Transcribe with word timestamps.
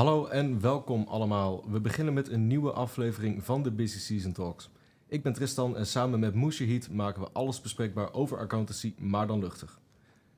Hallo 0.00 0.26
en 0.26 0.60
welkom 0.60 1.04
allemaal. 1.08 1.64
We 1.70 1.80
beginnen 1.80 2.14
met 2.14 2.28
een 2.28 2.46
nieuwe 2.46 2.72
aflevering 2.72 3.44
van 3.44 3.62
de 3.62 3.70
Busy 3.70 3.98
Season 3.98 4.32
Talks. 4.32 4.70
Ik 5.08 5.22
ben 5.22 5.32
Tristan 5.32 5.76
en 5.76 5.86
samen 5.86 6.20
met 6.20 6.34
Moesje 6.34 6.80
maken 6.90 7.22
we 7.22 7.28
alles 7.32 7.60
bespreekbaar 7.60 8.12
over 8.12 8.38
accountancy, 8.38 8.94
maar 8.98 9.26
dan 9.26 9.40
luchtig. 9.40 9.80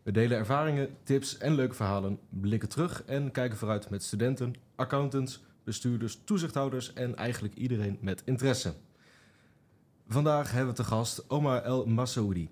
We 0.03 0.13
delen 0.13 0.39
ervaringen, 0.39 0.97
tips 1.03 1.39
en 1.39 1.55
leuke 1.55 1.75
verhalen, 1.75 2.19
blikken 2.29 2.69
terug 2.69 3.05
en 3.05 3.31
kijken 3.31 3.59
vooruit 3.59 3.91
met 3.91 4.03
studenten, 4.03 4.55
accountants, 4.77 5.43
bestuurders, 5.65 6.21
toezichthouders 6.25 6.93
en 6.93 7.17
eigenlijk 7.17 7.55
iedereen 7.55 7.99
met 8.01 8.23
interesse. 8.25 8.75
Vandaag 10.09 10.53
hebben 10.53 10.75
we 10.75 10.83
te 10.83 10.89
gast 10.89 11.31
Omar 11.31 11.63
El 11.63 11.87
Masoudi. 11.87 12.51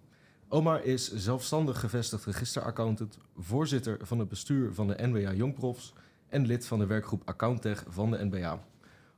Omar 0.48 0.84
is 0.84 1.14
zelfstandig 1.14 1.80
gevestigd 1.80 2.24
registeraccountant, 2.24 3.18
voorzitter 3.38 3.98
van 4.02 4.18
het 4.18 4.28
bestuur 4.28 4.74
van 4.74 4.86
de 4.86 4.96
NBA 4.98 5.32
Jongprofs 5.32 5.92
en 6.30 6.46
lid 6.46 6.66
van 6.66 6.78
de 6.78 6.86
werkgroep 6.86 7.22
Accounttech 7.24 7.84
van 7.88 8.10
de 8.10 8.24
NBA. 8.24 8.64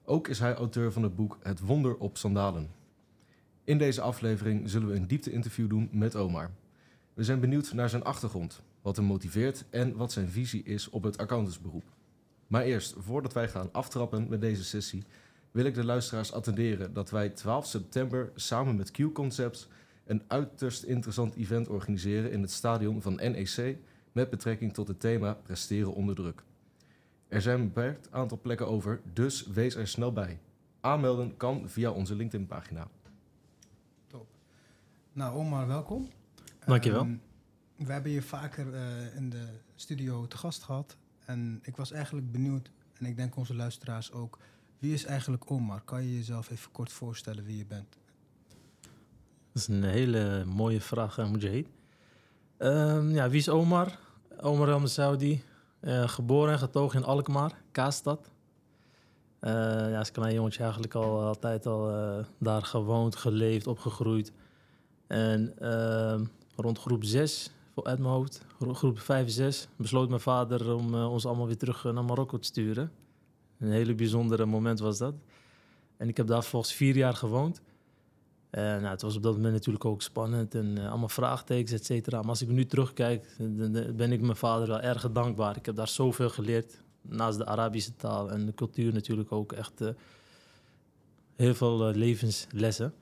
Ook 0.05 0.29
is 0.29 0.39
hij 0.39 0.55
auteur 0.55 0.93
van 0.93 1.02
het 1.02 1.16
boek 1.16 1.38
Het 1.43 1.61
Wonder 1.61 1.97
op 1.97 2.16
Sandalen. 2.16 2.71
In 3.65 3.79
deze 3.79 4.01
aflevering 4.01 4.71
zullen 4.71 4.88
we 4.88 4.95
een 4.95 5.07
diepte-interview 5.07 5.69
doen 5.69 5.88
met 5.93 6.16
Omar. 6.16 6.51
We 7.15 7.25
zijn 7.25 7.41
benieuwd 7.41 7.73
naar 7.73 7.88
zijn 7.88 8.05
achtergrond, 8.05 8.62
wat 8.83 8.97
hem 8.97 9.05
motiveert 9.05 9.65
en 9.71 9.97
wat 9.97 10.12
zijn 10.12 10.29
visie 10.29 10.62
is 10.62 10.91
op 10.91 11.02
het 11.02 11.19
accountantsberoep. 11.19 11.85
Maar 12.47 12.62
eerst, 12.62 12.95
voordat 12.98 13.33
wij 13.33 13.49
gaan 13.49 13.73
aftrappen 13.73 14.29
met 14.29 14.41
deze 14.41 14.65
sessie, 14.65 15.05
wil 15.51 15.65
ik 15.65 15.74
de 15.74 15.85
luisteraars 15.85 16.33
attenderen 16.33 16.93
dat 16.93 17.10
wij 17.10 17.29
12 17.29 17.66
september 17.66 18.30
samen 18.35 18.77
met 18.77 18.90
Q-Concepts 18.90 19.68
een 20.05 20.23
uiterst 20.27 20.83
interessant 20.83 21.35
event 21.35 21.68
organiseren 21.68 22.30
in 22.30 22.43
het 22.43 22.51
stadion 22.51 23.02
van 23.02 23.15
NEC 23.15 23.77
met 24.13 24.30
betrekking 24.30 24.74
tot 24.74 24.88
het 24.88 25.01
thema 25.01 25.35
presteren 25.35 25.95
onder 25.95 26.15
druk. 26.15 26.43
Er 27.33 27.43
zijn 27.43 27.61
een 27.61 27.66
beperkt 27.66 28.09
aantal 28.11 28.41
plekken 28.41 28.66
over, 28.66 29.01
dus 29.13 29.47
wees 29.47 29.75
er 29.75 29.88
snel 29.88 30.13
bij. 30.13 30.41
Aanmelden 30.80 31.37
kan 31.37 31.69
via 31.69 31.91
onze 31.91 32.15
LinkedIn-pagina. 32.15 32.89
Top. 34.07 34.27
Nou, 35.13 35.37
Omar, 35.37 35.66
welkom. 35.66 36.09
Dankjewel. 36.66 37.01
Um, 37.01 37.23
we 37.77 37.93
hebben 37.93 38.13
je 38.13 38.23
vaker 38.23 38.66
uh, 38.66 39.16
in 39.16 39.30
de 39.30 39.47
studio 39.74 40.27
te 40.27 40.37
gast 40.37 40.63
gehad. 40.63 40.97
En 41.24 41.61
ik 41.63 41.77
was 41.77 41.93
eigenlijk 41.93 42.33
benieuwd, 42.33 42.71
en 42.99 43.07
ik 43.07 43.16
denk 43.16 43.37
onze 43.37 43.55
luisteraars 43.55 44.13
ook... 44.13 44.39
wie 44.79 44.93
is 44.93 45.05
eigenlijk 45.05 45.51
Omar? 45.51 45.80
Kan 45.85 46.02
je 46.02 46.17
jezelf 46.17 46.51
even 46.51 46.73
kort 46.73 46.93
voorstellen 46.93 47.45
wie 47.45 47.57
je 47.57 47.67
bent? 47.67 47.99
Dat 49.52 49.63
is 49.63 49.69
een 49.69 49.85
hele 49.85 50.45
mooie 50.45 50.80
vraag, 50.80 51.30
Mujahid. 51.30 51.69
Um, 52.59 53.11
ja, 53.11 53.29
wie 53.29 53.39
is 53.39 53.49
Omar? 53.49 53.99
Omar 54.41 54.69
El 54.69 54.89
Saudi, 54.89 55.43
uh, 55.83 56.09
geboren 56.09 56.52
en 56.52 56.59
getogen 56.59 57.01
in 57.01 57.07
Alkmaar, 57.07 57.52
Kaastad. 57.73 58.30
Uh, 59.41 59.51
ja, 59.91 59.99
als 59.99 60.11
klein 60.11 60.35
jongetje 60.35 60.63
eigenlijk 60.63 60.95
al 60.95 61.23
altijd 61.23 61.66
al 61.66 61.91
daar 62.39 62.63
gewoond, 62.63 63.16
geleefd, 63.16 63.66
opgegroeid. 63.66 64.33
En 65.06 65.55
uh, 65.62 66.21
rond 66.56 66.78
groep 66.78 67.05
6, 67.05 67.50
uit 67.75 67.99
mijn 67.99 68.12
hoofd, 68.12 68.44
groep 68.72 68.99
5 68.99 69.27
en 69.27 69.33
6, 69.33 69.69
besloot 69.77 70.09
mijn 70.09 70.21
vader 70.21 70.75
om 70.75 70.94
ons 70.94 71.27
allemaal 71.27 71.47
weer 71.47 71.56
terug 71.56 71.84
naar 71.84 72.05
Marokko 72.05 72.39
te 72.39 72.47
sturen. 72.47 72.93
Een 73.59 73.71
hele 73.71 73.94
bijzondere 73.94 74.44
moment 74.44 74.78
was 74.78 74.99
dat. 74.99 75.15
En 75.97 76.09
ik 76.09 76.17
heb 76.17 76.27
daar 76.27 76.44
volgens 76.44 76.72
vier 76.72 76.97
jaar 76.97 77.15
gewoond. 77.15 77.62
Uh, 78.59 78.62
nou, 78.62 78.87
het 78.87 79.03
was 79.03 79.17
op 79.17 79.22
dat 79.22 79.34
moment 79.34 79.53
natuurlijk 79.53 79.84
ook 79.84 80.03
spannend 80.03 80.55
en 80.55 80.77
uh, 80.78 80.89
allemaal 80.91 81.09
vraagtekens, 81.09 81.72
et 81.72 81.84
cetera. 81.84 82.21
Maar 82.21 82.28
als 82.28 82.43
ik 82.43 82.49
nu 82.49 82.67
terugkijk, 82.67 83.37
dan 83.39 83.97
ben 83.97 84.13
ik 84.13 84.21
mijn 84.21 84.37
vader 84.37 84.69
wel 84.69 84.81
erg 84.81 85.13
dankbaar. 85.13 85.57
Ik 85.57 85.67
heb 85.67 85.77
daar 85.77 85.89
zoveel 85.89 86.29
geleerd, 86.29 86.83
naast 87.03 87.39
de 87.39 87.47
Arabische 87.47 87.97
taal 87.97 88.31
en 88.31 88.47
de 88.47 88.55
cultuur 88.55 88.93
natuurlijk 88.93 89.33
ook 89.33 89.53
echt 89.53 89.81
uh, 89.81 89.89
heel 91.37 91.55
veel 91.55 91.79
levenslessen. 91.79 92.95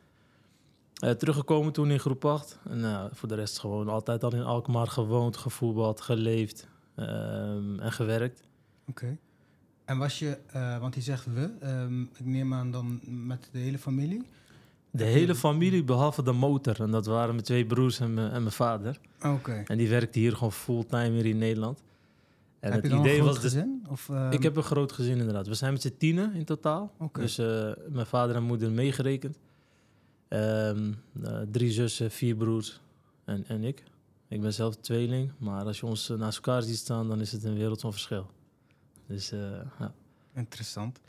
teruggekomen 0.95 1.73
toen 1.73 1.91
in 1.91 2.01
groep 2.01 2.25
8 2.25 2.59
en 2.69 3.11
voor 3.13 3.29
de 3.29 3.35
rest 3.35 3.59
gewoon 3.59 3.89
altijd 3.89 4.25
al 4.25 4.35
in 4.35 4.43
Alkmaar 4.43 4.87
gewoond, 4.87 5.37
gevoetbald, 5.37 6.01
geleefd 6.01 6.69
ehm, 6.95 7.79
en 7.79 7.93
gewerkt. 7.93 8.43
Oké. 8.87 9.17
En 9.85 9.99
was 9.99 10.19
je, 10.19 10.39
want 10.81 10.95
hij 10.95 11.03
zegt 11.03 11.25
we, 11.25 11.51
um, 11.63 12.11
ik 12.17 12.25
neem 12.25 12.55
aan 12.55 12.71
dan 12.71 13.01
met 13.27 13.49
de 13.53 13.59
hele 13.59 13.79
familie... 13.79 14.25
De 14.91 15.05
hele 15.05 15.35
familie, 15.35 15.85
behalve 15.85 16.23
de 16.23 16.33
motor. 16.33 16.81
En 16.81 16.91
dat 16.91 17.07
waren 17.07 17.31
mijn 17.31 17.45
twee 17.45 17.67
broers 17.67 18.01
en 18.01 18.15
mijn, 18.15 18.31
en 18.31 18.43
mijn 18.43 18.55
vader. 18.55 19.01
Oké. 19.23 19.63
En 19.67 19.79
die 19.79 19.89
werkte 19.89 20.19
hier 20.19 20.33
gewoon 20.33 20.53
fulltime 20.53 21.11
hier 21.11 21.27
in 21.27 21.39
Nederland. 21.39 21.83
En 22.61 22.73
heb 22.73 22.83
het 22.83 22.93
je 22.93 22.99
idee 22.99 23.13
een 23.13 23.23
groot 23.23 23.35
was 23.35 23.43
gezin? 23.43 23.87
Of, 23.89 24.09
uh... 24.09 24.29
Ik 24.31 24.43
heb 24.43 24.57
een 24.57 24.63
groot 24.63 24.93
gezin 24.93 25.19
inderdaad. 25.19 25.47
We 25.47 25.55
zijn 25.55 25.73
met 25.73 25.83
z'n 25.83 25.95
tienen 25.99 26.35
in 26.35 26.45
totaal. 26.45 26.93
Okay. 26.99 27.23
Dus 27.23 27.39
uh, 27.39 27.71
mijn 27.89 28.07
vader 28.07 28.37
en 28.37 28.43
moeder 28.43 28.71
meegerekend. 28.71 29.39
Um, 30.29 31.03
uh, 31.23 31.39
drie 31.51 31.71
zussen, 31.71 32.11
vier 32.11 32.37
broers 32.37 32.81
en, 33.25 33.45
en 33.47 33.65
ik. 33.65 33.85
Ik 34.29 34.41
ben 34.41 34.53
zelf 34.53 34.77
tweeling. 34.77 35.33
Maar 35.39 35.65
als 35.65 35.81
je 35.81 35.87
ons 35.87 36.09
naast 36.09 36.37
elkaar 36.37 36.63
ziet 36.63 36.77
staan, 36.77 37.09
dan 37.09 37.21
is 37.21 37.33
het 37.33 37.45
een 37.45 37.57
wereld 37.57 37.81
van 37.81 37.93
verschil. 37.93 38.31
Dus 39.07 39.31
ja. 39.79 39.93
Interessant. 40.35 41.01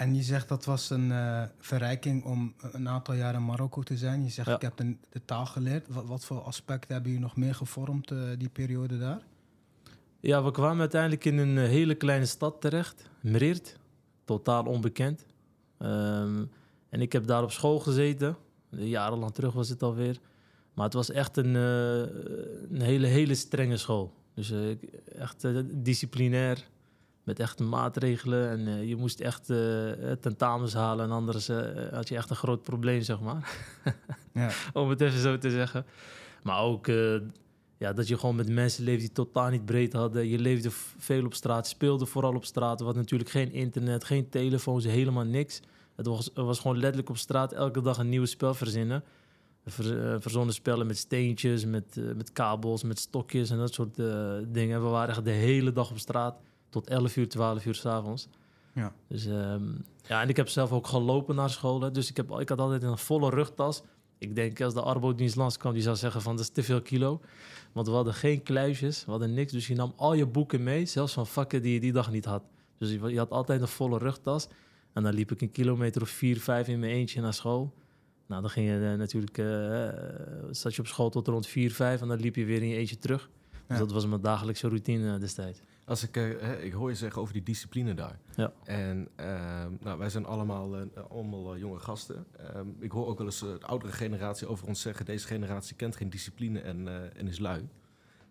En 0.00 0.14
je 0.14 0.22
zegt 0.22 0.48
dat 0.48 0.64
was 0.64 0.90
een 0.90 1.08
uh, 1.08 1.42
verrijking 1.58 2.24
om 2.24 2.54
een 2.72 2.88
aantal 2.88 3.14
jaar 3.14 3.34
in 3.34 3.44
Marokko 3.44 3.82
te 3.82 3.96
zijn. 3.96 4.24
Je 4.24 4.30
zegt, 4.30 4.48
ja. 4.48 4.54
ik 4.54 4.62
heb 4.62 4.76
de, 4.76 4.96
de, 5.08 5.24
taal 5.24 5.46
geleerd. 5.46 5.88
Wat, 5.88 6.04
wat, 6.06 6.24
voor 6.24 6.40
aspecten 6.40 6.92
hebben 6.92 7.10
jullie 7.10 7.26
nog 7.26 7.36
meer 7.36 7.54
gevormd, 7.54 8.10
uh, 8.10 8.18
die 8.38 8.48
periode 8.48 8.98
daar? 8.98 9.22
Ja, 10.20 10.44
we 10.44 10.50
kwamen 10.50 10.80
uiteindelijk 10.80 11.24
in 11.24 11.38
een 11.38 11.56
hele 11.56 11.94
kleine 11.94 12.26
stad 12.26 12.60
terecht. 12.60 13.08
Merirt, 13.20 13.76
totaal 14.24 14.64
onbekend. 14.64 15.26
Um, 15.78 16.50
en 16.88 17.00
ik 17.00 17.12
heb 17.12 17.26
daar 17.26 17.42
op 17.42 17.52
school 17.52 17.78
gezeten. 17.78 18.36
Jarenlang 18.70 19.32
terug 19.34 19.52
was 19.52 19.68
het 19.68 19.82
alweer. 19.82 20.20
Maar 20.74 20.84
het 20.84 20.94
was 20.94 21.10
echt 21.10 21.36
een, 21.36 21.54
uh, 21.54 21.98
een 22.70 22.82
hele, 22.82 23.06
hele 23.06 23.34
strenge 23.34 23.76
school. 23.76 24.14
Dus 24.34 24.52
echt 25.04 25.46
disciplinair 25.84 26.68
met 27.30 27.40
echte 27.40 27.62
maatregelen. 27.62 28.50
En 28.50 28.60
uh, 28.60 28.88
je 28.88 28.96
moest 28.96 29.20
echt 29.20 29.50
uh, 29.50 29.56
tentamens 30.20 30.74
halen 30.74 31.04
en 31.04 31.10
anders 31.10 31.48
had 31.90 32.08
je 32.08 32.16
echt 32.16 32.30
een 32.30 32.36
groot 32.36 32.62
probleem, 32.62 33.02
zeg 33.02 33.20
maar. 33.20 33.56
ja. 34.34 34.50
Om 34.72 34.88
het 34.88 35.00
even 35.00 35.20
zo 35.20 35.38
te 35.38 35.50
zeggen. 35.50 35.86
Maar 36.42 36.60
ook 36.60 36.86
ja, 37.78 37.92
dat 37.92 38.08
je 38.08 38.18
gewoon 38.18 38.36
met 38.36 38.48
mensen 38.48 38.84
leefde 38.84 39.00
die 39.00 39.12
totaal 39.12 39.50
niet 39.50 39.64
breed 39.64 39.92
hadden. 39.92 40.28
Je 40.28 40.38
leefde 40.38 40.70
veel 40.98 41.24
op 41.24 41.34
straat, 41.34 41.66
speelde 41.66 42.06
vooral 42.06 42.34
op 42.34 42.44
straat. 42.44 42.80
wat 42.80 42.94
natuurlijk 42.94 43.30
geen 43.30 43.52
internet, 43.52 44.04
geen 44.04 44.28
telefoons, 44.28 44.84
helemaal 44.84 45.24
niks. 45.24 45.60
Het 45.96 46.06
was, 46.06 46.24
het 46.24 46.34
was 46.34 46.58
gewoon 46.58 46.78
letterlijk 46.78 47.08
op 47.08 47.16
straat 47.16 47.52
elke 47.52 47.82
dag 47.82 47.98
een 47.98 48.08
nieuw 48.08 48.24
spel 48.24 48.54
verzinnen. 48.54 49.04
Ver, 49.66 50.20
verzonnen 50.20 50.54
spellen 50.54 50.86
met 50.86 50.98
steentjes, 50.98 51.64
met, 51.64 52.00
met 52.16 52.32
kabels, 52.32 52.82
met 52.82 52.98
stokjes 52.98 53.50
en 53.50 53.58
dat 53.58 53.74
soort 53.74 53.96
dingen. 54.48 54.82
We 54.82 54.88
waren 54.88 55.08
echt 55.08 55.24
de 55.24 55.30
hele 55.30 55.72
dag 55.72 55.90
op 55.90 55.98
straat 55.98 56.40
tot 56.70 56.88
11 56.88 57.16
uur, 57.16 57.28
12 57.28 57.66
uur 57.66 57.74
s'avonds. 57.74 58.28
Ja. 58.74 58.92
Dus 59.08 59.26
um, 59.26 59.84
ja, 60.08 60.22
en 60.22 60.28
ik 60.28 60.36
heb 60.36 60.48
zelf 60.48 60.72
ook 60.72 60.86
gelopen 60.86 61.34
naar 61.34 61.50
school. 61.50 61.80
Hè. 61.80 61.90
Dus 61.90 62.10
ik, 62.10 62.16
heb, 62.16 62.30
ik 62.30 62.48
had 62.48 62.58
altijd 62.58 62.82
een 62.82 62.98
volle 62.98 63.30
rugtas. 63.30 63.82
Ik 64.18 64.34
denk 64.34 64.60
als 64.60 64.74
de 64.74 64.82
arbodienst 64.82 65.36
langs 65.36 65.56
kwam, 65.56 65.72
die 65.72 65.82
zou 65.82 65.96
zeggen 65.96 66.22
van 66.22 66.36
dat 66.36 66.44
is 66.44 66.50
te 66.50 66.62
veel 66.62 66.82
kilo. 66.82 67.20
Want 67.72 67.86
we 67.86 67.92
hadden 67.92 68.14
geen 68.14 68.42
kluisjes, 68.42 69.04
we 69.04 69.10
hadden 69.10 69.34
niks. 69.34 69.52
Dus 69.52 69.66
je 69.66 69.74
nam 69.74 69.92
al 69.96 70.14
je 70.14 70.26
boeken 70.26 70.62
mee, 70.62 70.86
zelfs 70.86 71.12
van 71.12 71.26
vakken 71.26 71.62
die 71.62 71.72
je 71.72 71.80
die 71.80 71.92
dag 71.92 72.10
niet 72.10 72.24
had. 72.24 72.42
Dus 72.78 72.90
je, 72.90 73.08
je 73.08 73.18
had 73.18 73.30
altijd 73.30 73.60
een 73.60 73.68
volle 73.68 73.98
rugtas. 73.98 74.48
En 74.92 75.02
dan 75.02 75.14
liep 75.14 75.30
ik 75.32 75.40
een 75.40 75.50
kilometer 75.50 76.02
of 76.02 76.08
vier, 76.08 76.40
vijf 76.40 76.68
in 76.68 76.78
mijn 76.78 76.92
eentje 76.92 77.20
naar 77.20 77.34
school. 77.34 77.72
Nou, 78.26 78.40
dan 78.40 78.50
ging 78.50 78.68
je 78.68 78.74
uh, 78.78 78.94
natuurlijk, 78.94 79.38
uh, 79.38 79.88
zat 80.50 80.74
je 80.74 80.80
op 80.80 80.86
school 80.86 81.10
tot 81.10 81.28
rond 81.28 81.46
vier, 81.46 81.72
vijf 81.72 82.00
en 82.00 82.08
dan 82.08 82.20
liep 82.20 82.36
je 82.36 82.44
weer 82.44 82.62
in 82.62 82.68
je 82.68 82.76
eentje 82.76 82.98
terug. 82.98 83.30
Dus 83.50 83.60
Ja. 83.68 83.78
dat 83.78 83.92
was 83.92 84.06
mijn 84.06 84.20
dagelijkse 84.20 84.68
routine 84.68 85.18
destijds. 85.18 85.60
Als 85.90 86.02
ik, 86.02 86.14
hè, 86.14 86.58
ik 86.60 86.72
hoor 86.72 86.88
je 86.88 86.96
zeggen 86.96 87.20
over 87.20 87.34
die 87.34 87.42
discipline 87.42 87.94
daar. 87.94 88.18
Ja. 88.34 88.52
En 88.64 89.08
uh, 89.20 89.26
nou, 89.80 89.98
wij 89.98 90.10
zijn 90.10 90.26
allemaal, 90.26 90.80
uh, 90.80 90.86
allemaal 91.08 91.58
jonge 91.58 91.78
gasten. 91.78 92.26
Um, 92.56 92.76
ik 92.78 92.90
hoor 92.90 93.06
ook 93.06 93.18
wel 93.18 93.26
eens 93.26 93.40
de 93.40 93.58
oudere 93.60 93.92
generatie 93.92 94.46
over 94.46 94.66
ons 94.66 94.80
zeggen... 94.80 95.04
deze 95.04 95.26
generatie 95.26 95.76
kent 95.76 95.96
geen 95.96 96.10
discipline 96.10 96.60
en, 96.60 96.88
en 97.16 97.26
is 97.26 97.38
lui. 97.38 97.68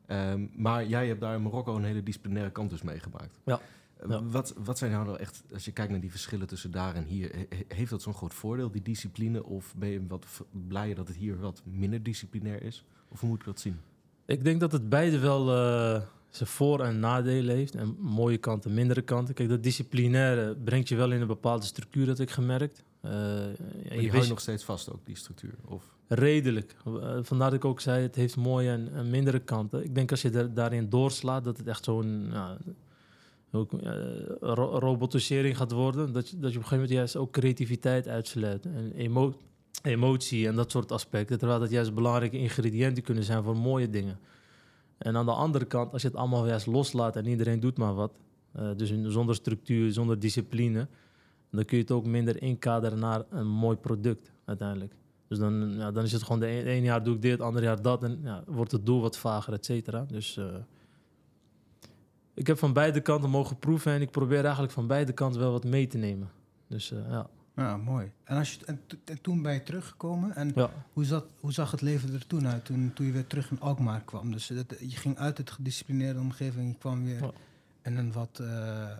Um, 0.07 0.51
maar 0.55 0.85
jij 0.85 1.07
hebt 1.07 1.21
daar 1.21 1.35
in 1.35 1.41
Marokko 1.41 1.75
een 1.75 1.83
hele 1.83 2.03
disciplinaire 2.03 2.51
kant 2.51 2.69
dus 2.69 2.81
meegemaakt. 2.81 3.39
Ja. 3.45 3.59
Ja. 4.07 4.23
Wat, 4.23 4.53
wat 4.63 4.77
zijn 4.77 4.91
nou 4.91 5.17
echt, 5.17 5.43
als 5.53 5.65
je 5.65 5.71
kijkt 5.71 5.91
naar 5.91 6.01
die 6.01 6.11
verschillen 6.11 6.47
tussen 6.47 6.71
daar 6.71 6.95
en 6.95 7.03
hier... 7.03 7.35
He, 7.35 7.45
heeft 7.67 7.89
dat 7.89 8.01
zo'n 8.01 8.13
groot 8.13 8.33
voordeel, 8.33 8.71
die 8.71 8.81
discipline? 8.81 9.43
Of 9.43 9.75
ben 9.75 9.89
je 9.89 10.07
wat 10.07 10.25
blij 10.67 10.93
dat 10.93 11.07
het 11.07 11.17
hier 11.17 11.39
wat 11.39 11.61
minder 11.65 12.03
disciplinair 12.03 12.63
is? 12.63 12.85
Of 13.07 13.19
hoe 13.19 13.29
moet 13.29 13.39
ik 13.39 13.45
dat 13.45 13.59
zien? 13.59 13.79
Ik 14.25 14.43
denk 14.43 14.59
dat 14.59 14.71
het 14.71 14.89
beide 14.89 15.19
wel 15.19 15.45
zijn 16.29 16.49
voor- 16.49 16.83
en 16.83 16.99
nadelen 16.99 17.55
heeft. 17.55 17.75
En 17.75 17.95
mooie 17.99 18.37
kanten, 18.37 18.73
mindere 18.73 19.01
kanten. 19.01 19.33
Kijk, 19.33 19.49
dat 19.49 19.63
disciplinaire 19.63 20.55
brengt 20.55 20.89
je 20.89 20.95
wel 20.95 21.11
in 21.11 21.21
een 21.21 21.27
bepaalde 21.27 21.65
structuur, 21.65 22.05
dat 22.05 22.19
ik 22.19 22.29
gemerkt. 22.29 22.83
Uh, 23.05 23.11
je, 24.01 24.09
houdt 24.11 24.29
nog 24.29 24.39
steeds 24.39 24.63
vast 24.63 24.91
ook, 24.91 24.99
die 25.03 25.15
structuur? 25.15 25.53
Of? 25.65 25.83
Redelijk. 26.07 26.75
Uh, 26.87 27.17
vandaar 27.21 27.49
dat 27.49 27.59
ik 27.59 27.65
ook 27.65 27.81
zei, 27.81 28.01
het 28.01 28.15
heeft 28.15 28.35
mooie 28.35 28.69
en, 28.69 28.89
en 28.93 29.09
mindere 29.09 29.39
kanten. 29.39 29.83
Ik 29.83 29.95
denk 29.95 30.11
als 30.11 30.21
je 30.21 30.29
er, 30.29 30.53
daarin 30.53 30.89
doorslaat, 30.89 31.43
dat 31.43 31.57
het 31.57 31.67
echt 31.67 31.83
zo'n... 31.83 32.33
Ook 33.51 33.73
uh, 33.73 33.91
ro 34.39 34.77
robotisering 34.79 35.57
gaat 35.57 35.71
worden. 35.71 36.13
Dat 36.13 36.29
je, 36.29 36.39
dat 36.39 36.51
je 36.51 36.57
op 36.57 36.63
een 36.63 36.69
gegeven 36.69 36.75
moment 36.75 36.91
juist 36.91 37.15
ook 37.15 37.31
creativiteit 37.31 38.07
uitsluit. 38.07 38.65
En 38.65 38.91
emo 38.95 39.35
emotie 39.81 40.47
en 40.47 40.55
dat 40.55 40.71
soort 40.71 40.91
aspecten. 40.91 41.37
Terwijl 41.37 41.59
dat 41.59 41.69
juist 41.69 41.93
belangrijke 41.93 42.37
ingrediënten 42.37 43.03
kunnen 43.03 43.23
zijn 43.23 43.43
voor 43.43 43.57
mooie 43.57 43.89
dingen. 43.89 44.19
En 44.99 45.17
aan 45.17 45.25
de 45.25 45.31
andere 45.31 45.65
kant, 45.65 45.93
als 45.93 46.01
je 46.01 46.07
het 46.07 46.17
allemaal 46.17 46.47
juist 46.47 46.65
loslaat 46.65 47.15
en 47.15 47.25
iedereen 47.25 47.59
doet 47.59 47.77
maar 47.77 47.93
wat. 47.93 48.11
Uh, 48.59 48.69
dus 48.75 48.93
zonder 49.03 49.35
structuur, 49.35 49.91
zonder 49.91 50.19
discipline. 50.19 50.87
Dan 51.51 51.65
kun 51.65 51.77
je 51.77 51.83
het 51.83 51.91
ook 51.91 52.05
minder 52.05 52.41
inkaderen 52.41 52.99
naar 52.99 53.23
een 53.29 53.47
mooi 53.47 53.77
product 53.77 54.31
uiteindelijk. 54.45 54.93
Dus 55.27 55.37
dan, 55.37 55.73
ja, 55.77 55.91
dan 55.91 56.03
is 56.03 56.11
het 56.11 56.23
gewoon 56.23 56.39
de 56.39 56.69
een 56.69 56.83
jaar 56.83 57.03
doe 57.03 57.15
ik 57.15 57.21
dit, 57.21 57.31
het 57.31 57.41
andere 57.41 57.65
jaar 57.65 57.81
dat. 57.81 58.03
En 58.03 58.19
ja, 58.23 58.43
wordt 58.47 58.71
het 58.71 58.85
doel 58.85 59.01
wat 59.01 59.17
vager, 59.17 59.53
et 59.53 59.65
cetera. 59.65 60.05
Dus 60.07 60.37
uh, 60.37 60.45
ik 62.33 62.47
heb 62.47 62.57
van 62.57 62.73
beide 62.73 63.01
kanten 63.01 63.29
mogen 63.29 63.57
proeven 63.57 63.91
en 63.91 64.01
ik 64.01 64.11
probeer 64.11 64.43
eigenlijk 64.43 64.73
van 64.73 64.87
beide 64.87 65.13
kanten 65.13 65.41
wel 65.41 65.51
wat 65.51 65.65
mee 65.65 65.87
te 65.87 65.97
nemen. 65.97 66.29
Dus 66.67 66.91
uh, 66.91 66.99
ja. 67.09 67.29
Ja, 67.59 67.77
mooi. 67.77 68.11
En, 68.23 68.37
als 68.37 68.53
je, 68.53 68.65
en, 68.65 68.81
en, 69.05 69.21
toen 69.21 69.41
ben 69.41 69.53
je 69.53 69.63
teruggekomen. 69.63 70.35
En 70.35 70.51
ja. 70.55 70.71
hoe, 70.93 71.05
zat, 71.05 71.25
hoe 71.39 71.51
zag 71.51 71.71
het 71.71 71.81
leven 71.81 72.13
er 72.13 72.27
toen 72.27 72.47
uit, 72.47 72.65
toen, 72.65 72.91
toen 72.93 73.05
je 73.05 73.11
weer 73.11 73.27
terug 73.27 73.51
in 73.51 73.59
Alkmaar 73.59 74.01
kwam? 74.01 74.31
Dus 74.31 74.47
dat, 74.47 74.75
je 74.79 74.95
ging 74.95 75.17
uit 75.17 75.37
het 75.37 75.51
gedisciplineerde 75.51 76.19
omgeving, 76.19 76.71
je 76.71 76.77
kwam 76.77 77.03
weer 77.03 77.21
ja. 77.21 77.31
in 77.83 77.97
een 77.97 78.11
wat, 78.11 78.39
uh, 78.41 78.91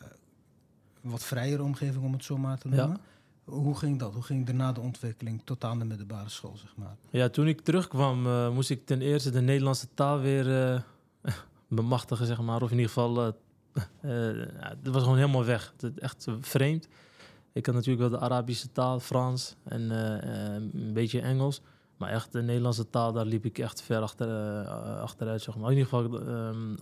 wat 1.02 1.24
vrijere 1.24 1.64
omgeving, 1.64 2.04
om 2.04 2.14
het 2.14 2.24
zo 2.24 2.38
maar 2.38 2.58
te 2.58 2.68
noemen. 2.68 3.00
Ja. 3.46 3.54
Hoe 3.54 3.78
ging 3.78 4.00
dat? 4.00 4.14
Hoe 4.14 4.24
ging 4.24 4.46
daarna 4.46 4.72
de 4.72 4.82
ontwikkeling 4.82 5.42
tot 5.44 5.64
aan 5.64 5.80
de 5.80 5.86
middelbare 5.86 6.30
school, 6.30 6.58
zeg 6.58 6.76
maar? 6.76 6.96
Ja, 7.10 7.30
toen 7.30 7.48
ik 7.48 7.62
terugkwam, 7.62 8.26
uh, 8.26 8.50
moest 8.50 8.70
ik 8.70 8.86
ten 8.86 9.02
eerste 9.02 9.30
de 9.30 9.42
Nederlandse 9.42 9.88
taal 9.94 10.20
weer 10.20 10.74
uh, 10.74 10.82
bemachtigen, 11.68 12.26
zeg 12.26 12.42
maar. 12.42 12.62
Of 12.62 12.72
in 12.72 12.78
ieder 12.78 12.92
geval, 12.92 13.16
het 14.02 14.88
was 14.88 15.04
gewoon 15.04 15.18
helemaal 15.18 15.46
weg. 15.46 15.74
Het, 15.78 16.00
echt 16.00 16.28
vreemd. 16.42 16.88
Ik 17.54 17.66
had 17.66 17.76
natuurlijk 17.76 18.10
wel 18.10 18.20
de 18.20 18.26
Arabische 18.26 18.72
taal, 18.72 19.00
Frans 19.00 19.56
en 19.64 19.90
een 19.90 20.94
beetje 20.94 21.22
Engels. 21.22 21.62
Maar 21.98 22.10
echt 22.10 22.32
de 22.32 22.42
Nederlandse 22.42 22.90
taal, 22.90 23.14
daar 23.14 23.26
liep 23.26 23.46
ik 23.46 23.58
echt 23.58 23.82
ver 23.82 24.02
achter, 24.02 24.28
achteruit, 25.00 25.42
zeg 25.42 25.56
maar. 25.56 25.72
In 25.72 25.78
ieder 25.78 25.90
geval 25.90 26.28
um, 26.28 26.78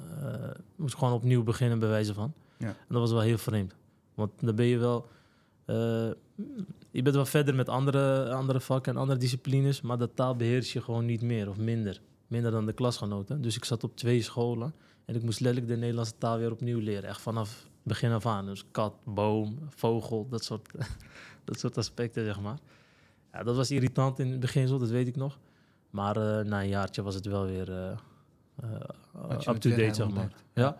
moest 0.75 0.93
ik 0.93 0.99
gewoon 0.99 1.13
opnieuw 1.13 1.43
beginnen, 1.43 1.79
bij 1.79 1.89
wijze 1.89 2.13
van. 2.13 2.33
Ja. 2.57 2.67
En 2.67 2.87
dat 2.87 2.99
was 2.99 3.11
wel 3.11 3.21
heel 3.21 3.37
vreemd. 3.37 3.75
Want 4.13 4.31
dan 4.39 4.55
ben 4.55 4.65
je 4.65 4.77
wel 4.77 5.07
uh, 5.65 6.09
je 6.91 7.01
bent 7.01 7.15
wel 7.15 7.25
verder 7.25 7.55
met 7.55 7.69
andere, 7.69 8.33
andere 8.33 8.59
vakken 8.59 8.93
en 8.93 8.99
andere 8.99 9.19
disciplines, 9.19 9.81
maar 9.81 9.97
dat 9.97 10.15
taal 10.15 10.35
beheers 10.35 10.73
je 10.73 10.81
gewoon 10.81 11.05
niet 11.05 11.21
meer 11.21 11.49
of 11.49 11.57
minder. 11.57 12.01
Minder 12.27 12.51
dan 12.51 12.65
de 12.65 12.73
klasgenoten. 12.73 13.41
Dus 13.41 13.55
ik 13.55 13.65
zat 13.65 13.83
op 13.83 13.95
twee 13.95 14.21
scholen 14.21 14.73
en 15.05 15.15
ik 15.15 15.23
moest 15.23 15.39
letterlijk 15.39 15.73
de 15.73 15.79
Nederlandse 15.79 16.17
taal 16.17 16.37
weer 16.37 16.51
opnieuw 16.51 16.79
leren. 16.79 17.09
Echt 17.09 17.21
vanaf 17.21 17.66
begin 17.87 18.11
af 18.11 18.25
aan. 18.25 18.45
Dus 18.45 18.63
kat, 18.71 18.93
boom, 19.03 19.59
vogel, 19.69 20.27
dat 20.29 20.43
soort, 20.43 20.69
dat 21.45 21.59
soort 21.59 21.77
aspecten, 21.77 22.25
zeg 22.25 22.39
maar. 22.39 22.57
Ja, 23.33 23.43
dat 23.43 23.55
was 23.55 23.71
irritant 23.71 24.19
in 24.19 24.31
het 24.31 24.39
begin, 24.39 24.67
zo, 24.67 24.77
dat 24.77 24.89
weet 24.89 25.07
ik 25.07 25.15
nog. 25.15 25.37
Maar 25.89 26.17
uh, 26.17 26.45
na 26.45 26.61
een 26.61 26.67
jaartje 26.67 27.01
was 27.01 27.15
het 27.15 27.25
wel 27.25 27.45
weer 27.45 27.69
uh, 27.69 27.97
up-to-date, 29.47 29.93
zeg 29.93 30.09
maar. 30.09 30.31
Ja. 30.53 30.77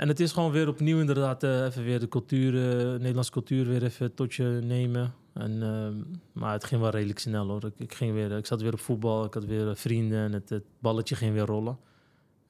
En 0.00 0.08
het 0.08 0.20
is 0.20 0.32
gewoon 0.32 0.50
weer 0.52 0.68
opnieuw 0.68 1.00
inderdaad 1.00 1.44
uh, 1.44 1.64
even 1.64 1.84
weer 1.84 2.00
de 2.00 2.08
cultuur, 2.08 2.54
uh, 2.54 2.98
Nederlandse 2.98 3.32
cultuur 3.32 3.66
weer 3.66 3.82
even 3.82 4.14
tot 4.14 4.34
je 4.34 4.60
nemen. 4.62 5.14
En, 5.32 5.50
uh, 5.50 5.88
maar 6.32 6.52
het 6.52 6.64
ging 6.64 6.80
wel 6.80 6.90
redelijk 6.90 7.18
snel 7.18 7.46
hoor. 7.46 7.64
Ik, 7.64 7.72
ik, 7.76 7.94
ging 7.94 8.12
weer, 8.12 8.36
ik 8.36 8.46
zat 8.46 8.62
weer 8.62 8.72
op 8.72 8.80
voetbal, 8.80 9.24
ik 9.24 9.34
had 9.34 9.44
weer 9.44 9.76
vrienden 9.76 10.18
en 10.18 10.32
het, 10.32 10.48
het 10.48 10.64
balletje 10.78 11.14
ging 11.14 11.34
weer 11.34 11.46
rollen. 11.46 11.78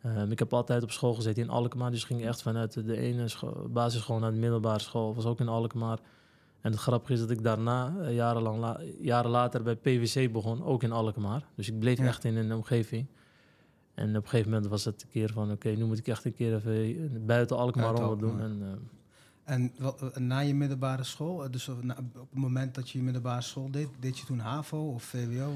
Um, 0.06 0.30
ik 0.30 0.38
heb 0.38 0.52
altijd 0.52 0.82
op 0.82 0.90
school 0.90 1.14
gezeten 1.14 1.42
in 1.42 1.48
Alkmaar, 1.48 1.90
dus 1.90 2.04
ging 2.04 2.24
echt 2.24 2.42
vanuit 2.42 2.86
de 2.86 2.96
ene 2.96 3.26
basisschool 3.68 4.18
naar 4.18 4.30
de 4.30 4.38
middelbare 4.38 4.78
school. 4.78 5.14
was 5.14 5.24
ook 5.24 5.40
in 5.40 5.48
Alkmaar. 5.48 5.98
En 6.60 6.70
het 6.70 6.80
grappige 6.80 7.12
is 7.12 7.20
dat 7.20 7.30
ik 7.30 7.42
daarna, 7.42 7.94
uh, 8.00 8.14
jarenlang 8.14 8.58
la 8.58 8.80
jaren 9.00 9.30
later, 9.30 9.62
bij 9.62 9.76
PwC 9.76 10.32
begon, 10.32 10.64
ook 10.64 10.82
in 10.82 10.92
Alkmaar. 10.92 11.44
Dus 11.54 11.68
ik 11.68 11.78
bleef 11.78 11.98
ja. 11.98 12.06
echt 12.06 12.24
in 12.24 12.36
een 12.36 12.54
omgeving. 12.54 13.06
En 13.94 14.08
op 14.08 14.22
een 14.22 14.28
gegeven 14.28 14.50
moment 14.50 14.70
was 14.70 14.84
het 14.84 15.02
een 15.02 15.08
keer 15.08 15.32
van... 15.32 15.50
oké, 15.50 15.68
nu 15.68 15.84
moet 15.84 15.98
ik 15.98 16.08
echt 16.08 16.24
een 16.24 16.34
keer 16.34 16.54
even 16.54 17.26
buiten 17.26 17.56
Alkmaar 17.56 17.94
om 17.94 18.08
wat 18.08 18.18
doen. 18.18 18.40
En, 18.40 18.58
uh, 18.62 18.68
en 19.50 19.72
wat, 19.78 20.18
na 20.18 20.38
je 20.38 20.54
middelbare 20.54 21.04
school, 21.04 21.50
dus 21.50 21.70
na, 21.80 21.96
op 21.98 22.28
het 22.30 22.40
moment 22.40 22.74
dat 22.74 22.90
je 22.90 22.98
je 22.98 23.04
middelbare 23.04 23.42
school 23.42 23.70
deed... 23.70 23.88
deed 24.00 24.18
je 24.18 24.26
toen 24.26 24.38
HAVO 24.38 24.78
of 24.78 25.02
VWO? 25.02 25.52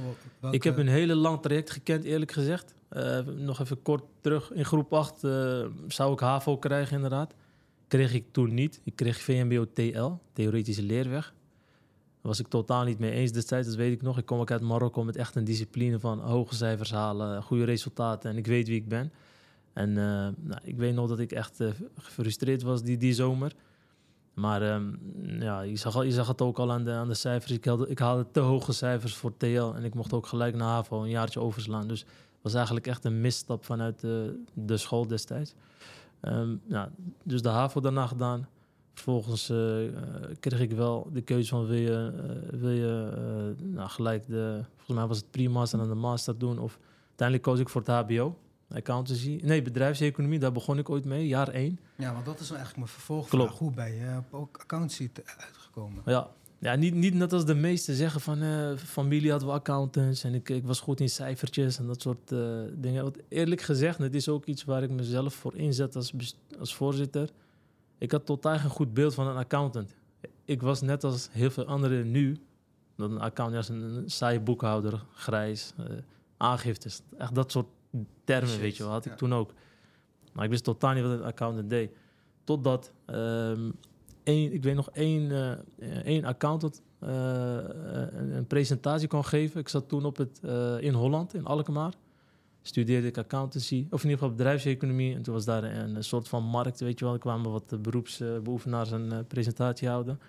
Ik 0.50 0.62
heb 0.62 0.78
een 0.78 0.88
hele 0.88 1.14
lang 1.14 1.42
traject 1.42 1.70
gekend, 1.70 2.04
eerlijk 2.04 2.32
gezegd. 2.32 2.74
Uh, 2.92 3.18
nog 3.20 3.60
even 3.60 3.82
kort 3.82 4.04
terug. 4.20 4.52
In 4.52 4.64
groep 4.64 4.92
8 4.92 5.24
uh, 5.24 5.66
zou 5.88 6.12
ik 6.12 6.20
HAVO 6.20 6.56
krijgen, 6.56 6.96
inderdaad. 6.96 7.34
Kreeg 7.88 8.12
ik 8.12 8.24
toen 8.30 8.54
niet. 8.54 8.80
Ik 8.84 8.96
kreeg 8.96 9.20
VMBO 9.20 9.66
TL, 9.72 10.10
Theoretische 10.32 10.82
Leerweg 10.82 11.34
was 12.20 12.40
ik 12.40 12.48
totaal 12.48 12.84
niet 12.84 12.98
mee 12.98 13.10
eens 13.10 13.32
destijds, 13.32 13.68
dat 13.68 13.76
weet 13.76 13.92
ik 13.92 14.02
nog. 14.02 14.18
Ik 14.18 14.26
kom 14.26 14.38
ook 14.38 14.50
uit 14.50 14.60
Marokko 14.60 15.04
met 15.04 15.16
echt 15.16 15.36
een 15.36 15.44
discipline 15.44 16.00
van 16.00 16.20
hoge 16.20 16.54
cijfers 16.54 16.90
halen, 16.90 17.42
goede 17.42 17.64
resultaten 17.64 18.30
en 18.30 18.36
ik 18.36 18.46
weet 18.46 18.68
wie 18.68 18.76
ik 18.76 18.88
ben. 18.88 19.12
En 19.72 19.92
nou, 19.92 20.60
ik 20.62 20.76
weet 20.76 20.94
nog 20.94 21.08
dat 21.08 21.18
ik 21.18 21.32
echt 21.32 21.60
gefrustreerd 21.98 22.62
was 22.62 22.82
die, 22.82 22.96
die 22.96 23.12
zomer. 23.12 23.52
Maar 24.34 24.74
um, 24.74 24.98
ja, 25.40 25.60
je 25.60 25.76
zag, 25.76 26.04
zag 26.08 26.28
het 26.28 26.42
ook 26.42 26.58
al 26.58 26.72
aan 26.72 26.84
de, 26.84 26.90
aan 26.90 27.08
de 27.08 27.14
cijfers. 27.14 27.52
Ik 27.52 27.64
haalde, 27.64 27.88
ik 27.88 28.32
te 28.32 28.40
hoge 28.40 28.72
cijfers 28.72 29.14
voor 29.14 29.36
TL 29.36 29.72
en 29.74 29.84
ik 29.84 29.94
mocht 29.94 30.12
ook 30.12 30.26
gelijk 30.26 30.54
naar 30.54 30.68
HAVO 30.68 31.02
een 31.02 31.10
jaartje 31.10 31.40
overslaan. 31.40 31.88
Dus 31.88 32.00
het 32.00 32.42
was 32.42 32.54
eigenlijk 32.54 32.86
echt 32.86 33.04
een 33.04 33.20
misstap 33.20 33.64
vanuit 33.64 34.00
de, 34.00 34.42
de 34.52 34.76
school 34.76 35.06
destijds. 35.06 35.54
Um, 36.22 36.60
ja, 36.66 36.90
dus 37.22 37.42
de 37.42 37.48
HAVO 37.48 37.80
daarna 37.80 38.06
gedaan. 38.06 38.48
Vervolgens 38.94 39.50
uh, 39.50 39.56
kreeg 40.40 40.60
ik 40.60 40.72
wel 40.72 41.08
de 41.12 41.20
keuze 41.20 41.48
van 41.48 41.66
wil 41.66 41.76
je, 41.76 42.12
uh, 42.14 42.60
wil 42.60 42.70
je 42.70 43.12
nou, 43.62 43.88
gelijk 43.88 44.26
de, 44.26 44.60
volgens 44.76 44.96
mij 44.96 45.06
was 45.06 45.16
het 45.16 45.30
pre-master 45.30 45.78
en 45.78 45.86
dan 45.86 45.94
de 45.94 46.00
master 46.00 46.38
doen. 46.38 46.58
Of 46.58 46.78
uiteindelijk 47.06 47.48
koos 47.48 47.58
ik 47.58 47.68
voor 47.68 47.82
het 47.86 47.90
HBO, 47.90 48.36
accountancy. 48.68 49.40
Nee, 49.42 49.62
bedrijfseconomie, 49.62 50.38
daar 50.38 50.52
begon 50.52 50.78
ik 50.78 50.90
ooit 50.90 51.04
mee, 51.04 51.26
jaar 51.26 51.48
één. 51.48 51.78
Ja, 51.96 52.12
want 52.12 52.24
dat 52.24 52.40
is 52.40 52.48
eigenlijk 52.48 52.76
mijn 52.76 52.88
vervolgvraag. 52.88 53.58
Hoe 53.58 53.72
ben 53.72 53.94
je 53.94 54.20
op 54.30 54.58
accountancy 54.60 55.10
uitgekomen? 55.36 56.02
Ja, 56.06 56.30
ja 56.58 56.74
niet, 56.74 56.94
niet 56.94 57.14
net 57.14 57.32
als 57.32 57.44
de 57.44 57.54
meesten 57.54 57.94
zeggen 57.94 58.20
van 58.20 58.38
familie 58.78 59.30
hadden 59.30 59.48
we 59.48 59.54
accountants 59.54 60.24
en 60.24 60.34
ik, 60.34 60.48
ik 60.48 60.64
was 60.64 60.80
goed 60.80 61.00
in 61.00 61.10
cijfertjes 61.10 61.78
en 61.78 61.86
dat 61.86 62.02
soort 62.02 62.28
dingen. 62.74 63.02
Want 63.02 63.16
eerlijk 63.28 63.60
gezegd, 63.60 63.98
het 63.98 64.14
is 64.14 64.28
ook 64.28 64.44
iets 64.44 64.64
waar 64.64 64.82
ik 64.82 64.90
mezelf 64.90 65.34
voor 65.34 65.56
inzet 65.56 65.96
als, 65.96 66.14
als 66.58 66.74
voorzitter 66.74 67.30
ik 67.98 68.10
had 68.10 68.26
totaal 68.26 68.58
geen 68.58 68.70
goed 68.70 68.94
beeld 68.94 69.14
van 69.14 69.26
een 69.26 69.36
accountant. 69.36 69.94
Ik 70.44 70.62
was 70.62 70.80
net 70.80 71.04
als 71.04 71.28
heel 71.30 71.50
veel 71.50 71.64
anderen 71.64 72.10
nu, 72.10 72.38
dat 72.96 73.10
een 73.10 73.20
accountant 73.20 73.56
als 73.56 73.68
een, 73.68 73.82
een 73.82 74.10
saaie 74.10 74.40
boekhouder, 74.40 75.04
grijs, 75.12 75.72
uh, 75.80 75.86
aangiftes. 76.36 77.00
Echt 77.18 77.34
dat 77.34 77.52
soort 77.52 77.66
termen, 78.24 78.48
Shit, 78.48 78.60
weet 78.60 78.76
je 78.76 78.82
wel, 78.82 78.92
had 78.92 79.04
ik 79.04 79.10
ja. 79.10 79.18
toen 79.18 79.34
ook. 79.34 79.52
Maar 80.32 80.44
ik 80.44 80.50
wist 80.50 80.64
totaal 80.64 80.92
niet 80.92 81.02
wat 81.02 81.12
een 81.12 81.22
accountant 81.22 81.70
deed. 81.70 81.90
Totdat, 82.44 82.92
um, 83.06 83.74
één, 84.22 84.52
ik 84.52 84.62
weet 84.62 84.74
nog, 84.74 84.90
één, 84.90 85.22
uh, 85.30 85.52
één 86.04 86.24
accountant 86.24 86.82
uh, 87.02 87.10
een, 87.10 88.30
een, 88.36 88.46
presentatie 88.46 89.08
kon 89.08 89.24
geven. 89.24 89.60
Ik 89.60 89.68
zat 89.68 89.88
toen 89.88 90.04
op 90.04 90.16
het, 90.16 90.40
in 90.80 90.92
Holland, 90.92 91.34
in 91.34 91.44
Alkmaar 91.44 91.94
studeerde 92.62 93.06
ik 93.06 93.18
accountancy, 93.18 93.86
of 93.90 94.02
in 94.02 94.10
ieder 94.10 94.22
geval 94.22 94.36
bedrijfseconomie. 94.36 95.14
En 95.14 95.22
toen 95.22 95.34
was 95.34 95.44
daar 95.44 95.64
een, 95.64 95.96
een 95.96 96.04
soort 96.04 96.28
van 96.28 96.42
markt, 96.42 96.80
weet 96.80 96.98
je 96.98 97.04
wel. 97.04 97.14
Er 97.14 97.20
kwamen 97.20 97.50
wat 97.50 97.82
beroepsbeoefenaars 97.82 98.90
een 98.90 99.26
presentatie 99.26 99.88
houden. 99.88 100.20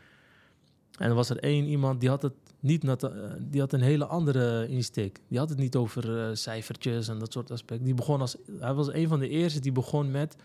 En 0.98 1.10
er 1.10 1.16
was 1.16 1.30
er 1.30 1.40
één 1.40 1.66
iemand 1.66 2.00
die 2.00 2.10
had 2.10 2.22
het 2.22 2.45
niet, 2.66 2.84
uh, 2.84 3.10
die 3.40 3.62
had 3.62 3.74
een 3.74 3.82
hele 3.82 4.06
andere 4.06 4.68
insteek. 4.68 5.20
Die 5.28 5.38
had 5.38 5.50
het 5.50 5.58
niet 5.58 5.76
over 5.76 6.30
uh, 6.30 6.36
cijfertjes 6.36 7.08
en 7.08 7.20
dat 7.20 7.34
soort 7.34 7.52
aspecten. 7.52 7.86
Die 7.86 7.94
begon 7.94 8.22
als, 8.22 8.38
hij 8.60 8.74
was 8.74 8.94
een 8.94 9.08
van 9.08 9.20
de 9.20 9.30
eerste 9.30 9.60
die 9.60 9.72
begon 9.72 10.12
met, 10.12 10.36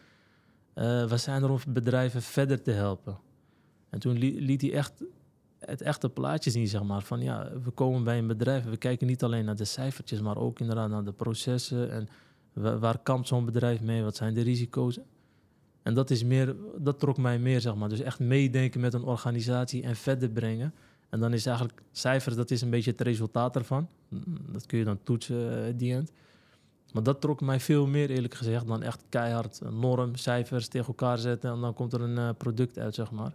we 0.74 1.16
zijn 1.16 1.42
er 1.42 1.50
om 1.50 1.58
bedrijven 1.68 2.22
verder 2.22 2.62
te 2.62 2.70
helpen. 2.70 3.18
En 3.90 3.98
toen 3.98 4.18
li 4.18 4.40
liet 4.40 4.60
hij 4.60 4.72
echt 4.72 4.92
het 5.58 5.82
echte 5.82 6.08
plaatje 6.08 6.50
zien, 6.50 6.66
zeg 6.66 6.82
maar. 6.82 7.02
Van 7.02 7.20
ja, 7.20 7.50
we 7.64 7.70
komen 7.70 8.04
bij 8.04 8.18
een 8.18 8.26
bedrijf, 8.26 8.64
we 8.64 8.76
kijken 8.76 9.06
niet 9.06 9.22
alleen 9.22 9.44
naar 9.44 9.56
de 9.56 9.64
cijfertjes, 9.64 10.20
maar 10.20 10.36
ook 10.36 10.60
inderdaad 10.60 10.90
naar 10.90 11.04
de 11.04 11.12
processen 11.12 11.90
en 11.90 12.08
waar 12.80 12.98
kampt 12.98 13.28
zo'n 13.28 13.44
bedrijf 13.44 13.80
mee, 13.80 14.02
wat 14.02 14.16
zijn 14.16 14.34
de 14.34 14.40
risico's. 14.40 14.98
En 15.82 15.94
dat 15.94 16.10
is 16.10 16.24
meer, 16.24 16.56
dat 16.78 16.98
trok 16.98 17.18
mij 17.18 17.38
meer, 17.38 17.60
zeg 17.60 17.74
maar. 17.74 17.88
Dus 17.88 18.00
echt 18.00 18.18
meedenken 18.18 18.80
met 18.80 18.94
een 18.94 19.04
organisatie 19.04 19.82
en 19.82 19.96
verder 19.96 20.28
brengen. 20.28 20.74
En 21.10 21.20
dan 21.20 21.32
is 21.32 21.46
eigenlijk 21.46 21.82
cijfers, 21.92 22.36
dat 22.36 22.50
is 22.50 22.60
een 22.60 22.70
beetje 22.70 22.90
het 22.90 23.00
resultaat 23.00 23.56
ervan. 23.56 23.88
Dat 24.52 24.66
kun 24.66 24.78
je 24.78 24.84
dan 24.84 25.02
toetsen, 25.02 25.66
uh, 25.66 25.72
die 25.76 25.94
end. 25.94 26.12
Maar 26.92 27.02
dat 27.02 27.20
trok 27.20 27.40
mij 27.40 27.60
veel 27.60 27.86
meer, 27.86 28.10
eerlijk 28.10 28.34
gezegd, 28.34 28.66
dan 28.66 28.82
echt 28.82 29.04
keihard 29.08 29.60
norm, 29.70 30.16
cijfers 30.16 30.68
tegen 30.68 30.86
elkaar 30.86 31.18
zetten 31.18 31.50
en 31.50 31.60
dan 31.60 31.74
komt 31.74 31.92
er 31.92 32.00
een 32.00 32.16
uh, 32.16 32.28
product 32.38 32.78
uit, 32.78 32.94
zeg 32.94 33.10
maar. 33.10 33.32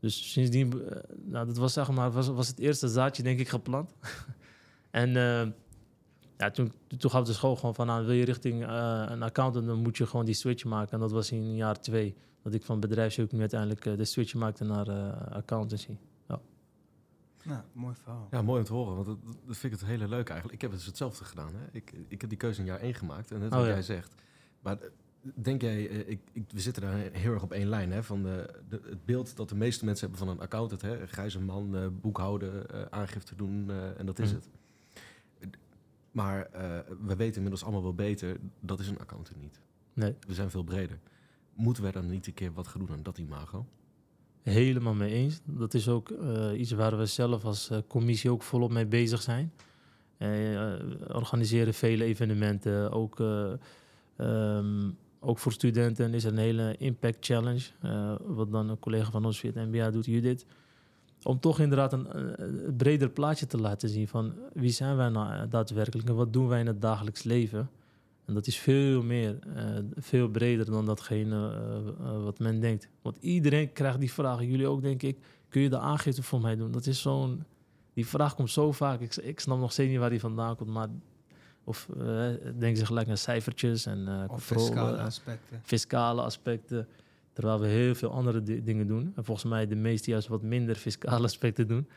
Dus 0.00 0.32
sindsdien, 0.32 0.74
uh, 0.76 0.90
nou, 1.24 1.46
dat 1.46 1.56
was 1.56 1.72
zeg 1.72 1.90
maar, 1.90 2.10
was, 2.10 2.28
was 2.28 2.48
het 2.48 2.58
eerste 2.58 2.88
zaadje 2.88 3.22
denk 3.22 3.38
ik 3.38 3.48
geplant. 3.48 3.94
en 4.90 5.08
uh, 5.08 5.46
ja, 6.36 6.50
toen, 6.50 6.72
toen 6.98 7.10
gaf 7.10 7.26
de 7.26 7.32
school 7.32 7.56
gewoon 7.56 7.74
van, 7.74 7.86
nou, 7.86 8.06
wil 8.06 8.14
je 8.14 8.24
richting 8.24 8.62
uh, 8.62 9.04
een 9.08 9.22
accountant, 9.22 9.66
dan 9.66 9.82
moet 9.82 9.96
je 9.96 10.06
gewoon 10.06 10.24
die 10.24 10.34
switch 10.34 10.64
maken. 10.64 10.92
En 10.92 10.98
dat 10.98 11.10
was 11.10 11.30
in 11.32 11.56
jaar 11.56 11.80
twee, 11.80 12.14
dat 12.42 12.54
ik 12.54 12.64
van 12.64 12.80
bedrijfskunde 12.80 13.38
uiteindelijk 13.38 13.84
uh, 13.84 13.96
de 13.96 14.04
switch 14.04 14.34
maakte 14.34 14.64
naar 14.64 14.90
accountancy. 15.30 15.96
Ja. 17.48 17.54
Nou, 17.54 17.64
mooi 17.72 17.94
verhaal. 17.94 18.28
Ja, 18.30 18.42
mooi 18.42 18.58
om 18.58 18.66
te 18.66 18.72
horen, 18.72 18.94
want 18.94 19.06
dat, 19.06 19.18
dat 19.46 19.56
vind 19.56 19.72
ik 19.72 19.78
het 19.78 19.88
hele 19.88 20.08
leuk 20.08 20.28
eigenlijk. 20.28 20.62
Ik 20.62 20.68
heb 20.68 20.70
dus 20.70 20.86
hetzelfde 20.86 21.24
gedaan. 21.24 21.54
Hè? 21.54 21.66
Ik, 21.72 21.92
ik 22.08 22.20
heb 22.20 22.30
die 22.30 22.38
keuze 22.38 22.60
in 22.60 22.66
jaar 22.66 22.80
één 22.80 22.94
gemaakt 22.94 23.30
en 23.30 23.38
net 23.38 23.50
wat 23.50 23.60
oh, 23.60 23.66
ja. 23.66 23.72
jij 23.72 23.82
zegt. 23.82 24.14
Maar 24.60 24.78
denk 25.34 25.62
jij, 25.62 25.82
ik, 25.84 26.20
ik, 26.32 26.44
we 26.50 26.60
zitten 26.60 26.82
daar 26.82 26.94
heel 27.12 27.32
erg 27.32 27.42
op 27.42 27.52
één 27.52 27.68
lijn, 27.68 27.92
hè, 27.92 28.02
van 28.02 28.22
de, 28.22 28.62
de, 28.68 28.80
het 28.84 29.04
beeld 29.04 29.36
dat 29.36 29.48
de 29.48 29.54
meeste 29.54 29.84
mensen 29.84 30.08
hebben 30.08 30.26
van 30.26 30.36
een 30.36 30.42
accountant, 30.42 30.82
hè, 30.82 31.00
een 31.00 31.08
grijze 31.08 31.40
man, 31.40 31.76
uh, 31.76 31.86
boekhouden, 32.00 32.66
uh, 32.74 32.82
aangifte 32.90 33.34
doen 33.34 33.68
uh, 33.68 33.98
en 33.98 34.06
dat 34.06 34.18
is 34.18 34.30
mm. 34.30 34.36
het. 34.36 34.48
Maar 36.10 36.48
we 37.00 37.16
weten 37.16 37.34
inmiddels 37.34 37.62
allemaal 37.62 37.82
wel 37.82 37.94
beter, 37.94 38.36
dat 38.60 38.80
is 38.80 38.88
een 38.88 38.98
accountant 38.98 39.40
niet. 39.40 39.60
Nee. 39.92 40.16
We 40.26 40.34
zijn 40.34 40.50
veel 40.50 40.64
breder. 40.64 40.98
Moeten 41.54 41.82
wij 41.82 41.92
dan 41.92 42.08
niet 42.08 42.26
een 42.26 42.34
keer 42.34 42.52
wat 42.52 42.68
gaan 42.68 42.80
doen 42.80 42.96
aan 42.96 43.02
dat 43.02 43.18
imago? 43.18 43.66
Helemaal 44.42 44.94
mee 44.94 45.12
eens. 45.12 45.40
Dat 45.44 45.74
is 45.74 45.88
ook 45.88 46.10
iets 46.56 46.70
waar 46.70 46.98
we 46.98 47.06
zelf 47.06 47.44
als 47.44 47.70
commissie 47.88 48.30
ook 48.30 48.42
volop 48.42 48.70
mee 48.70 48.86
bezig 48.86 49.22
zijn. 49.22 49.52
organiseren 51.12 51.74
vele 51.74 52.04
evenementen, 52.04 52.92
ook... 52.92 53.18
Um, 54.20 54.96
ook 55.20 55.38
voor 55.38 55.52
studenten 55.52 56.14
is 56.14 56.24
er 56.24 56.32
een 56.32 56.38
hele 56.38 56.76
impact 56.78 57.16
challenge. 57.20 57.66
Wat 58.26 58.52
dan 58.52 58.68
een 58.68 58.78
collega 58.78 59.10
van 59.10 59.24
ons 59.24 59.38
via 59.38 59.50
het 59.54 59.68
MBA 59.68 59.90
doet, 59.90 60.06
Judith. 60.06 60.46
Om 61.22 61.40
toch 61.40 61.60
inderdaad 61.60 61.92
een, 61.92 62.18
een, 62.42 62.76
breder 62.76 63.10
plaatje 63.10 63.46
te 63.46 63.58
laten 63.58 63.88
zien 63.88 64.08
van 64.08 64.32
wie 64.52 64.70
zijn 64.70 64.96
wij 64.96 65.08
nou 65.08 65.48
daadwerkelijk 65.48 66.08
en 66.08 66.14
wat 66.14 66.32
doen 66.32 66.48
wij 66.48 66.60
in 66.60 66.66
het 66.66 66.80
dagelijks 66.80 67.22
leven. 67.22 67.70
En 68.28 68.34
dat 68.34 68.46
is 68.46 68.58
veel 68.58 69.02
meer, 69.02 69.38
uh, 69.56 69.78
veel 69.96 70.28
breder 70.28 70.64
dan 70.64 70.86
datgene 70.86 71.60
uh, 72.00 72.22
wat 72.24 72.38
men 72.38 72.60
denkt. 72.60 72.88
Want 73.02 73.16
iedereen 73.20 73.72
krijgt 73.72 74.00
die 74.00 74.12
vraag, 74.12 74.40
jullie 74.40 74.66
ook 74.66 74.82
denk 74.82 75.02
ik, 75.02 75.18
kun 75.48 75.60
je 75.60 75.68
de 75.68 75.78
aangifte 75.78 76.22
voor 76.22 76.40
mij 76.40 76.56
doen? 76.56 76.72
Dat 76.72 76.86
is 76.86 77.00
zo'n, 77.00 77.44
die 77.94 78.06
vraag 78.06 78.34
komt 78.34 78.50
zo 78.50 78.72
vaak, 78.72 79.00
ik, 79.00 79.16
ik 79.16 79.40
snap 79.40 79.58
nog 79.58 79.72
steeds 79.72 79.90
niet 79.90 79.98
waar 79.98 80.10
die 80.10 80.20
vandaan 80.20 80.56
komt, 80.56 80.70
maar 80.70 80.88
of 81.64 81.88
uh, 81.96 82.04
denken 82.58 82.76
ze 82.76 82.86
gelijk 82.86 83.06
naar 83.06 83.18
cijfertjes 83.18 83.86
en 83.86 83.98
uh, 84.08 84.24
of 84.26 84.44
fiscale 84.44 84.98
aspecten. 84.98 85.60
Fiscale 85.62 86.22
aspecten. 86.22 86.88
Terwijl 87.32 87.60
we 87.60 87.66
heel 87.66 87.94
veel 87.94 88.10
andere 88.10 88.62
dingen 88.62 88.86
doen. 88.86 89.12
En 89.16 89.24
volgens 89.24 89.50
mij 89.50 89.66
de 89.66 89.74
meeste 89.74 90.10
juist 90.10 90.28
wat 90.28 90.42
minder 90.42 90.74
fiscale 90.74 91.24
aspecten 91.30 91.68
doen. 91.68 91.88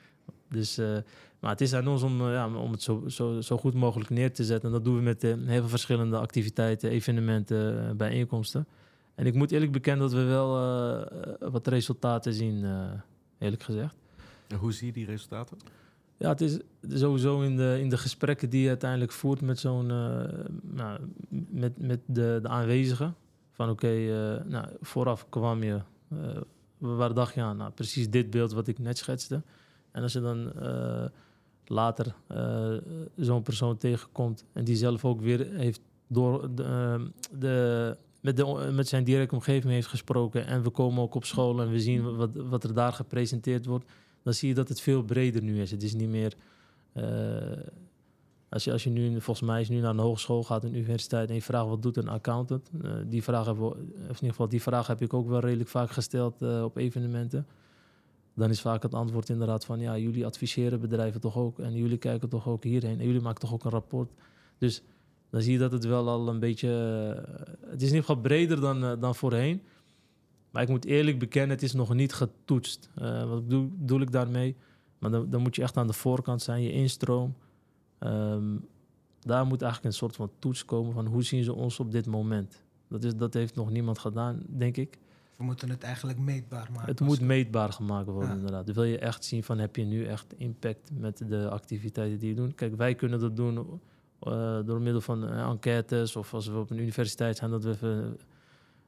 Dus, 0.49 0.79
uh, 0.79 0.97
maar 1.41 1.51
het 1.51 1.61
is 1.61 1.73
aan 1.73 1.87
ons 1.87 2.03
om, 2.03 2.21
ja, 2.21 2.55
om 2.55 2.71
het 2.71 2.81
zo, 2.81 3.03
zo, 3.07 3.41
zo 3.41 3.57
goed 3.57 3.73
mogelijk 3.73 4.09
neer 4.09 4.33
te 4.33 4.43
zetten. 4.43 4.69
En 4.69 4.75
dat 4.75 4.83
doen 4.85 4.95
we 4.95 5.01
met 5.01 5.21
heel 5.21 5.45
veel 5.45 5.67
verschillende 5.67 6.17
activiteiten, 6.17 6.89
evenementen, 6.89 7.97
bijeenkomsten. 7.97 8.67
En 9.15 9.25
ik 9.25 9.33
moet 9.33 9.51
eerlijk 9.51 9.71
bekennen 9.71 10.09
dat 10.09 10.17
we 10.17 10.23
wel 10.23 10.49
wat 11.51 11.67
resultaten 11.67 12.33
zien, 12.33 12.65
eerlijk 13.39 13.63
gezegd. 13.63 13.95
En 14.47 14.57
hoe 14.57 14.73
zie 14.73 14.87
je 14.87 14.93
die 14.93 15.05
resultaten? 15.05 15.57
Ja, 16.21 16.29
het 16.29 16.41
is 16.41 16.59
sowieso 16.89 17.41
in 17.41 17.57
de, 17.57 17.77
in 17.79 17.89
de 17.89 17.97
gesprekken 17.97 18.49
die 18.49 18.61
je 18.61 18.67
uiteindelijk 18.67 19.11
voert 19.11 19.41
met 19.41 19.59
zo'n 19.59 19.89
uh, 19.89 20.23
nou, 20.61 20.99
met, 21.49 21.77
met 21.77 21.99
de, 22.05 22.39
de 22.41 22.47
aanwezigen. 22.47 23.15
Van 23.51 23.69
oké, 23.69 23.85
okay, 23.85 24.35
uh, 24.35 24.43
nou, 24.45 24.67
vooraf 24.81 25.29
kwam 25.29 25.63
je, 25.63 25.81
uh, 26.13 26.19
waar 26.77 27.13
dacht 27.13 27.33
je 27.33 27.41
aan? 27.41 27.57
Nou, 27.57 27.71
precies 27.71 28.09
dit 28.09 28.29
beeld 28.29 28.51
wat 28.51 28.67
ik 28.67 28.79
net 28.79 28.97
schetste. 28.97 29.41
En 29.91 30.01
als 30.01 30.13
je 30.13 30.21
dan 30.21 30.51
later 31.71 32.15
zo'n 33.15 33.41
persoon 33.41 33.77
tegenkomt 33.77 34.45
en 34.53 34.63
die 34.63 34.75
zelf 34.75 35.05
ook 35.05 35.21
weer 35.21 35.47
heeft 35.51 35.81
door 36.07 36.55
de, 36.55 37.11
de 37.39 37.97
met, 38.21 38.37
de, 38.37 38.69
met 38.73 38.87
zijn 38.87 39.03
directe 39.03 39.35
omgeving 39.35 39.73
heeft 39.73 39.87
gesproken 39.87 40.45
en 40.45 40.63
we 40.63 40.69
komen 40.69 41.03
ook 41.03 41.15
op 41.15 41.25
school 41.25 41.61
en 41.61 41.69
we 41.69 41.79
zien 41.79 42.15
wat, 42.15 42.35
wat 42.35 42.63
er 42.63 42.73
daar 42.73 42.93
gepresenteerd 42.93 43.65
wordt 43.65 43.85
dan 44.23 44.33
zie 44.33 44.47
je 44.47 44.55
dat 44.55 44.69
het 44.69 44.81
veel 44.81 45.03
breder 45.03 45.43
nu 45.43 45.61
is. 45.61 45.71
Het 45.71 45.83
is 45.83 45.93
niet 45.93 46.09
meer. 46.09 46.33
Uh, 46.93 47.05
als, 48.49 48.63
je, 48.63 48.71
als 48.71 48.83
je 48.83 48.89
nu, 48.89 49.21
volgens 49.21 49.47
mij, 49.47 49.61
is 49.61 49.69
nu 49.69 49.79
naar 49.79 49.89
een 49.89 49.97
hogeschool 49.97 50.43
gaat, 50.43 50.63
een 50.63 50.75
universiteit, 50.75 51.29
en 51.29 51.35
je 51.35 51.41
vraagt 51.41 51.67
wat 51.67 51.81
doet 51.81 51.97
een 51.97 52.07
accountant, 52.07 52.69
uh, 52.83 52.91
die 53.05 53.23
vraag 53.23 53.45
we, 53.45 53.63
of 53.63 53.75
in 53.75 54.13
ieder 54.13 54.29
geval 54.29 54.47
die 54.47 54.61
vraag 54.61 54.87
heb 54.87 55.01
ik 55.01 55.13
ook 55.13 55.27
wel 55.27 55.39
redelijk 55.39 55.69
vaak 55.69 55.91
gesteld 55.91 56.41
op 56.41 56.77
evenementen. 56.77 57.47
Dan 58.33 58.49
is 58.49 58.61
vaak 58.61 58.83
het 58.83 58.93
antwoord 58.93 59.29
inderdaad 59.29 59.65
van 59.65 59.79
ja, 59.79 59.97
jullie 59.97 60.25
adviseren 60.25 60.79
bedrijven 60.79 61.21
toch 61.21 61.37
ook 61.37 61.59
en 61.59 61.73
jullie 61.73 61.97
kijken 61.97 62.29
toch 62.29 62.47
ook 62.47 62.63
hierheen 62.63 62.99
en 62.99 63.05
jullie 63.05 63.21
maken 63.21 63.39
toch 63.39 63.53
ook 63.53 63.63
een 63.63 63.71
rapport. 63.71 64.11
Dus 64.57 64.83
dan 65.29 65.41
zie 65.41 65.53
je 65.53 65.59
dat 65.59 65.71
het 65.71 65.85
wel 65.85 66.09
al 66.09 66.27
een 66.27 66.39
beetje. 66.39 66.67
het 67.59 67.81
is 67.81 67.89
in 67.89 67.95
ieder 67.95 67.99
geval 67.99 68.21
breder 68.21 68.61
dan, 68.61 68.99
dan 68.99 69.15
voorheen. 69.15 69.61
Maar 70.51 70.61
ik 70.63 70.69
moet 70.69 70.85
eerlijk 70.85 71.19
bekennen, 71.19 71.49
het 71.49 71.63
is 71.63 71.73
nog 71.73 71.93
niet 71.93 72.13
getoetst. 72.13 72.89
Uh, 73.01 73.29
wat 73.29 73.43
bedoel, 73.43 73.71
bedoel, 73.77 74.01
ik 74.01 74.11
daarmee? 74.11 74.55
Maar 74.99 75.11
dan, 75.11 75.29
dan, 75.29 75.41
moet 75.41 75.55
je 75.55 75.61
echt 75.61 75.77
aan 75.77 75.87
de 75.87 75.93
voorkant 75.93 76.41
zijn, 76.41 76.61
je 76.61 76.71
instroom. 76.71 77.35
Um, 77.99 78.67
daar 79.19 79.45
moet 79.45 79.61
eigenlijk 79.61 79.93
een 79.93 79.99
soort 79.99 80.15
van 80.15 80.31
toets 80.39 80.65
komen 80.65 80.93
van 80.93 81.05
hoe 81.05 81.23
zien 81.23 81.43
ze 81.43 81.53
ons 81.53 81.79
op 81.79 81.91
dit 81.91 82.05
moment. 82.05 82.61
Dat, 82.87 83.03
is, 83.03 83.15
dat 83.15 83.33
heeft 83.33 83.55
nog 83.55 83.71
niemand 83.71 83.99
gedaan, 83.99 84.43
denk 84.47 84.77
ik. 84.77 84.97
We 85.41 85.47
moeten 85.47 85.69
het 85.69 85.83
eigenlijk 85.83 86.19
meetbaar 86.19 86.69
maken. 86.71 86.87
Het 86.87 86.99
moet 86.99 87.21
meetbaar 87.21 87.73
gemaakt 87.73 88.07
worden, 88.07 88.29
ja. 88.29 88.35
inderdaad. 88.35 88.65
Dan 88.65 88.75
wil 88.75 88.83
je 88.83 88.99
echt 88.99 89.25
zien 89.25 89.43
van 89.43 89.59
heb 89.59 89.75
je 89.75 89.83
nu 89.83 90.05
echt 90.05 90.33
impact 90.37 90.91
met 90.93 91.17
de 91.27 91.49
activiteiten 91.49 92.19
die 92.19 92.29
je 92.29 92.35
doet. 92.35 92.55
Kijk, 92.55 92.75
wij 92.75 92.95
kunnen 92.95 93.19
dat 93.19 93.35
doen 93.35 93.55
uh, 93.57 94.59
door 94.65 94.81
middel 94.81 95.01
van 95.01 95.23
uh, 95.23 95.49
enquêtes 95.49 96.15
of 96.15 96.33
als 96.33 96.47
we 96.47 96.57
op 96.57 96.69
een 96.69 96.77
universiteit 96.77 97.37
zijn, 97.37 97.51
dat 97.51 97.63
we 97.63 97.69
even 97.69 98.17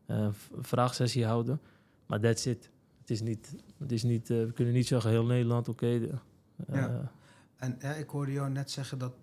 uh, 0.07 0.27
vraagsessie 0.59 1.25
houden. 1.25 1.61
Maar 2.05 2.19
that's 2.19 2.45
it. 2.45 2.69
Het 2.99 3.09
is 3.09 3.21
niet, 3.21 3.55
het 3.77 3.91
is 3.91 4.03
niet 4.03 4.27
we 4.27 4.51
kunnen 4.53 4.73
niet 4.73 4.87
zeggen 4.87 5.09
heel 5.09 5.25
Nederland, 5.25 5.69
oké. 5.69 5.85
Okay, 5.85 6.79
ja. 6.79 7.11
En 7.55 7.75
ja, 7.79 7.93
ik 7.93 8.09
hoorde 8.09 8.31
jou 8.31 8.49
net 8.49 8.71
zeggen 8.71 8.97
dat 8.97 9.13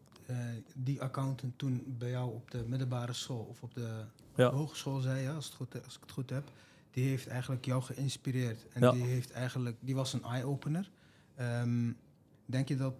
die 0.74 1.02
accountant 1.02 1.58
toen 1.58 1.94
bij 1.98 2.10
jou 2.10 2.34
op 2.34 2.50
de 2.50 2.64
middelbare 2.66 3.12
school 3.12 3.46
of 3.50 3.62
op 3.62 3.74
de 3.74 4.04
ja. 4.34 4.50
hogeschool 4.50 5.00
zei, 5.00 5.22
ja, 5.22 5.34
als, 5.34 5.46
het 5.46 5.54
goed, 5.54 5.84
als 5.84 5.94
ik 5.94 6.00
het 6.00 6.12
goed 6.12 6.30
heb, 6.30 6.50
die 6.90 7.08
heeft 7.08 7.26
eigenlijk 7.26 7.64
jou 7.64 7.82
geïnspireerd. 7.82 8.66
En 8.72 8.80
ja. 8.80 8.92
die, 8.92 9.02
heeft 9.02 9.30
eigenlijk, 9.30 9.76
die 9.80 9.94
was 9.94 10.12
een 10.12 10.22
eye-opener. 10.22 10.90
Um, 11.40 11.96
denk 12.46 12.68
je 12.68 12.76
dat 12.76 12.94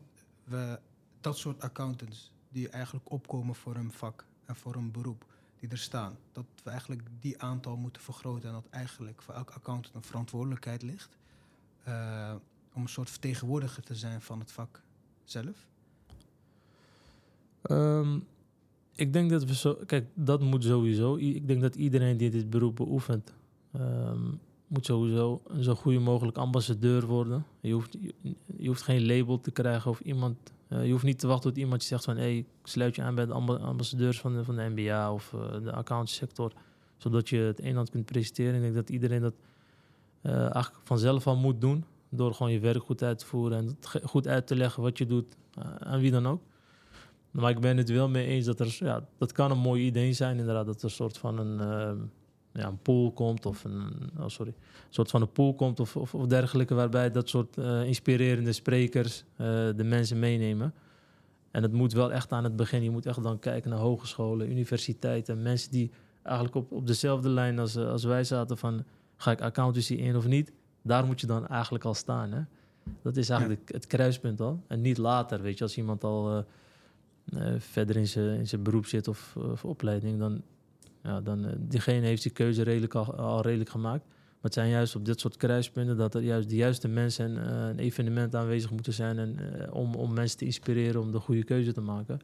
we 0.45 0.79
dat 1.21 1.37
soort 1.37 1.61
accountants 1.61 2.33
die 2.49 2.69
eigenlijk 2.69 3.11
opkomen 3.11 3.55
voor 3.55 3.77
een 3.77 3.93
vak 3.93 4.25
en 4.45 4.57
voor 4.57 4.75
een 4.75 4.91
beroep, 4.91 5.25
die 5.59 5.69
er 5.69 5.79
staan. 5.79 6.17
Dat 6.33 6.45
we 6.63 6.71
eigenlijk 6.71 7.03
die 7.21 7.43
aantal 7.43 7.77
moeten 7.77 8.03
vergroten 8.03 8.49
en 8.49 8.55
dat 8.55 8.67
eigenlijk 8.71 9.23
voor 9.23 9.35
elke 9.35 9.53
accountant 9.53 9.95
een 9.95 10.03
verantwoordelijkheid 10.03 10.83
ligt. 10.83 11.19
Uh, 11.89 12.35
om 12.73 12.83
een 12.83 12.89
soort 12.89 13.11
vertegenwoordiger 13.11 13.83
te 13.83 13.95
zijn 13.95 14.21
van 14.21 14.39
het 14.39 14.53
vak 14.53 14.83
zelf? 15.25 15.67
Um, 17.71 18.27
ik 18.95 19.13
denk 19.13 19.31
dat 19.31 19.45
we 19.45 19.55
zo. 19.55 19.79
Kijk, 19.87 20.07
dat 20.15 20.41
moet 20.41 20.65
sowieso. 20.65 21.17
Ik 21.17 21.47
denk 21.47 21.61
dat 21.61 21.75
iedereen 21.75 22.17
die 22.17 22.31
dit 22.31 22.51
beroep 22.51 22.77
beoefent. 22.77 23.33
Um, 23.77 24.41
moet 24.67 24.87
sowieso 24.87 25.41
een 25.47 25.63
zo 25.63 25.75
goede 25.75 25.99
mogelijk 25.99 26.37
ambassadeur 26.37 27.07
worden. 27.07 27.45
Je 27.61 27.73
hoeft, 27.73 27.97
je, 28.57 28.69
hoeft 28.69 28.83
geen 28.83 29.07
label 29.07 29.41
te 29.41 29.51
krijgen 29.51 29.91
of 29.91 30.01
iemand 30.01 30.37
uh, 30.69 30.85
je 30.85 30.91
hoeft 30.91 31.05
niet 31.05 31.19
te 31.19 31.27
wachten 31.27 31.51
tot 31.51 31.59
iemand 31.59 31.83
je 31.83 31.89
zegt 31.89 32.05
van... 32.05 32.17
hey, 32.17 32.47
sluit 32.63 32.97
je 32.97 33.03
aan 33.03 33.15
bij 33.15 33.27
de 33.27 33.33
ambassadeurs 33.33 34.21
van 34.21 34.35
de, 34.35 34.45
van 34.45 34.57
de 34.57 35.09
of 35.13 35.33
uh, 35.33 35.65
de 35.65 35.73
accountsector... 35.73 36.53
zodat 36.97 37.29
je 37.29 37.39
het 37.39 37.59
een 37.59 37.65
en 37.65 37.77
ander 37.77 37.93
kunt 37.93 38.05
presenteren. 38.05 38.55
Ik 38.55 38.61
denk 38.61 38.75
dat 38.75 38.91
iedereen 38.91 39.21
dat 39.21 39.35
eigenlijk 40.23 40.75
vanzelf 40.85 41.27
al 41.27 41.37
moet 41.37 41.61
doen... 41.61 41.85
door 42.09 42.35
gewoon 42.35 42.53
je 42.53 42.59
werk 42.59 42.83
goed 42.83 43.03
uit 43.03 43.19
te 43.19 43.27
voeren... 43.27 43.59
en 43.59 43.77
goed 44.03 44.29
uit 44.29 44.47
te 44.47 44.57
leggen 44.57 44.83
wat 44.83 44.99
je 44.99 45.07
doet 45.07 45.37
aan 45.79 46.01
wie 46.01 46.11
dan 46.11 46.27
ook. 46.27 46.43
Maar 47.31 47.51
ik 47.51 47.61
ben 47.61 47.77
het 47.77 47.89
wel 47.89 48.09
mee 48.09 48.27
eens 48.27 48.47
dat 48.47 48.61
er... 48.61 48.77
Ja, 48.79 49.07
dat 49.19 49.33
kan 49.33 49.51
een 49.51 49.59
mooi 49.59 49.85
idee 49.85 50.13
zijn 50.13 50.39
inderdaad... 50.39 50.67
dat 50.67 50.79
er 50.79 50.85
een 50.85 50.91
soort 50.91 51.19
van 51.19 51.39
een 51.39 52.11
ja, 52.53 52.67
een 52.67 52.79
pool 52.83 53.13
komt 53.13 53.47
of 53.47 53.65
een, 53.65 54.11
oh 54.19 54.27
sorry, 54.27 54.53
een 54.57 54.87
soort 54.89 55.11
van 55.11 55.21
een 55.21 55.33
pool 55.33 55.55
komt 55.55 55.81
of, 55.81 55.97
of, 55.97 56.15
of 56.15 56.27
dergelijke, 56.27 56.75
waarbij 56.75 57.11
dat 57.11 57.29
soort 57.29 57.57
uh, 57.57 57.85
inspirerende 57.85 58.53
sprekers 58.53 59.25
uh, 59.33 59.47
de 59.77 59.85
mensen 59.85 60.19
meenemen. 60.19 60.75
En 61.51 61.63
het 61.63 61.73
moet 61.73 61.93
wel 61.93 62.13
echt 62.13 62.33
aan 62.33 62.45
het 62.45 62.57
begin, 62.57 62.83
je 62.83 62.91
moet 62.91 63.07
echt 63.07 63.23
dan 63.23 63.39
kijken 63.39 63.71
naar 63.71 63.79
hogescholen, 63.79 64.51
universiteiten, 64.51 65.43
mensen 65.43 65.71
die 65.71 65.91
eigenlijk 66.23 66.57
op, 66.57 66.73
op 66.73 66.87
dezelfde 66.87 67.29
lijn 67.29 67.59
als, 67.59 67.77
uh, 67.77 67.91
als 67.91 68.05
wij 68.05 68.25
zaten 68.25 68.59
van 68.59 68.85
ga 69.17 69.31
ik 69.31 69.41
accountancy 69.41 69.95
in 69.95 70.17
of 70.17 70.27
niet, 70.27 70.53
daar 70.83 71.07
moet 71.07 71.21
je 71.21 71.27
dan 71.27 71.47
eigenlijk 71.47 71.85
al 71.85 71.95
staan. 71.95 72.33
Hè? 72.33 72.43
Dat 73.03 73.17
is 73.17 73.29
eigenlijk 73.29 73.73
het 73.73 73.87
kruispunt 73.87 74.41
al. 74.41 74.63
En 74.67 74.81
niet 74.81 74.99
later, 74.99 75.43
weet 75.43 75.59
je, 75.59 75.65
als 75.65 75.77
iemand 75.77 76.05
al 76.05 76.45
verder 77.59 77.97
in 77.97 78.07
zijn, 78.07 78.39
in 78.39 78.49
zijn 78.49 78.63
beroep 78.63 78.87
zit 78.87 79.09
of, 79.09 79.37
of 79.37 79.65
opleiding, 79.65 80.19
dan 80.19 80.43
ja, 81.03 81.21
dan, 81.21 81.45
uh, 81.45 81.51
diegene 81.59 82.07
heeft 82.07 82.23
die 82.23 82.33
keuze 82.33 82.63
redelijk 82.63 82.95
al, 82.95 83.15
al, 83.15 83.43
redelijk 83.43 83.71
gemaakt. 83.71 84.05
Maar 84.07 84.51
het 84.51 84.55
zijn 84.55 84.71
juist 84.71 84.97
op 84.97 85.05
dit 85.05 85.21
soort 85.21 85.37
kruispunten 85.37 85.97
dat 85.97 86.15
er 86.15 86.23
juist 86.23 86.49
de 86.49 86.57
juiste 86.57 86.89
mensen 86.89 87.25
en 87.25 87.53
uh, 87.53 87.69
een 87.69 87.79
evenement 87.79 88.35
aanwezig 88.35 88.71
moeten 88.71 88.93
zijn 88.93 89.19
en, 89.19 89.37
uh, 89.41 89.75
om, 89.75 89.95
om 89.95 90.13
mensen 90.13 90.39
te 90.39 90.45
inspireren 90.45 91.01
om 91.01 91.13
de 91.13 91.19
goede 91.19 91.45
keuze 91.45 91.73
te 91.73 91.81
maken. 91.81 92.21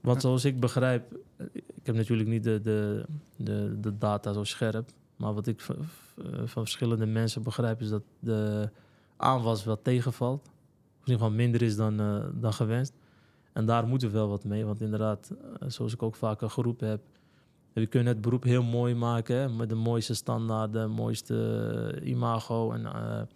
Want 0.00 0.20
zoals 0.20 0.44
ik 0.44 0.60
begrijp, 0.60 1.16
eh, 1.36 1.46
ik 1.54 1.86
heb 1.86 1.94
natuurlijk 1.94 2.28
niet 2.28 2.44
de, 2.44 2.60
de, 2.62 3.04
de, 3.36 3.80
de 3.80 3.98
data 3.98 4.32
zo 4.32 4.44
scherp. 4.44 4.90
Maar 5.16 5.34
wat 5.34 5.46
ik 5.46 5.60
van, 5.60 5.76
van 6.44 6.62
verschillende 6.62 7.06
mensen 7.06 7.42
begrijp, 7.42 7.80
is 7.80 7.88
dat 7.88 8.02
de 8.18 8.68
aanwas 9.16 9.64
wel 9.64 9.82
tegenvalt. 9.82 10.40
Of 10.40 11.08
in 11.08 11.12
ieder 11.12 11.22
geval 11.22 11.30
minder 11.30 11.62
is 11.62 11.76
dan, 11.76 12.00
uh, 12.00 12.24
dan 12.34 12.52
gewenst. 12.52 12.92
En 13.52 13.66
daar 13.66 13.86
moeten 13.86 14.08
we 14.08 14.14
wel 14.14 14.28
wat 14.28 14.44
mee. 14.44 14.64
Want 14.64 14.80
inderdaad, 14.80 15.32
zoals 15.66 15.92
ik 15.92 16.02
ook 16.02 16.16
vaker 16.16 16.50
geroepen 16.50 16.88
heb, 16.88 17.00
we 17.72 17.86
kunnen 17.86 18.12
het 18.12 18.22
beroep 18.22 18.42
heel 18.42 18.62
mooi 18.62 18.94
maken. 18.94 19.56
Met 19.56 19.68
de 19.68 19.74
mooiste 19.74 20.14
standaarden, 20.14 20.90
mooiste 20.90 22.00
imago. 22.04 22.72
En 22.72 23.28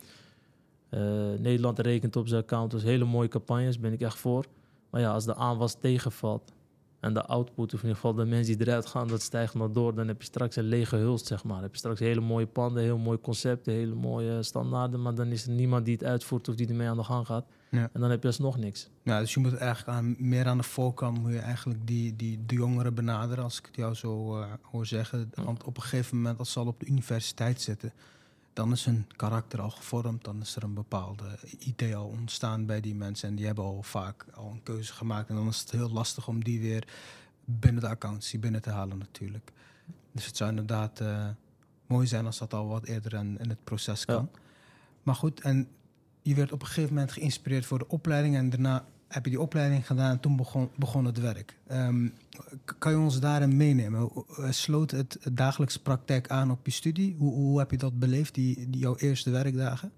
Nederland 1.43 1.79
rekent 1.79 2.17
op 2.17 2.29
zijn 2.29 2.43
account. 2.43 2.71
Dus 2.71 2.83
hele 2.83 3.05
mooie 3.05 3.29
campagnes, 3.29 3.81
ben 3.81 3.93
ik 3.93 4.01
echt 4.01 4.19
voor. 4.19 4.45
Maar 4.91 5.01
ja, 5.01 5.13
als 5.13 5.25
de 5.25 5.35
aanwas 5.35 5.75
tegenvalt 5.75 6.53
en 7.01 7.15
de 7.15 7.25
output, 7.27 7.75
of 7.75 7.83
in 7.83 7.89
ieder 7.89 7.95
geval 7.95 8.15
de 8.15 8.25
mensen 8.25 8.59
die 8.59 8.67
eruit 8.67 8.87
gaan, 8.87 9.09
dat 9.09 9.23
stijgt 9.23 9.55
maar 9.55 9.73
door, 9.73 9.95
dan 9.95 10.09
heb 10.09 10.21
je 10.21 10.27
straks 10.27 10.57
een 10.57 10.65
lege 10.65 10.97
hulst, 10.97 11.27
zeg 11.27 11.45
maar. 11.45 11.55
Dan 11.55 11.63
heb 11.63 11.73
je 11.73 11.79
straks 11.79 12.01
hele 12.01 12.21
mooie 12.21 12.47
panden, 12.47 12.83
heel 12.83 12.99
mooi 12.99 13.21
concepten, 13.21 13.73
hele 13.73 13.95
mooie 13.95 14.43
standaarden, 14.43 15.03
maar 15.03 15.15
dan 15.15 15.27
is 15.27 15.47
er 15.47 15.53
niemand 15.53 15.85
die 15.85 15.95
het 15.95 16.05
uitvoert 16.05 16.49
of 16.49 16.55
die 16.55 16.69
ermee 16.69 16.89
aan 16.89 16.97
de 16.97 17.05
gang 17.05 17.27
gaat. 17.27 17.47
Ja. 17.71 17.91
En 17.93 18.01
dan 18.01 18.11
heb 18.11 18.23
je 18.23 18.29
alsnog 18.29 18.59
niks. 18.59 18.89
Ja, 19.03 19.21
dus 19.21 19.35
je 19.35 19.41
moet 19.41 19.55
eigenlijk 19.57 19.99
aan, 19.99 20.17
meer 20.19 20.47
aan 20.47 20.57
de 20.57 20.63
voorkant 20.63 21.19
moet 21.19 21.33
je 21.33 21.39
eigenlijk 21.39 21.87
die, 21.87 22.17
die, 22.17 22.39
de 22.47 22.55
jongeren 22.55 22.95
benaderen, 22.95 23.45
als 23.45 23.59
ik 23.59 23.67
het 23.67 23.77
jou 23.77 23.95
zo 23.95 24.39
uh, 24.39 24.47
hoor 24.63 24.87
zeggen. 24.87 25.31
Want 25.35 25.65
op 25.65 25.77
een 25.77 25.83
gegeven 25.83 26.17
moment, 26.17 26.39
als 26.39 26.53
ze 26.53 26.59
al 26.59 26.67
op 26.67 26.81
de 26.81 26.87
universiteit 26.87 27.61
zitten, 27.61 27.93
dan 28.57 28.73
is 28.73 28.85
hun 28.85 29.07
karakter 29.17 29.61
al 29.61 29.71
gevormd. 29.71 30.25
Dan 30.25 30.41
is 30.41 30.57
er 30.57 30.63
een 30.63 30.75
bepaalde 30.75 31.39
idee 31.59 31.97
al 31.97 32.07
ontstaan 32.07 32.67
bij 32.67 32.81
die 32.81 32.95
mensen. 32.95 33.29
En 33.29 33.35
die 33.35 33.47
hebben 33.47 33.65
al 33.65 33.83
vaak 33.83 34.27
al 34.35 34.51
een 34.51 34.63
keuze 34.63 34.93
gemaakt. 34.93 35.29
En 35.29 35.35
dan 35.35 35.49
is 35.49 35.61
het 35.61 35.71
heel 35.71 35.91
lastig 35.91 36.29
om 36.29 36.45
die 36.45 36.61
weer 36.61 36.89
binnen 37.45 37.83
de 37.83 37.89
accountancy 37.89 38.39
binnen 38.39 38.63
te 38.63 38.71
halen 38.71 38.99
natuurlijk. 38.99 39.53
Dus 40.13 40.27
het 40.27 40.37
zou 40.37 40.51
inderdaad 40.51 41.01
uh, 41.01 41.29
mooi 41.87 42.07
zijn 42.07 42.27
als 42.27 42.39
dat 42.39 42.55
al 42.55 42.67
wat 42.69 42.85
eerder 42.85 43.15
in, 43.15 43.39
in 43.39 43.49
het 43.49 43.65
proces 43.65 44.05
kan. 44.05 44.29
Ja. 44.33 44.41
Maar 45.03 45.15
goed, 45.15 45.41
en 45.41 45.69
je 46.23 46.35
werd 46.35 46.53
op 46.53 46.61
een 46.61 46.67
gegeven 46.67 46.95
moment 46.95 47.13
geïnspireerd 47.13 47.67
voor 47.67 47.79
de 47.79 47.89
opleiding. 47.89 48.37
En 48.37 48.51
daarna 48.51 48.85
heb 49.09 49.25
je 49.25 49.31
die 49.31 49.41
opleiding 49.41 49.87
gedaan 49.87 50.11
en 50.11 50.21
toen 50.21 50.37
begon, 50.37 50.71
begon 50.77 51.05
het 51.05 51.21
werk. 51.21 51.57
Um, 51.73 52.13
kan 52.79 52.93
je 52.93 52.99
ons 52.99 53.21
daarin 53.21 53.57
meenemen? 53.57 54.11
Sloot 54.51 54.91
het, 54.91 55.19
dagelijkse 55.33 55.83
praktijk 55.83 56.31
aan 56.31 56.51
op 56.51 56.67
je 56.67 56.73
studie? 56.73 57.17
Hoe, 57.19 57.33
hoe 57.33 57.59
heb 57.59 57.71
je 57.71 57.77
dat 57.77 57.99
beleefd, 57.99 58.35
die, 58.35 58.71
die 58.71 58.81
jouw 58.81 58.97
eerste 58.97 59.31
werkdagen? 59.31 59.93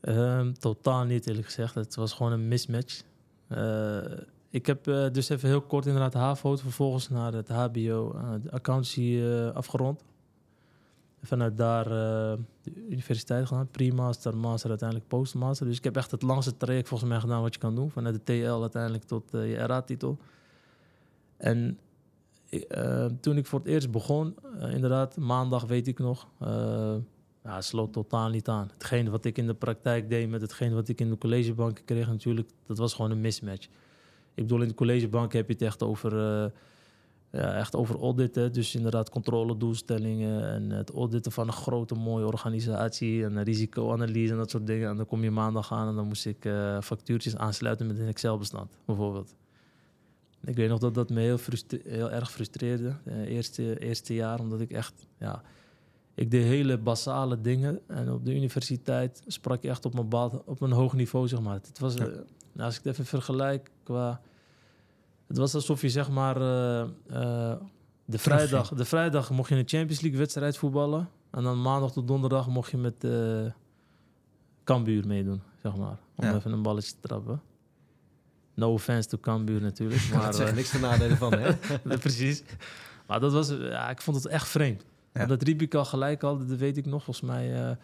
Um, 0.00 0.58
totaal 0.58 1.04
niet, 1.04 1.26
eerlijk 1.26 1.46
gezegd. 1.46 1.74
Het 1.74 1.94
was 1.94 2.12
gewoon 2.12 2.32
een 2.32 2.48
mismatch. 2.48 3.02
Uh, 3.48 3.98
ik 4.50 4.66
heb 4.66 4.86
uh, 4.86 5.10
dus 5.12 5.28
even 5.28 5.48
heel 5.48 5.62
kort 5.62 5.86
inderdaad 5.86 6.12
de 6.12 6.18
HAVO, 6.18 6.56
vervolgens 6.56 7.08
naar 7.08 7.32
het 7.32 7.48
HBO, 7.48 8.16
de 8.42 8.50
accountancy 8.50 9.22
afgerond. 9.54 10.02
Vanuit 11.22 11.56
daar 11.56 11.86
uh, 11.86 11.92
de 12.62 12.86
universiteit 12.88 13.46
gedaan, 13.46 13.70
pre-master, 13.70 14.36
master, 14.36 14.68
uiteindelijk 14.68 15.08
postmaster. 15.08 15.66
Dus 15.66 15.76
ik 15.76 15.84
heb 15.84 15.96
echt 15.96 16.10
het 16.10 16.22
langste 16.22 16.56
traject 16.56 16.88
volgens 16.88 17.10
mij 17.10 17.20
gedaan 17.20 17.42
wat 17.42 17.54
je 17.54 17.60
kan 17.60 17.74
doen. 17.74 17.90
Vanuit 17.90 18.14
de 18.14 18.24
TL 18.24 18.60
uiteindelijk 18.60 19.04
tot 19.04 19.34
uh, 19.34 19.50
je 19.50 19.56
RA-titel. 19.56 20.18
En 21.36 21.78
uh, 22.50 23.06
toen 23.20 23.36
ik 23.36 23.46
voor 23.46 23.58
het 23.58 23.68
eerst 23.68 23.90
begon, 23.90 24.36
inderdaad, 24.60 25.16
maandag 25.16 25.64
weet 25.64 25.86
ik 25.86 25.98
nog, 25.98 26.28
ja, 27.42 27.54
het 27.54 27.64
sloot 27.64 27.92
totaal 27.92 28.28
niet 28.28 28.48
aan. 28.48 28.70
Hetgeen 28.72 29.10
wat 29.10 29.24
ik 29.24 29.38
in 29.38 29.46
de 29.46 29.54
praktijk 29.54 30.10
deed 30.10 30.28
met 30.28 30.40
hetgeen 30.40 30.74
wat 30.74 30.88
ik 30.88 31.00
in 31.00 31.10
de 31.10 31.18
collegebanken 31.18 31.84
kreeg 31.84 32.08
natuurlijk, 32.08 32.48
dat 32.66 32.78
was 32.78 32.94
gewoon 32.94 33.10
een 33.10 33.20
mismatch. 33.20 33.66
Ik 34.34 34.42
bedoel, 34.42 34.62
in 34.62 34.68
de 34.68 34.74
collegebanken 34.74 35.38
heb 35.38 35.46
je 35.46 35.52
het 35.52 35.62
echt 35.62 35.82
over 35.82 36.12
ja, 37.32 37.54
echt 37.54 37.74
over 37.74 38.00
auditen. 38.00 38.52
Dus 38.52 38.74
inderdaad 38.74 39.10
controledoelstellingen 39.10 40.52
en 40.52 40.70
het 40.70 40.90
auditen 40.90 41.32
van 41.32 41.46
een 41.46 41.52
grote 41.52 41.94
mooie 41.94 42.26
organisatie 42.26 43.24
en 43.24 43.42
risicoanalyse 43.42 44.32
en 44.32 44.38
dat 44.38 44.50
soort 44.50 44.66
dingen. 44.66 44.88
En 44.88 44.96
dan 44.96 45.06
kom 45.06 45.22
je 45.22 45.30
maandag 45.30 45.72
aan 45.72 45.88
en 45.88 45.94
dan 45.94 46.06
moest 46.06 46.26
ik 46.26 46.44
uh, 46.44 46.80
factuurtjes 46.80 47.36
aansluiten 47.36 47.86
met 47.86 47.98
een 47.98 48.06
Excel-bestand, 48.06 48.70
bijvoorbeeld. 48.84 49.34
Ik 50.44 50.56
weet 50.56 50.68
nog 50.68 50.78
dat 50.78 50.94
dat 50.94 51.10
me 51.10 51.20
heel, 51.20 51.38
heel 51.84 52.10
erg 52.10 52.30
frustreerde, 52.30 52.96
het 53.04 53.26
eerste, 53.26 53.78
eerste 53.78 54.14
jaar, 54.14 54.40
omdat 54.40 54.60
ik 54.60 54.70
echt, 54.70 55.06
ja, 55.18 55.42
ik 56.14 56.30
deed 56.30 56.44
hele 56.44 56.78
basale 56.78 57.40
dingen. 57.40 57.80
En 57.86 58.12
op 58.12 58.24
de 58.24 58.34
universiteit 58.34 59.22
sprak 59.26 59.62
je 59.62 59.68
echt 59.68 59.84
op 59.84 59.98
een, 59.98 60.40
op 60.44 60.60
een 60.60 60.72
hoog 60.72 60.92
niveau, 60.92 61.28
zeg 61.28 61.40
maar. 61.40 61.54
Het 61.54 61.78
was, 61.78 61.94
ja. 61.94 62.06
uh, 62.06 62.64
als 62.64 62.78
ik 62.78 62.84
het 62.84 62.92
even 62.92 63.06
vergelijk 63.06 63.70
qua 63.82 64.20
het 65.28 65.36
was 65.36 65.54
alsof 65.54 65.80
je 65.82 65.88
zeg 65.88 66.10
maar 66.10 66.36
uh, 66.36 66.84
uh, 67.10 67.52
de, 68.04 68.18
vrijdag, 68.18 68.68
de 68.68 68.84
vrijdag 68.84 69.30
mocht 69.30 69.48
je 69.48 69.54
een 69.54 69.68
Champions 69.68 70.00
League 70.00 70.18
wedstrijd 70.18 70.56
voetballen. 70.56 71.08
En 71.30 71.42
dan 71.42 71.62
maandag 71.62 71.92
tot 71.92 72.08
donderdag 72.08 72.48
mocht 72.48 72.70
je 72.70 72.76
met 72.76 73.04
uh, 73.04 73.50
Cambuur 74.64 75.06
meedoen, 75.06 75.42
zeg 75.62 75.76
maar. 75.76 75.98
Om 76.16 76.24
ja. 76.24 76.34
even 76.34 76.52
een 76.52 76.62
balletje 76.62 76.92
te 76.92 77.08
trappen. 77.08 77.42
No 78.54 78.72
offense 78.72 79.08
to 79.08 79.18
Cambuur 79.18 79.60
natuurlijk. 79.60 80.08
Maar, 80.12 80.38
er 80.38 80.54
niks 80.54 80.70
te 80.70 80.78
nadelen 80.78 81.16
van, 81.16 81.32
hè? 81.32 81.52
Precies. 81.98 82.42
Maar 83.06 83.20
dat 83.20 83.32
was, 83.32 83.48
ja, 83.48 83.90
ik 83.90 84.00
vond 84.00 84.16
het 84.16 84.26
echt 84.26 84.48
vreemd. 84.48 84.84
Ja. 85.12 85.26
Dat 85.26 85.42
riep 85.42 85.62
ik 85.62 85.74
al 85.74 85.84
gelijk 85.84 86.22
al, 86.22 86.46
dat 86.46 86.58
weet 86.58 86.76
ik 86.76 86.86
nog. 86.86 87.04
Volgens 87.04 87.26
mij 87.26 87.76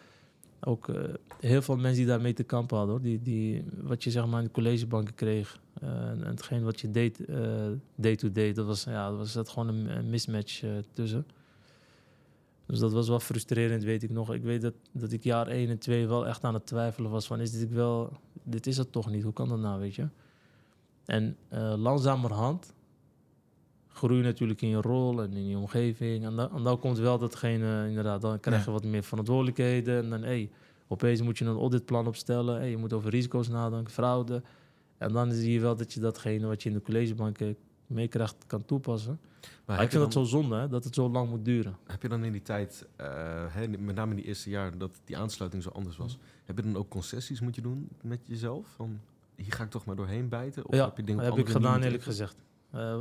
ook 0.64 0.88
uh, 0.88 0.96
heel 1.40 1.62
veel 1.62 1.77
mensen 1.77 1.96
die 1.96 2.07
daarmee 2.07 2.33
te 2.33 2.42
kampen 2.42 2.77
hadden. 2.77 2.94
Hoor. 2.94 3.05
Die, 3.05 3.22
die, 3.22 3.64
wat 3.83 4.05
je 4.05 4.11
zeg 4.11 4.27
maar 4.27 4.38
in 4.38 4.46
de 4.46 4.53
collegebanken 4.53 5.14
kreeg. 5.14 5.61
Uh, 5.83 6.09
en 6.09 6.27
hetgeen 6.27 6.64
wat 6.64 6.81
je 6.81 6.90
deed, 6.90 7.29
uh, 7.29 7.66
day 7.94 8.16
to 8.16 8.33
day, 8.33 8.53
dat 8.53 8.66
was, 8.66 8.85
ja, 8.85 9.09
dat 9.09 9.18
was 9.18 9.33
dat 9.33 9.48
gewoon 9.48 9.68
een, 9.68 9.96
een 9.96 10.11
mismatch 10.11 10.64
tussen. 10.92 11.27
Dus 12.66 12.79
dat 12.79 12.92
was 12.92 13.09
wel 13.09 13.20
frustrerend, 13.20 13.83
weet 13.83 14.03
ik 14.03 14.11
nog. 14.11 14.35
Ik 14.35 14.42
weet 14.42 14.62
dat, 14.62 14.74
dat 14.92 15.12
ik 15.12 15.24
jaar 15.24 15.46
1 15.46 15.68
en 15.68 15.79
2 15.79 16.07
wel 16.07 16.27
echt 16.27 16.44
aan 16.44 16.55
het 16.55 16.66
twijfelen 16.66 17.11
was 17.11 17.27
van... 17.27 17.40
is 17.40 17.50
dit 17.50 17.72
wel... 17.72 18.12
Dit 18.42 18.66
is 18.66 18.77
het 18.77 18.92
toch 18.92 19.11
niet, 19.11 19.22
hoe 19.22 19.33
kan 19.33 19.48
dat 19.48 19.59
nou, 19.59 19.81
weet 19.81 19.94
je? 19.94 20.09
En 21.05 21.37
langzamerhand 21.77 22.72
groei 23.95 24.23
natuurlijk 24.23 24.63
in 24.63 24.69
je 24.69 24.81
rol 24.81 25.23
en 25.23 25.33
in 25.33 25.49
je 25.49 25.57
omgeving. 25.57 26.25
En 26.25 26.37
dan, 26.37 26.51
en 26.57 26.63
dan 26.63 26.79
komt 26.79 26.99
wel 26.99 27.19
datgene, 27.19 27.87
inderdaad, 27.89 28.21
dan 28.21 28.41
krijg 28.41 28.65
je 28.65 28.71
wat 28.71 28.85
meer 28.85 29.03
verantwoordelijkheden. 29.03 30.03
En 30.05 30.11
dan, 30.11 30.23
hey, 30.23 30.51
opeens 30.89 31.23
moet 31.23 31.39
je 31.39 31.45
een 31.45 31.57
auditplan 31.57 32.07
opstellen. 32.07 32.57
Hey, 32.57 32.71
je 32.71 32.77
moet 32.77 32.93
over 32.93 33.11
risico's 33.11 33.49
nadenken, 33.49 33.93
fraude. 33.93 34.43
En 34.99 35.13
dan 35.13 35.33
zie 35.33 35.53
je 35.53 35.61
wel 35.61 35.77
dat 35.77 35.93
je 35.93 36.01
datgene 36.01 36.47
wat 36.47 36.63
je 36.63 36.69
in 36.69 36.75
de 36.75 36.83
collegebanken 36.83 37.57
meekrijgt, 37.87 38.37
kan 38.47 38.65
toepassen. 38.65 39.21
Maar, 39.67 39.77
maar 39.77 39.85
ik 39.85 39.91
vind 39.91 40.03
het 40.03 40.13
zo 40.13 40.23
zonde, 40.23 40.57
hè, 40.57 40.69
dat 40.69 40.85
het 40.85 40.95
zo 40.95 41.11
lang 41.11 41.29
moet 41.29 41.45
duren. 41.45 41.77
Heb 41.87 42.03
je 42.03 42.09
dan 42.09 42.25
in 42.25 42.33
die 42.33 42.43
tijd, 42.43 42.87
uh, 43.01 43.07
hè, 43.49 43.69
met 43.69 43.95
name 43.95 44.11
in 44.11 44.17
die 44.17 44.25
eerste 44.25 44.51
jaar, 44.51 44.79
dat 44.79 45.01
die 45.05 45.17
aansluiting 45.17 45.63
zo 45.63 45.71
anders 45.71 45.97
was, 45.97 46.19
heb 46.45 46.57
je 46.57 46.63
dan 46.63 46.77
ook 46.77 46.89
concessies 46.89 47.41
moet 47.41 47.55
je 47.55 47.63
doen 47.63 47.89
met 48.03 48.21
jezelf? 48.25 48.67
Van, 48.77 49.01
hier 49.37 49.53
ga 49.53 49.65
ik 49.65 49.71
toch 49.71 49.85
maar 49.85 49.97
doorheen 49.97 50.29
bijten? 50.29 50.67
Of 50.67 50.75
ja, 50.75 50.85
heb 50.85 50.97
je 50.97 51.05
dingen 51.05 51.25
heb 51.25 51.39
ik 51.39 51.49
gedaan, 51.49 51.83
eerlijk 51.83 52.03
gezegd. 52.03 52.37
Uh, 52.75 53.01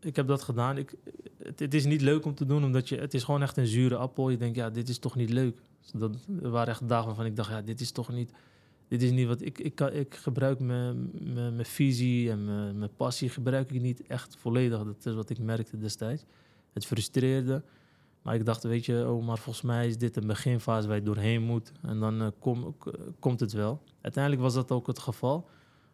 ik 0.00 0.16
heb 0.16 0.26
dat 0.26 0.42
gedaan. 0.42 0.76
Ik, 0.78 0.94
het, 1.42 1.74
is 1.74 1.84
niet 1.84 2.00
leuk 2.00 2.24
om 2.24 2.34
te 2.34 2.46
doen, 2.46 2.64
omdat 2.64 2.88
je, 2.88 2.96
het 2.96 3.14
is 3.14 3.24
gewoon 3.24 3.42
echt 3.42 3.56
een 3.56 3.66
zure 3.66 3.96
appel. 3.96 4.30
Je 4.30 4.36
denkt, 4.36 4.56
ja, 4.56 4.70
dit 4.70 4.88
is 4.88 4.98
toch 4.98 5.16
niet 5.16 5.30
leuk. 5.30 5.58
Dat 5.92 6.16
er 6.42 6.50
waren 6.50 6.68
echt 6.68 6.88
dagen 6.88 7.06
waarvan 7.06 7.24
ik 7.24 7.36
dacht, 7.36 7.50
ja, 7.50 7.62
dit 7.62 7.80
is 7.80 7.90
toch 7.90 8.12
niet, 8.12 8.32
dit 8.88 9.02
is 9.02 9.10
niet 9.10 9.26
wat 9.26 9.40
ik, 9.42 9.58
ik, 9.58 9.80
ik 9.80 10.14
gebruik 10.14 10.60
mijn, 10.60 11.10
mijn, 11.34 11.64
visie 11.64 12.30
en 12.30 12.44
mijn, 12.44 12.78
mijn 12.78 12.94
passie 12.96 13.28
gebruik 13.28 13.72
ik 13.72 13.80
niet 13.80 14.06
echt 14.06 14.36
volledig. 14.36 14.84
Dat 14.84 15.06
is 15.06 15.14
wat 15.14 15.30
ik 15.30 15.38
merkte 15.38 15.78
destijds. 15.78 16.24
Het 16.72 16.86
frustreerde. 16.86 17.62
Maar 18.22 18.34
ik 18.34 18.44
dacht, 18.44 18.62
weet 18.62 18.86
je, 18.86 19.08
oh, 19.08 19.26
maar 19.26 19.38
volgens 19.38 19.64
mij 19.64 19.86
is 19.86 19.98
dit 19.98 20.16
een 20.16 20.26
beginfase 20.26 20.88
waar 20.88 20.96
je 20.96 21.02
doorheen 21.02 21.42
moet. 21.42 21.72
En 21.82 22.00
dan 22.00 22.22
uh, 22.22 22.28
kom, 22.38 22.76
komt 23.18 23.40
het 23.40 23.52
wel. 23.52 23.82
Uiteindelijk 24.00 24.42
was 24.42 24.54
dat 24.54 24.70
ook 24.70 24.86
het 24.86 24.98
geval. 24.98 25.48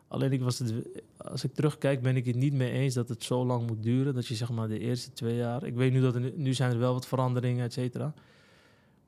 Alleen 0.08 0.32
ik 0.32 0.42
was 0.42 0.58
het, 0.58 0.72
als 1.16 1.44
ik 1.44 1.54
terugkijk, 1.54 2.02
ben 2.02 2.16
ik 2.16 2.26
het 2.26 2.36
niet 2.36 2.52
mee 2.52 2.70
eens 2.70 2.94
dat 2.94 3.08
het 3.08 3.24
zo 3.24 3.46
lang 3.46 3.66
moet 3.66 3.82
duren. 3.82 4.14
Dat 4.14 4.26
je 4.26 4.34
zeg 4.34 4.50
maar 4.50 4.68
de 4.68 4.78
eerste 4.78 5.12
twee 5.12 5.36
jaar. 5.36 5.64
Ik 5.64 5.74
weet 5.74 5.92
nu 5.92 6.00
dat 6.00 6.14
er, 6.14 6.32
nu 6.36 6.54
zijn 6.54 6.72
er 6.72 6.78
wel 6.78 6.92
wat 6.92 7.06
veranderingen, 7.06 7.64
et 7.64 7.72
cetera. 7.72 8.14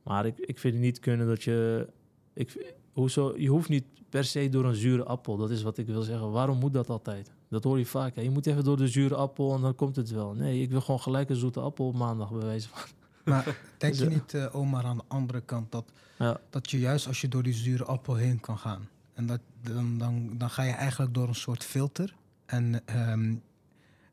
Maar 0.02 0.26
ik, 0.26 0.38
ik 0.38 0.58
vind 0.58 0.74
het 0.74 0.82
niet 0.82 0.98
kunnen 0.98 1.26
dat 1.26 1.42
je. 1.42 1.88
Ik, 2.32 2.74
hoezo, 2.92 3.34
je 3.36 3.48
hoeft 3.48 3.68
niet 3.68 3.84
per 4.08 4.24
se 4.24 4.48
door 4.48 4.64
een 4.64 4.74
zure 4.74 5.04
appel. 5.04 5.36
Dat 5.36 5.50
is 5.50 5.62
wat 5.62 5.78
ik 5.78 5.86
wil 5.86 6.02
zeggen. 6.02 6.30
Waarom 6.30 6.58
moet 6.58 6.72
dat 6.72 6.88
altijd? 6.88 7.30
Dat 7.48 7.64
hoor 7.64 7.78
je 7.78 7.86
vaak. 7.86 8.14
Hè? 8.14 8.22
Je 8.22 8.30
moet 8.30 8.46
even 8.46 8.64
door 8.64 8.76
de 8.76 8.88
zure 8.88 9.14
appel 9.14 9.54
en 9.54 9.60
dan 9.60 9.74
komt 9.74 9.96
het 9.96 10.10
wel. 10.10 10.32
Nee, 10.32 10.62
ik 10.62 10.70
wil 10.70 10.80
gewoon 10.80 11.00
gelijk 11.00 11.30
een 11.30 11.36
zoete 11.36 11.60
appel 11.60 11.86
op 11.86 11.94
maandag 11.94 12.30
bewijzen 12.30 12.70
van. 12.70 12.88
Maar 13.24 13.60
denk 13.78 13.94
je 13.94 14.08
niet, 14.08 14.32
uh, 14.32 14.54
Omar, 14.54 14.84
aan 14.84 14.96
de 14.96 15.04
andere 15.08 15.40
kant 15.40 15.72
dat, 15.72 15.92
ja. 16.18 16.40
dat 16.50 16.70
je 16.70 16.78
juist 16.78 17.06
als 17.06 17.20
je 17.20 17.28
door 17.28 17.42
die 17.42 17.54
zure 17.54 17.84
appel 17.84 18.14
heen 18.14 18.40
kan 18.40 18.58
gaan 18.58 18.88
en 19.18 19.26
dat, 19.26 19.40
dan, 19.62 19.98
dan, 19.98 20.38
dan 20.38 20.50
ga 20.50 20.62
je 20.62 20.72
eigenlijk 20.72 21.14
door 21.14 21.28
een 21.28 21.34
soort 21.34 21.64
filter. 21.64 22.14
En, 22.46 22.82
um, 23.10 23.42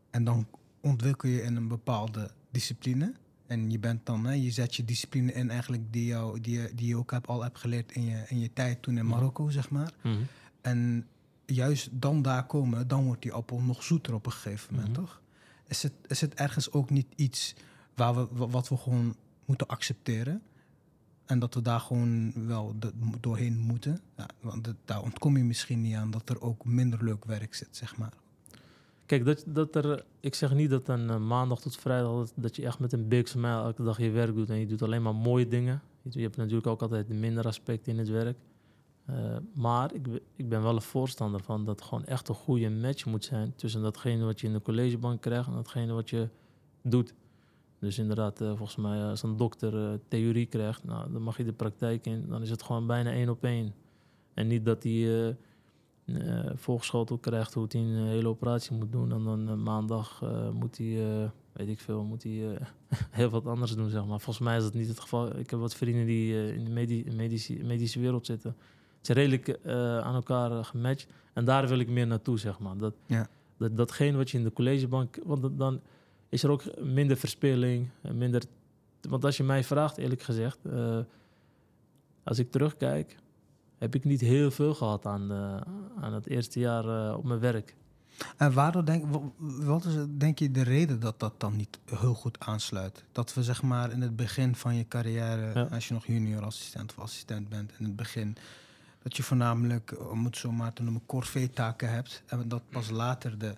en 0.09 0.23
dan 0.23 0.47
ontwikkel 0.81 1.29
je 1.29 1.41
in 1.41 1.55
een 1.55 1.67
bepaalde 1.67 2.31
discipline. 2.51 3.13
En 3.47 3.71
je 3.71 3.79
bent 3.79 4.05
dan, 4.05 4.25
hè, 4.25 4.31
je 4.33 4.51
zet 4.51 4.75
je 4.75 4.85
discipline 4.85 5.33
in 5.33 5.49
eigenlijk 5.49 5.83
die, 5.93 6.05
jou, 6.05 6.39
die, 6.39 6.75
die 6.75 6.87
je 6.87 6.97
ook 6.97 7.11
hebt, 7.11 7.27
al 7.27 7.43
hebt 7.43 7.59
geleerd 7.59 7.91
in 7.91 8.05
je, 8.05 8.23
in 8.27 8.39
je 8.39 8.53
tijd 8.53 8.81
toen 8.81 8.97
in 8.97 9.07
Marokko, 9.07 9.49
zeg 9.49 9.69
maar. 9.69 9.93
Mm 10.03 10.13
-hmm. 10.13 10.25
En 10.61 11.07
juist 11.45 11.89
dan 11.91 12.21
daar 12.21 12.45
komen, 12.45 12.87
dan 12.87 13.05
wordt 13.05 13.21
die 13.21 13.31
appel 13.33 13.61
nog 13.61 13.83
zoeter 13.83 14.13
op 14.13 14.25
een 14.25 14.31
gegeven 14.31 14.73
moment, 14.75 14.91
Mhm. 14.91 15.01
toch? 15.01 15.21
Is 15.67 15.83
het, 15.83 15.93
is 16.07 16.21
het 16.21 16.33
ergens 16.33 16.71
ook 16.71 16.89
niet 16.89 17.07
iets 17.15 17.55
waar 17.95 18.15
we, 18.15 18.27
wa- 18.31 18.47
wat 18.47 18.67
we 18.69 18.77
gewoon 18.77 19.15
moeten 19.45 19.67
accepteren? 19.67 20.41
En 21.25 21.39
dat 21.39 21.53
we 21.53 21.61
daar 21.61 21.79
gewoon 21.79 22.47
wel 22.47 22.75
doorheen 23.19 23.59
moeten? 23.59 23.99
Want 24.41 24.73
daar 24.85 25.01
ontkom 25.01 25.37
je 25.37 25.43
misschien 25.43 25.81
niet 25.81 25.95
aan 25.95 26.11
dat 26.11 26.29
er 26.29 26.41
ook 26.41 26.65
minder 26.65 27.03
leuk 27.03 27.25
werk 27.25 27.53
zit, 27.53 27.75
zeg 27.75 27.97
maar. 27.97 28.13
Kijk, 29.05 29.25
dat, 29.25 29.43
dat 29.47 29.75
er, 29.75 30.05
ik 30.19 30.35
zeg 30.35 30.53
niet 30.53 30.69
dat 30.69 30.87
een 30.87 31.09
eh, 31.09 31.17
maandag 31.17 31.61
tot 31.61 31.75
vrijdag 31.75 32.31
dat, 32.35 32.55
je 32.55 32.65
echt 32.65 32.79
met 32.79 32.93
een 32.93 33.07
big 33.07 33.27
smile 33.27 33.61
elke 33.63 33.83
dag 33.83 33.99
je 33.99 34.09
werk 34.09 34.35
doet 34.35 34.49
en 34.49 34.59
je 34.59 34.67
doet 34.67 34.81
alleen 34.81 35.01
maar 35.01 35.15
mooie 35.15 35.47
dingen. 35.47 35.81
Je, 36.01 36.21
hebt 36.21 36.37
natuurlijk 36.37 36.67
ook 36.67 36.81
altijd 36.81 37.07
de 37.07 37.13
minder 37.13 37.45
aspecten 37.45 37.91
in 37.91 37.97
het 37.97 38.09
werk. 38.09 38.37
Eh, 39.05 39.15
maar 39.53 39.93
ik, 39.93 40.07
ik 40.35 40.49
ben 40.49 40.61
wel 40.61 40.75
een 40.75 40.81
voorstander 40.81 41.43
van 41.43 41.65
dat 41.65 41.81
gewoon 41.81 42.05
echt 42.05 42.27
een 42.27 42.35
goede 42.35 42.69
match 42.69 43.05
moet 43.05 43.25
zijn 43.25 43.53
tussen 43.55 43.81
datgene 43.81 44.25
wat 44.25 44.39
je 44.39 44.47
in 44.47 44.53
de 44.53 44.61
collegebank 44.61 45.21
krijgt 45.21 45.47
en 45.47 45.53
datgene 45.53 45.93
wat 45.93 46.09
je 46.09 46.29
doet. 46.81 47.13
Dus 47.85 47.97
inderdaad, 47.97 48.41
eh, 48.41 48.47
volgens 48.47 48.75
mij 48.75 49.03
als 49.03 49.23
een 49.23 49.37
dokter 49.37 49.77
eh, 49.91 49.93
theorie 50.07 50.45
krijgt, 50.45 50.83
nou, 50.83 51.11
dan 51.11 51.21
mag 51.21 51.37
je 51.37 51.43
de 51.45 51.53
praktijk 51.53 52.05
in, 52.05 52.25
dan 52.29 52.41
is 52.41 52.49
het 52.49 52.63
gewoon 52.63 52.87
bijna 52.87 53.11
één 53.11 53.29
op 53.29 53.43
één. 53.43 53.73
En 54.33 54.47
niet 54.47 54.65
dat 54.65 54.83
hij 54.83 54.91
eh, 54.91 55.27
eh, 56.05 56.51
voorgeschoteld 56.55 57.21
krijgt 57.21 57.53
hoe 57.53 57.65
hij 57.69 57.81
een 57.81 58.07
hele 58.07 58.27
operatie 58.27 58.75
moet 58.77 58.91
doen. 58.91 59.11
En 59.11 59.23
dan 59.23 59.49
eh, 59.49 59.55
maandag 59.55 60.19
eh, 60.23 60.49
moet 60.49 60.77
hij, 60.77 61.21
eh, 61.23 61.29
weet 61.53 61.67
ik 61.67 61.79
veel, 61.79 62.03
moet 62.03 62.23
hij 62.23 62.55
eh, 62.55 62.65
heel 63.19 63.29
wat 63.29 63.45
anders 63.45 63.75
doen, 63.75 63.89
zeg 63.89 64.05
maar. 64.05 64.19
Volgens 64.19 64.45
mij 64.45 64.57
is 64.57 64.63
dat 64.63 64.73
niet 64.73 64.87
het 64.87 64.99
geval. 64.99 65.37
Ik 65.37 65.49
heb 65.49 65.59
wat 65.59 65.75
vrienden 65.75 66.05
die 66.05 66.33
eh, 66.33 66.53
in 66.55 66.63
de 66.65 66.71
medi 66.71 67.05
medische, 67.15 67.53
medische 67.63 67.99
wereld 67.99 68.25
zitten. 68.25 68.55
Het 68.97 69.09
is 69.09 69.15
redelijk 69.15 69.47
eh, 69.47 69.99
aan 69.99 70.15
elkaar 70.15 70.51
eh, 70.51 70.63
gematcht. 70.63 71.07
En 71.33 71.45
daar 71.45 71.67
wil 71.67 71.79
ik 71.79 71.89
meer 71.89 72.07
naartoe, 72.07 72.39
zeg 72.39 72.59
maar. 72.59 72.77
Dat, 72.77 72.93
Ja. 73.05 73.27
dat, 73.57 73.77
datgene 73.77 74.17
wat 74.17 74.29
je 74.29 74.37
in 74.37 74.43
de 74.43 74.53
collegebank... 74.53 75.19
Want 75.23 75.57
dan 75.57 75.81
is 76.29 76.43
er 76.43 76.49
ook 76.49 76.63
minder 76.79 77.17
verspilling, 77.17 77.89
minder... 78.13 78.43
Want 79.09 79.25
als 79.25 79.37
je 79.37 79.43
mij 79.43 79.63
vraagt, 79.63 79.97
eerlijk 79.97 80.21
gezegd... 80.21 80.57
eh, 80.71 80.99
als 82.23 82.39
ik 82.39 82.51
terugkijk, 82.51 83.15
heb 83.77 83.95
ik 83.95 84.03
niet 84.03 84.21
heel 84.21 84.51
veel 84.51 84.73
gehad 84.73 85.05
aan, 85.05 85.31
eh, 85.31 85.61
aan 86.03 86.13
het 86.13 86.27
eerste 86.27 86.59
jaar 86.59 87.09
eh, 87.09 87.17
op 87.17 87.23
mijn 87.23 87.39
werk. 87.39 87.75
En 88.37 88.53
waardoor 88.53 88.85
denk, 88.85 89.05
wa- 89.13 89.21
wat 89.65 89.85
is 89.85 89.93
denk 90.17 90.39
je 90.39 90.51
de 90.51 90.61
reden 90.61 90.99
dat 90.99 91.19
dat 91.19 91.39
dan 91.39 91.55
niet 91.55 91.79
heel 91.85 92.13
goed 92.13 92.39
aansluit? 92.39 93.03
Dat 93.11 93.33
we 93.33 93.43
zeg 93.43 93.61
maar 93.61 93.91
in 93.91 94.01
het 94.01 94.15
begin 94.15 94.55
van 94.55 94.75
je 94.75 94.87
carrière, 94.87 95.51
Ja. 95.53 95.63
als 95.71 95.87
je 95.87 95.93
nog 95.93 96.05
junior 96.05 96.43
assistent 96.43 96.91
of 96.91 96.99
assistent 97.03 97.49
bent, 97.49 97.71
in 97.79 97.85
het 97.85 97.95
begin, 97.95 98.35
dat 99.03 99.17
je 99.17 99.23
voornamelijk, 99.23 100.09
om 100.11 100.25
het 100.25 100.37
zo 100.37 100.51
maar 100.51 100.73
te 100.73 100.83
noemen, 100.83 101.01
corvée-taken 101.05 101.91
hebt. 101.91 102.23
En 102.25 102.47
dat 102.47 102.61
pas 102.69 102.89
later 102.89 103.37
de, 103.37 103.55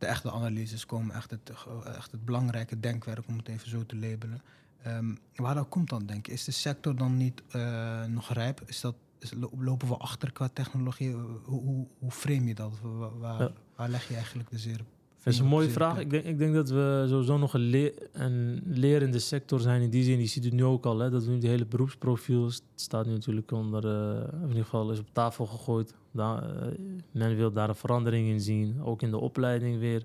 de 0.00 0.06
echte 0.06 0.30
analyses 0.32 0.86
komen, 0.86 1.14
echt 1.14 1.30
het, 1.30 1.52
echt 1.96 2.12
het 2.12 2.24
belangrijke 2.24 2.80
denkwerk, 2.80 3.28
om 3.28 3.36
het 3.36 3.48
even 3.48 3.68
zo 3.70 3.86
te 3.86 3.96
labelen. 3.96 4.42
Ehm 4.82 5.14
waardoor 5.34 5.64
komt 5.64 5.88
dat, 5.88 6.08
denk 6.08 6.26
je? 6.26 6.32
Is 6.32 6.44
de 6.44 6.50
sector 6.52 6.96
dan 6.96 7.16
niet 7.16 7.42
eh, 7.50 8.04
nog 8.04 8.32
rijp? 8.32 8.62
Is 8.66 8.80
dat, 8.80 8.94
is, 9.18 9.32
lopen 9.58 9.88
we 9.88 9.96
achter 9.96 10.32
qua 10.32 10.48
technologie? 10.48 11.12
Hoe, 11.12 11.60
hoe, 11.60 11.86
hoe 11.98 12.10
frame 12.10 12.44
je 12.44 12.54
dat? 12.54 12.72
Waar, 12.82 13.18
waar, 13.18 13.40
Ja. 13.40 13.52
waar 13.76 13.88
leg 13.88 14.08
je 14.08 14.14
eigenlijk 14.14 14.50
de 14.50 14.58
zeer... 14.58 14.80
Dat 15.24 15.32
is 15.32 15.38
een 15.38 15.46
mooie 15.46 15.68
vraag. 15.70 15.98
Ik 15.98 16.10
denk, 16.10 16.24
ik 16.24 16.38
denk 16.38 16.54
dat 16.54 16.68
we 16.70 17.04
sowieso 17.08 17.38
nog 17.38 17.54
een, 17.54 17.92
een 18.12 18.62
lerende 18.66 19.18
sector 19.18 19.60
zijn 19.60 19.82
in 19.82 19.90
die 19.90 20.02
zin. 20.04 20.18
Je 20.18 20.26
ziet 20.26 20.44
het 20.44 20.52
nu 20.52 20.64
ook 20.64 20.86
al, 20.86 20.98
hè, 20.98 21.10
dat 21.10 21.24
we 21.24 21.30
nu 21.30 21.38
die 21.38 21.48
hele 21.48 21.66
beroepsprofiel 21.66 22.44
het 22.44 22.62
staat 22.74 23.06
nu 23.06 23.12
natuurlijk 23.12 23.50
onder, 23.52 23.86
eh, 23.86 24.32
in 24.42 24.48
ieder 24.48 24.64
geval 24.64 24.90
is 24.90 24.98
op 24.98 25.08
tafel 25.12 25.46
gegooid. 25.46 25.94
Daar, 26.10 26.62
eh, 26.62 26.78
men 27.10 27.36
wil 27.36 27.52
daar 27.52 27.68
een 27.68 27.74
verandering 27.74 28.28
in 28.28 28.40
zien, 28.40 28.82
ook 28.82 29.02
in 29.02 29.10
de 29.10 29.18
opleiding 29.18 29.78
weer. 29.78 30.04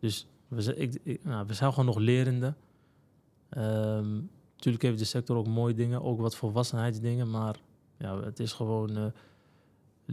Dus 0.00 0.26
we 0.48 0.76
ik- 0.76 1.20
nou, 1.24 1.46
we 1.46 1.54
zijn 1.54 1.70
gewoon 1.70 1.86
nog 1.86 1.98
lerende. 1.98 2.54
Ehm, 3.48 4.14
natuurlijk 4.52 4.82
heeft 4.84 4.98
de 4.98 5.04
sector 5.04 5.36
ook 5.36 5.46
mooie 5.46 5.74
dingen, 5.74 6.02
ook 6.02 6.20
wat 6.20 6.36
volwassenheidsdingen, 6.36 7.30
maar 7.30 7.56
ja, 7.98 8.20
het 8.22 8.40
is 8.40 8.52
gewoon 8.52 8.96
eh, 8.96 9.04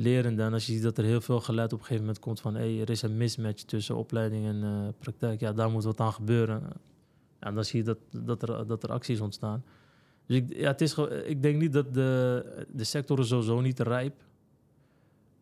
lerende. 0.01 0.43
En 0.43 0.53
als 0.53 0.65
je 0.65 0.73
ziet 0.73 0.83
dat 0.83 0.97
er 0.97 1.03
heel 1.03 1.21
veel 1.21 1.39
geluid 1.39 1.73
op 1.73 1.79
een 1.79 1.86
gegeven 1.86 2.05
moment 2.05 2.23
komt 2.23 2.39
van 2.39 2.55
hey, 2.55 2.81
er 2.81 2.89
is 2.89 3.01
een 3.01 3.17
mismatch 3.17 3.63
tussen 3.63 3.95
opleiding 3.95 4.45
en 4.45 4.63
eh, 4.63 4.88
praktijk, 4.99 5.39
ja, 5.39 5.53
daar 5.53 5.69
moet 5.69 5.83
wat 5.83 5.99
aan 5.99 6.13
gebeuren. 6.13 6.63
En 7.39 7.55
dan 7.55 7.65
zie 7.65 7.79
je 7.79 7.86
dat, 7.86 7.97
dat, 8.25 8.41
er, 8.41 8.67
dat 8.67 8.83
er 8.83 8.91
acties 8.91 9.19
ontstaan. 9.19 9.63
Dus 10.25 10.38
ik, 10.38 10.53
ja, 10.55 10.67
het 10.67 10.81
is, 10.81 10.97
ik 11.25 11.41
denk 11.41 11.62
niet 11.62 11.73
dat 11.73 11.93
de, 11.93 12.65
de 12.71 12.83
sector 12.83 13.19
is 13.19 13.27
sowieso 13.27 13.62
niet 13.62 13.79
rijp, 13.79 14.23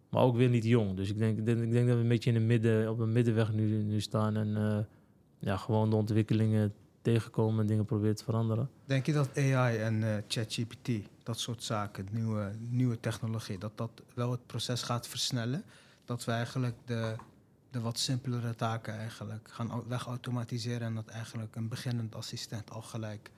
maar 0.09 0.23
ook 0.23 0.35
weer 0.35 0.49
niet 0.49 0.63
jong. 0.63 0.95
Dus 0.95 1.09
ik 1.09 1.17
denk, 1.17 1.37
ik 1.37 1.45
denk, 1.45 1.61
ik 1.61 1.71
denk 1.71 1.87
dat 1.87 1.95
we 1.95 2.01
een 2.01 2.07
beetje 2.07 2.31
in 2.31 2.39
de 2.39 2.45
midden, 2.45 2.89
op 2.89 2.99
een 2.99 3.11
middenweg 3.11 3.53
nu, 3.53 3.83
nu 3.83 4.01
staan 4.01 4.35
en 4.35 4.55
eh, 4.55 4.77
ja, 5.39 5.57
gewoon 5.57 5.89
de 5.89 5.95
ontwikkelingen 5.95 6.73
tegenkomen 7.05 7.61
en 7.61 7.67
dingen 7.67 7.85
proberen 7.85 8.15
te 8.15 8.23
veranderen. 8.23 8.69
Denk 8.85 9.05
je 9.05 9.13
dat 9.13 9.37
AI 9.37 9.77
en 9.77 10.03
eh, 10.03 10.23
ChatGPT, 10.27 10.89
dat 11.23 11.39
soort 11.39 11.63
zaken, 11.63 12.07
nieuwe, 12.11 12.51
nieuwe 12.69 12.99
technologie, 12.99 13.57
dat 13.57 13.77
dat 13.77 13.91
wel 14.13 14.31
het 14.31 14.45
proces 14.45 14.81
gaat 14.81 15.07
versnellen? 15.07 15.63
Dat 16.05 16.25
we 16.25 16.31
eigenlijk 16.31 16.75
de, 16.85 17.15
de 17.71 17.79
wat 17.79 17.99
simpelere 17.99 18.55
taken 18.55 18.97
eigenlijk 18.97 19.49
gaan 19.51 19.71
au- 19.71 19.83
wegautomatiseren 19.87 20.87
en 20.87 20.95
dat 20.95 21.07
eigenlijk 21.07 21.55
een 21.55 21.67
beginnend 21.67 22.15
assistent 22.15 22.71
al 22.71 22.81
gelijk 22.81 23.31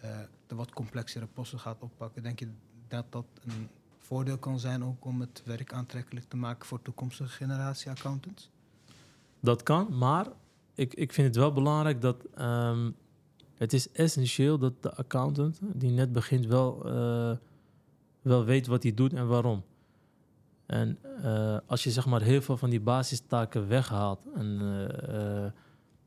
eh, 0.00 0.18
de 0.46 0.54
wat 0.54 0.70
complexere 0.70 1.26
posten 1.26 1.58
gaat 1.58 1.80
oppakken? 1.80 2.22
Denk 2.22 2.38
je 2.38 2.48
dat 2.88 3.04
dat 3.10 3.26
een 3.44 3.68
voordeel 3.98 4.38
kan 4.38 4.58
zijn 4.58 4.84
ook 4.84 5.04
om 5.04 5.20
het 5.20 5.42
werk 5.44 5.72
aantrekkelijk 5.72 6.28
te 6.28 6.36
maken 6.36 6.66
voor 6.66 6.82
toekomstige 6.82 7.30
generatie 7.30 7.90
accountants? 7.90 8.50
Dat 9.40 9.62
kan, 9.62 9.98
maar 9.98 10.26
ik, 10.74 10.94
ik 10.94 11.12
vind 11.12 11.26
het 11.26 11.36
wel 11.36 11.52
belangrijk 11.52 12.00
dat 12.00 12.24
ehm, 12.34 12.90
het 13.60 13.72
is 13.72 13.90
essentieel 13.90 14.58
dat 14.58 14.82
de 14.82 14.94
accountant 14.94 15.58
die 15.62 15.90
net 15.90 16.12
begint 16.12 16.46
wel, 16.46 16.84
eh, 16.84 17.36
wel 18.22 18.44
weet 18.44 18.66
wat 18.66 18.82
hij 18.82 18.94
doet 18.94 19.12
en 19.12 19.26
waarom. 19.26 19.62
En 20.66 20.98
eh, 21.22 21.58
als 21.66 21.84
je 21.84 21.90
zeg 21.90 22.06
maar 22.06 22.22
heel 22.22 22.42
veel 22.42 22.56
van 22.56 22.70
die 22.70 22.80
basistaken 22.80 23.68
weghaalt 23.68 24.26
en, 24.34 24.60
eh, 25.08 25.44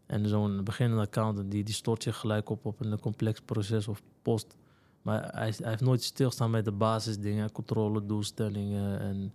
en 0.06 0.28
zo'n 0.28 0.64
beginnende 0.64 1.04
accountant 1.04 1.52
die, 1.52 1.64
die 1.64 1.74
stort 1.74 2.04
zich 2.04 2.18
gelijk 2.18 2.50
op 2.50 2.66
op 2.66 2.80
een 2.80 3.00
complex 3.00 3.42
proces 3.42 3.88
of 3.88 4.02
post. 4.22 4.56
Maar 5.02 5.22
hij, 5.22 5.54
hij 5.58 5.70
heeft 5.70 5.82
nooit 5.82 6.04
stilstaan 6.04 6.52
bij 6.52 6.62
de 6.62 6.72
basisdingen, 6.72 7.52
controle, 7.52 8.06
doelstellingen 8.06 9.00
en 9.00 9.34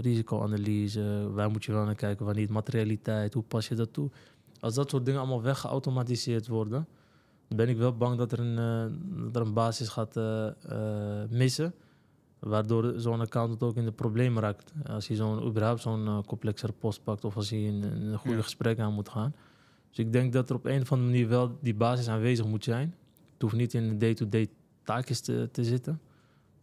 risicoanalyse. 0.00 1.30
Waar 1.32 1.50
moet 1.50 1.64
je 1.64 1.72
wel 1.72 1.84
naar 1.84 1.94
kijken, 1.94 2.26
wanneer 2.26 2.52
materialiteit, 2.52 3.34
hoe 3.34 3.42
pas 3.42 3.68
je 3.68 3.74
dat 3.74 3.92
toe? 3.92 4.10
Als 4.64 4.74
dat 4.74 4.90
soort 4.90 5.04
dingen 5.04 5.20
allemaal 5.20 5.42
weggeautomatiseerd 5.42 6.46
worden, 6.46 6.86
dan 7.48 7.56
ben 7.56 7.68
ik 7.68 7.76
wel 7.76 7.96
bang 7.96 8.18
dat 8.18 8.32
er 8.32 8.38
een, 8.40 8.58
eh, 8.58 8.96
dat 9.24 9.36
er 9.36 9.46
een 9.46 9.52
basis 9.54 9.88
gaat 9.88 10.16
eh, 10.16 10.46
eh, 10.46 11.28
missen. 11.30 11.74
Waardoor 12.38 12.92
zo'n 12.96 13.20
accountant 13.20 13.62
ook 13.62 13.76
in 13.76 13.84
de 13.84 13.92
problemen 13.92 14.42
raakt. 14.42 14.72
Als 14.86 15.06
hij 15.08 15.16
zo'n, 15.16 15.46
überhaupt 15.46 15.80
zo'n 15.80 16.24
complexere 16.26 16.72
post 16.72 17.02
pakt 17.02 17.24
of 17.24 17.36
als 17.36 17.50
hij 17.50 17.62
in, 17.62 17.82
in 17.84 18.02
een 18.02 18.18
goede 18.18 18.36
Ja. 18.36 18.42
gesprek 18.42 18.78
aan 18.78 18.92
moet 18.92 19.08
gaan. 19.08 19.34
Dus 19.88 19.98
ik 19.98 20.12
denk 20.12 20.32
dat 20.32 20.48
er 20.50 20.56
op 20.56 20.64
een 20.66 20.80
of 20.80 20.92
andere 20.92 21.10
manier 21.10 21.28
wel 21.28 21.58
die 21.60 21.74
basis 21.74 22.08
aanwezig 22.08 22.46
moet 22.46 22.64
zijn. 22.64 22.94
Het 23.32 23.42
hoeft 23.42 23.54
niet 23.54 23.74
in 23.74 23.88
de 23.88 23.96
day-to-day 23.96 24.48
taakjes 24.82 25.20
te, 25.20 25.48
te 25.52 25.64
zitten. 25.64 26.00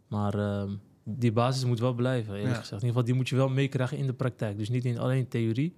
Maar 0.08 0.34
ehm, 0.34 0.70
die 1.04 1.32
basis 1.32 1.64
moet 1.64 1.80
wel 1.80 1.94
blijven, 1.94 2.34
eerlijk 2.34 2.54
Ja. 2.54 2.60
gezegd. 2.60 2.82
In 2.82 2.88
ieder 2.88 2.88
geval, 2.88 3.04
die 3.04 3.14
moet 3.14 3.28
je 3.28 3.36
wel 3.36 3.48
meekrijgen 3.48 3.98
in 3.98 4.06
de 4.06 4.12
praktijk. 4.14 4.58
Dus 4.58 4.68
niet 4.68 4.84
in 4.84 4.98
alleen 4.98 5.28
theorie. 5.28 5.74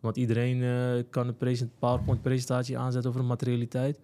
Want 0.00 0.16
iedereen 0.16 0.62
eh, 0.62 1.04
kan 1.10 1.28
een 1.28 1.36
present- 1.36 1.78
PowerPoint-presentatie 1.78 2.78
aanzetten 2.78 3.10
over 3.10 3.24
materialiteit. 3.24 4.00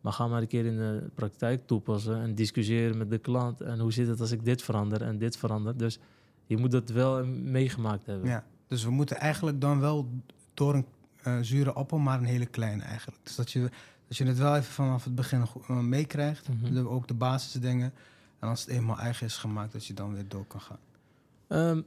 Maar 0.00 0.12
ga 0.12 0.26
maar 0.26 0.40
een 0.42 0.46
keer 0.48 0.66
in 0.66 0.76
de 0.76 1.10
praktijk 1.14 1.66
toepassen 1.66 2.20
en 2.22 2.34
discussiëren 2.34 2.96
met 2.98 3.10
de 3.10 3.18
klant. 3.18 3.60
En 3.60 3.78
hoe 3.78 3.92
zit 3.92 4.08
het 4.08 4.20
als 4.20 4.30
ik 4.30 4.44
dit 4.44 4.62
verander 4.62 5.02
en 5.02 5.18
dit 5.18 5.36
verander? 5.36 5.76
Dus 5.76 5.98
je 6.46 6.56
moet 6.56 6.70
dat 6.70 6.90
wel 6.90 7.26
meegemaakt 7.26 8.06
hebben. 8.06 8.28
Ja, 8.28 8.44
dus 8.66 8.84
we 8.84 8.90
moeten 8.90 9.16
eigenlijk 9.16 9.60
dan 9.60 9.80
wel 9.80 10.08
door 10.54 10.74
een 10.74 10.86
eh, 11.22 11.38
zure 11.40 11.72
appel, 11.72 11.98
maar 11.98 12.18
een 12.18 12.24
hele 12.24 12.46
kleine 12.46 12.82
eigenlijk. 12.82 13.20
Dus 13.24 13.36
dat 13.36 13.50
je, 13.50 13.60
dat 14.08 14.16
je 14.16 14.24
het 14.24 14.38
wel 14.38 14.56
even 14.56 14.72
vanaf 14.72 15.04
het 15.04 15.14
begin 15.14 15.44
eh, 15.68 15.78
meekrijgt, 15.80 16.48
Mhm. 16.48 16.74
de- 16.74 16.88
ook 16.88 17.08
de 17.08 17.14
basisdingen. 17.14 17.92
En 18.38 18.48
als 18.48 18.60
het 18.60 18.68
eenmaal 18.68 18.98
eigen 18.98 19.26
is 19.26 19.36
gemaakt, 19.36 19.72
dat 19.72 19.86
je 19.86 19.94
dan 19.94 20.14
weer 20.14 20.28
door 20.28 20.46
kan 20.46 20.60
gaan. 20.60 20.78
Ehm, 21.48 21.80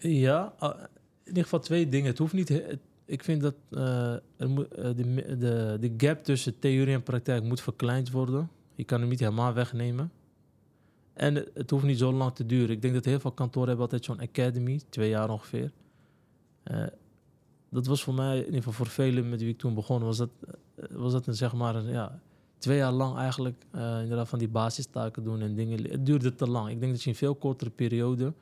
ja, 0.00 0.52
ah, 0.58 0.78
ieder 1.26 1.42
geval 1.42 1.60
twee 1.60 1.88
dingen. 1.88 2.06
Het 2.06 2.18
hoeft 2.18 2.32
niet. 2.32 2.62
Ik 3.04 3.24
vind 3.24 3.40
dat 3.40 3.54
eh, 3.70 4.14
eh, 4.14 4.20
de, 4.76 5.36
de, 5.38 5.76
de 5.80 5.94
gap 5.96 6.24
tussen 6.24 6.58
theorie 6.58 6.94
en 6.94 7.02
praktijk 7.02 7.44
moet 7.44 7.60
verkleind 7.60 8.10
worden. 8.10 8.50
Je 8.74 8.84
kan 8.84 9.00
hem 9.00 9.08
niet 9.08 9.20
helemaal 9.20 9.52
wegnemen. 9.52 10.12
En 11.12 11.34
het, 11.34 11.70
hoeft 11.70 11.84
niet 11.84 11.98
zo 11.98 12.12
lang 12.12 12.34
te 12.34 12.46
duren. 12.46 12.70
Ik 12.70 12.82
denk 12.82 12.94
dat 12.94 13.04
heel 13.04 13.20
veel 13.20 13.32
kantoren 13.32 13.68
hebben 13.68 13.84
altijd 13.84 14.04
zo'n 14.04 14.20
academy, 14.20 14.80
twee 14.88 15.08
jaar 15.08 15.30
ongeveer. 15.30 15.72
Eh, 16.62 16.86
dat 17.68 17.86
was 17.86 18.02
voor 18.02 18.14
mij, 18.14 18.38
in 18.38 18.44
ieder 18.44 18.56
geval 18.56 18.72
voor 18.72 18.86
velen 18.86 19.28
met 19.28 19.40
wie 19.40 19.50
ik 19.50 19.58
toen 19.58 19.74
begon, 19.74 20.02
was 20.02 20.16
dat, 20.16 20.30
was 20.90 21.12
dat 21.12 21.26
een, 21.26 21.34
zeg 21.34 21.54
maar 21.54 21.82
ja, 21.82 22.20
twee 22.58 22.76
jaar 22.76 22.92
lang 22.92 23.16
eigenlijk 23.16 23.64
inderdaad 23.72 24.28
van 24.28 24.38
die 24.38 24.48
basistaken 24.48 25.24
doen 25.24 25.40
en 25.40 25.54
dingen. 25.54 25.90
Het 25.90 26.06
duurde 26.06 26.34
te 26.34 26.48
lang. 26.48 26.70
Ik 26.70 26.80
denk 26.80 26.92
dat 26.92 27.02
je 27.02 27.10
in 27.10 27.16
veel 27.16 27.34
kortere 27.34 27.70
periode 27.70 28.32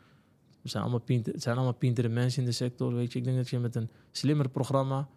We 0.62 0.68
zijn 0.68 0.82
allemaal 0.82 1.00
pinter, 1.00 1.32
het 1.32 1.42
zijn 1.42 1.56
allemaal 1.56 1.74
pintere 1.74 2.08
mensen 2.08 2.42
in 2.42 2.48
de 2.48 2.54
sector, 2.54 2.94
weet 2.94 3.12
je. 3.12 3.18
Ik 3.18 3.24
denk 3.24 3.36
dat 3.36 3.48
je 3.48 3.58
met 3.58 3.74
een 3.74 3.88
slimmer 4.10 4.48
programma, 4.48 5.08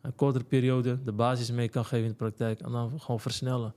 een 0.00 0.14
kortere 0.14 0.44
periode, 0.44 1.02
de 1.04 1.12
basis 1.12 1.50
mee 1.50 1.68
kan 1.68 1.84
geven 1.84 2.04
in 2.04 2.10
de 2.10 2.16
praktijk. 2.16 2.60
En 2.60 2.72
dan 2.72 3.00
gewoon 3.00 3.20
versnellen. 3.20 3.74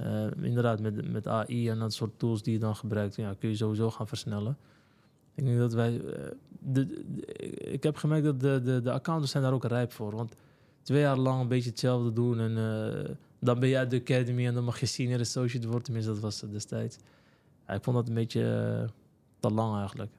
Uh, 0.00 0.26
inderdaad, 0.40 0.80
met, 0.80 1.12
met 1.12 1.26
AI 1.26 1.68
en 1.68 1.78
dat 1.78 1.92
soort 1.92 2.18
tools 2.18 2.42
die 2.42 2.52
je 2.52 2.58
dan 2.58 2.76
gebruikt, 2.76 3.16
ja, 3.16 3.34
kun 3.38 3.48
je 3.48 3.56
sowieso 3.56 3.90
gaan 3.90 4.08
versnellen. 4.08 4.56
Ik 5.34 5.44
denk 5.44 5.58
dat 5.58 5.72
wij. 5.72 5.92
Uh, 5.92 6.12
de, 6.58 7.04
ik 7.72 7.82
heb 7.82 7.96
gemerkt 7.96 8.24
dat 8.24 8.40
de, 8.40 8.60
de, 8.64 8.80
de 8.80 8.92
accountants 8.92 9.30
zijn 9.32 9.42
daar 9.42 9.52
ook 9.52 9.64
rijp 9.64 9.92
voor. 9.92 10.16
Want 10.16 10.34
twee 10.82 11.00
jaar 11.00 11.18
lang 11.18 11.40
een 11.40 11.48
beetje 11.48 11.70
hetzelfde 11.70 12.12
doen 12.12 12.40
en 12.40 12.50
uh, 12.50 13.14
dan 13.38 13.60
ben 13.60 13.68
je 13.68 13.76
uit 13.76 13.90
de 13.90 14.00
academy 14.00 14.46
en 14.46 14.54
dan 14.54 14.64
mag 14.64 14.80
je 14.80 14.86
senior 14.86 15.20
associate 15.20 15.66
worden. 15.66 15.84
Tenminste, 15.84 16.12
dat 16.12 16.20
was 16.20 16.40
destijds. 16.40 16.96
Ja, 17.66 17.74
ik 17.74 17.82
vond 17.82 17.96
dat 17.96 18.08
een 18.08 18.14
beetje 18.14 18.88
te 19.40 19.50
lang 19.50 19.78
eigenlijk. 19.78 20.10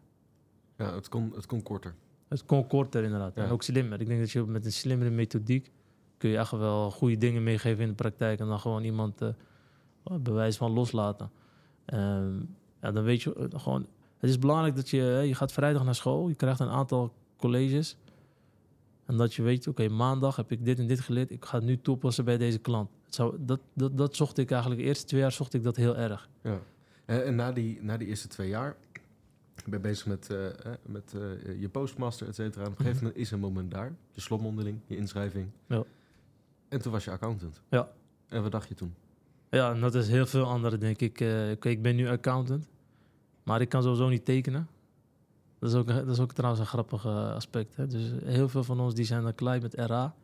Ja, 0.79 0.95
het 0.95 1.09
kon, 1.09 1.31
het 1.35 1.45
kon 1.45 1.63
korter. 1.63 1.95
Het 2.27 2.45
kon 2.45 2.67
korter 2.67 3.03
inderdaad. 3.03 3.35
Ja. 3.35 3.43
En 3.43 3.49
ook 3.49 3.63
slimmer. 3.63 4.01
Ik 4.01 4.07
denk 4.07 4.19
dat 4.19 4.31
je 4.31 4.45
met 4.45 4.65
een 4.65 4.71
slimmere 4.71 5.09
methodiek 5.09 5.71
kun 6.17 6.29
je 6.29 6.37
echt 6.37 6.51
wel 6.51 6.91
goede 6.91 7.17
dingen 7.17 7.43
meegeven 7.43 7.83
in 7.83 7.89
de 7.89 7.95
praktijk 7.95 8.39
en 8.39 8.47
dan 8.47 8.59
gewoon 8.59 8.83
iemand 8.83 9.21
bewijs 10.21 10.57
van 10.57 10.71
loslaten. 10.71 11.31
Um, 11.93 12.55
ja, 12.81 12.91
dan 12.91 13.03
weet 13.03 13.21
je 13.21 13.49
gewoon. 13.55 13.87
Het 14.17 14.29
is 14.29 14.39
belangrijk 14.39 14.75
dat 14.75 14.89
je, 14.89 15.23
je 15.25 15.35
gaat 15.35 15.51
vrijdag 15.51 15.83
naar 15.83 15.95
school, 15.95 16.27
je 16.27 16.35
krijgt 16.35 16.59
een 16.59 16.69
aantal 16.69 17.13
colleges. 17.37 17.97
En 19.05 19.17
dat 19.17 19.33
je 19.33 19.41
weet, 19.41 19.67
oké, 19.67 19.83
okay, 19.83 19.95
maandag 19.95 20.35
heb 20.35 20.51
ik 20.51 20.65
dit 20.65 20.79
en 20.79 20.87
dit 20.87 20.99
geleerd, 20.99 21.31
ik 21.31 21.45
ga 21.45 21.57
het 21.57 21.65
nu 21.65 21.81
toepassen 21.81 22.25
bij 22.25 22.37
deze 22.37 22.59
klant. 22.59 22.89
Het 23.05 23.15
zou, 23.15 23.35
dat, 23.39 23.59
dat, 23.73 23.97
dat 23.97 24.15
zocht 24.15 24.37
ik 24.37 24.51
eigenlijk, 24.51 24.81
de 24.81 24.87
eerste 24.87 25.05
twee 25.05 25.21
jaar 25.21 25.31
zocht 25.31 25.53
ik 25.53 25.63
dat 25.63 25.75
heel 25.75 25.97
erg. 25.97 26.29
Ja. 26.43 26.59
En, 27.05 27.25
en 27.25 27.35
na, 27.35 27.51
die, 27.51 27.79
na 27.81 27.97
die 27.97 28.07
eerste 28.07 28.27
twee 28.27 28.49
jaar, 28.49 28.75
ben 29.65 29.73
je 29.73 29.79
bezig 29.79 30.05
met, 30.05 30.29
uh, 30.31 30.47
met 30.85 31.13
uh, 31.15 31.61
je 31.61 31.69
postmaster, 31.69 32.27
et 32.27 32.35
cetera. 32.35 32.65
Op 32.65 32.69
een 32.69 32.77
gegeven 32.77 33.03
moment 33.03 33.21
is 33.21 33.31
een 33.31 33.39
moment 33.39 33.71
daar, 33.71 33.93
je 34.11 34.21
slotmondeling, 34.21 34.79
je 34.85 34.95
inschrijving. 34.95 35.47
Ja. 35.67 35.83
En 36.67 36.81
toen 36.81 36.91
was 36.91 37.03
je 37.03 37.11
accountant. 37.11 37.61
Ja. 37.69 37.91
En 38.27 38.41
wat 38.41 38.51
dacht 38.51 38.67
je 38.67 38.75
toen? 38.75 38.93
Ja, 39.49 39.73
en 39.73 39.81
dat 39.81 39.95
is 39.95 40.07
heel 40.07 40.25
veel 40.25 40.45
anderen, 40.45 40.79
denk 40.79 40.99
ik. 40.99 41.21
Uh, 41.21 41.51
ik 41.51 41.81
ben 41.81 41.95
nu 41.95 42.07
accountant, 42.07 42.69
maar 43.43 43.61
ik 43.61 43.69
kan 43.69 43.83
sowieso 43.83 44.09
niet 44.09 44.25
tekenen. 44.25 44.67
Dat 45.59 45.69
is 45.69 45.75
ook, 45.75 45.87
dat 45.87 46.09
is 46.09 46.19
ook 46.19 46.33
trouwens 46.33 46.61
een 46.61 46.67
grappig 46.67 47.05
aspect. 47.05 47.75
Hè? 47.75 47.87
Dus 47.87 48.11
heel 48.23 48.49
veel 48.49 48.63
van 48.63 48.79
ons 48.79 48.95
die 48.95 49.05
zijn 49.05 49.23
dan 49.23 49.35
klein 49.35 49.61
met 49.61 49.73
RA, 49.73 50.15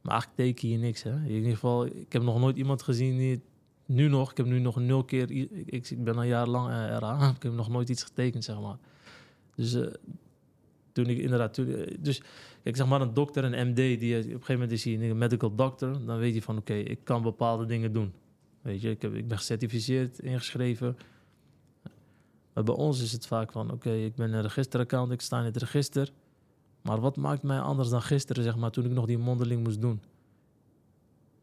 maar 0.00 0.12
eigenlijk 0.12 0.34
teken 0.34 0.68
je 0.68 0.78
niks. 0.78 1.02
Hè? 1.02 1.14
In 1.14 1.30
ieder 1.30 1.52
geval, 1.52 1.86
ik 1.86 2.12
heb 2.12 2.22
nog 2.22 2.38
nooit 2.38 2.56
iemand 2.56 2.82
gezien 2.82 3.16
die 3.16 3.42
nu 3.88 4.08
nog, 4.08 4.30
ik 4.30 4.36
heb 4.36 4.46
nu 4.46 4.58
nog 4.58 4.76
nul 4.76 5.04
keer, 5.04 5.30
ik, 5.30 5.90
ik 5.90 6.04
ben 6.04 6.16
al 6.16 6.22
jarenlang 6.22 6.68
uh, 6.68 6.96
RA, 6.98 7.28
ik 7.36 7.42
heb 7.42 7.52
nog 7.52 7.68
nooit 7.68 7.88
iets 7.88 8.02
getekend, 8.02 8.44
zeg 8.44 8.60
maar. 8.60 8.76
Dus 9.54 9.74
uh, 9.74 9.86
toen 10.92 11.06
ik 11.06 11.18
inderdaad, 11.18 11.54
toen, 11.54 11.86
dus 12.00 12.22
kijk, 12.62 12.76
zeg 12.76 12.86
maar 12.86 13.00
een 13.00 13.14
dokter, 13.14 13.44
een 13.44 13.68
MD, 13.68 13.76
die 13.76 14.16
op 14.16 14.24
een 14.24 14.30
gegeven 14.30 14.52
moment 14.52 14.72
is 14.72 14.84
hij 14.84 15.10
een 15.10 15.18
medical 15.18 15.54
doctor, 15.54 16.04
dan 16.06 16.18
weet 16.18 16.32
hij 16.32 16.42
van 16.42 16.58
oké, 16.58 16.74
ik 16.74 16.98
kan 17.04 17.22
bepaalde 17.22 17.66
dingen 17.66 17.92
doen. 17.92 18.12
Weet 18.62 18.80
je, 18.80 18.90
ik, 18.90 19.02
heb, 19.02 19.14
ik 19.14 19.28
ben 19.28 19.36
gecertificeerd, 19.36 20.18
ingeschreven. 20.18 20.96
Maar 22.52 22.64
bij 22.64 22.74
ons 22.74 23.02
is 23.02 23.12
het 23.12 23.26
vaak 23.26 23.52
van, 23.52 23.72
oké, 23.72 23.92
ik 23.92 24.14
ben 24.14 24.32
een 24.32 24.42
registeraccount, 24.42 25.12
ik 25.12 25.20
sta 25.20 25.38
in 25.38 25.44
het 25.44 25.56
register. 25.56 26.12
Maar 26.82 27.00
wat 27.00 27.16
maakt 27.16 27.42
mij 27.42 27.60
anders 27.60 27.88
dan 27.88 28.02
gisteren, 28.02 28.42
zeg 28.42 28.56
maar, 28.56 28.70
toen 28.70 28.84
ik 28.84 28.90
nog 28.90 29.06
die 29.06 29.18
mondeling 29.18 29.64
moest 29.64 29.80
doen? 29.80 30.00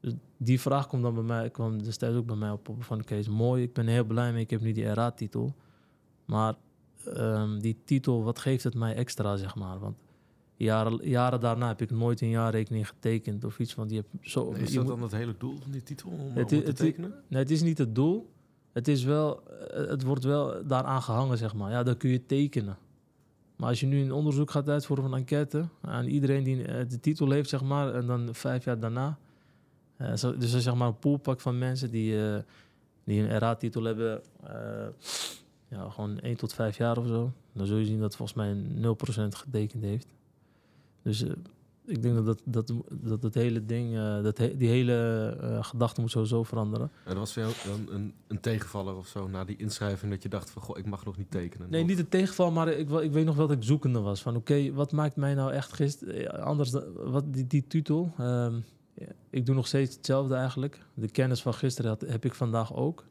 Dus 0.06 0.14
die 0.38 0.62
vraag 0.62 0.88
komt 0.88 1.04
dan 1.04 1.14
bij 1.14 1.24
mij, 1.24 1.50
kwam 1.50 1.84
destijds 1.84 2.18
ook 2.18 2.26
bij 2.26 2.36
mij 2.36 2.52
op, 2.52 2.70
van, 2.80 3.00
oké, 3.00 3.16
is 3.16 3.30
mooi, 3.30 3.64
ik 3.64 3.74
ben 3.74 3.88
heel 3.88 4.04
blij 4.04 4.34
mee, 4.34 4.42
ik 4.42 4.50
heb 4.50 4.62
nu 4.62 4.72
die 4.72 4.94
RA-titel. 4.94 5.56
Maar 6.26 6.56
um, 7.08 7.62
die 7.62 7.78
titel, 7.86 8.24
wat 8.24 8.40
geeft 8.40 8.64
het 8.64 8.76
mij 8.76 8.96
extra, 8.96 9.38
zeg 9.38 9.56
maar? 9.56 9.80
Want 9.80 9.96
Jaren, 10.58 11.10
jaren 11.10 11.40
daarna 11.40 11.68
heb 11.68 11.82
ik 11.82 11.92
nooit 11.92 12.22
een 12.22 12.30
jaarrekening 12.30 12.88
getekend 12.88 13.44
of 13.44 13.60
iets. 13.60 13.76
Want 13.76 13.90
je 13.90 13.96
hebt 13.96 14.10
zo, 14.30 14.52
is 14.52 14.72
je 14.72 14.78
dat 14.78 14.88
dan 14.88 15.02
het 15.02 15.12
hele 15.12 15.36
doel 15.38 15.58
van 15.62 15.72
die 15.72 15.84
titel 15.84 16.10
om, 16.10 16.20
het, 16.20 16.52
om 16.52 16.60
te 16.60 16.66
het, 16.66 16.76
tekenen? 16.76 17.14
Nee, 17.28 17.42
het 17.42 17.52
is 17.52 17.62
niet 17.62 17.78
het 17.78 17.96
doel. 17.96 18.30
Het, 18.72 18.88
is 18.88 19.04
wel, 19.04 19.44
het 19.72 20.04
wordt 20.04 20.24
wel 20.24 20.68
daaraan 20.68 21.02
gehangen, 21.02 21.38
zeg 21.38 21.54
maar. 21.54 21.72
Ja, 21.72 21.84
dan 21.84 21.98
kun 21.98 22.10
je 22.10 22.26
tekenen. 22.26 22.78
Maar 23.56 23.70
als 23.70 23.80
je 23.80 23.86
nu 23.86 24.02
een 24.02 24.12
onderzoek 24.12 24.52
gaat 24.52 24.70
uitvoeren 24.70 25.06
van 25.06 25.14
een 25.14 25.20
enquête... 25.20 25.68
aan 25.82 26.06
iedereen 26.06 26.44
die 26.44 26.86
de 26.86 27.00
titel 27.00 27.32
heeft, 27.32 27.50
zeg 27.50 27.64
maar... 27.64 27.94
en 27.94 28.06
dan 28.06 28.30
vijf 28.32 28.66
jaar 28.66 28.80
daarna... 28.80 29.18
Uh, 30.02 30.16
zo, 30.16 30.38
dus 30.38 30.58
zeg 30.58 30.76
maar 30.76 30.88
een 30.88 31.00
poolpak 31.00 31.42
van 31.42 31.58
mensen 31.58 31.92
die, 31.92 32.14
uh, 32.14 32.38
die 33.04 33.22
een 33.22 33.38
RA-titel 33.38 33.84
hebben... 33.84 34.22
Uh, 34.44 34.88
ja, 35.68 35.90
gewoon 35.90 36.20
1 36.20 36.38
tot 36.38 36.54
5 36.54 36.78
jaar 36.78 36.98
of 36.98 37.08
zo. 37.08 37.32
Dan 37.54 37.66
zul 37.66 37.78
je 37.78 37.86
zien 37.86 38.00
dat 38.00 38.16
volgens 38.16 38.38
mij 38.38 38.56
0% 38.56 39.28
getekend 39.28 39.84
heeft. 39.84 40.08
Dus 41.02 41.24
ik 41.86 42.02
denk 42.02 42.16
dat 42.16 42.26
dat, 42.26 42.42
dat, 42.44 42.74
dat 42.92 43.24
het 43.24 43.34
hele 43.34 43.66
ding, 43.66 43.96
dat 44.24 44.38
he, 44.38 44.58
die 44.58 44.68
hele 44.68 45.38
gedachte 45.62 46.02
moet 46.02 46.12
sowieso 46.12 46.44
veranderen. 46.44 46.92
En 47.04 47.10
dat 47.10 47.18
was 47.18 47.34
voor 47.34 47.42
jou 47.42 47.54
dan 47.66 47.96
een, 47.96 48.14
een 48.28 48.40
tegenvaller 48.40 48.96
of 48.96 49.08
zo 49.08 49.28
na 49.28 49.44
die 49.44 49.58
inschrijving 49.58 50.12
dat 50.12 50.24
je 50.24 50.30
dacht 50.30 50.50
van 50.50 50.62
goh, 50.62 50.78
ik 50.78 50.86
mag 50.86 51.06
nog 51.06 51.18
niet 51.18 51.32
tekenen? 51.32 51.70
Nee, 51.70 51.82
of? 51.82 51.88
niet 51.88 52.00
een 52.00 52.10
tegenval, 52.10 52.52
maar 52.52 52.68
ik, 52.68 52.90
ik 52.90 53.12
weet 53.12 53.26
nog 53.26 53.36
wel 53.36 53.48
dat 53.48 53.58
ik 53.58 53.64
zoekende 53.64 54.00
was. 54.00 54.22
Van 54.22 54.36
oké, 54.36 54.52
okay, 54.52 54.74
wat 54.74 54.92
maakt 54.92 55.16
mij 55.16 55.34
nou 55.34 55.52
echt 55.52 55.74
gisteren 55.74 56.42
anders 56.42 56.70
dan 56.70 56.84
wat 56.94 57.34
die, 57.34 57.48
die 57.48 57.68
titel? 57.68 58.14
Um, 58.20 58.64
ja, 58.96 59.12
ik 59.30 59.46
doe 59.46 59.56
nog 59.56 59.68
steeds 59.68 59.96
hetzelfde 59.96 60.36
eigenlijk. 60.36 60.86
De 60.94 61.10
kennis 61.10 61.42
van 61.42 61.54
gisteren 61.54 61.92
had, 61.92 62.02
heb 62.02 62.26
ik 62.26 62.34
vandaag 62.34 62.76
ook. 62.76 63.06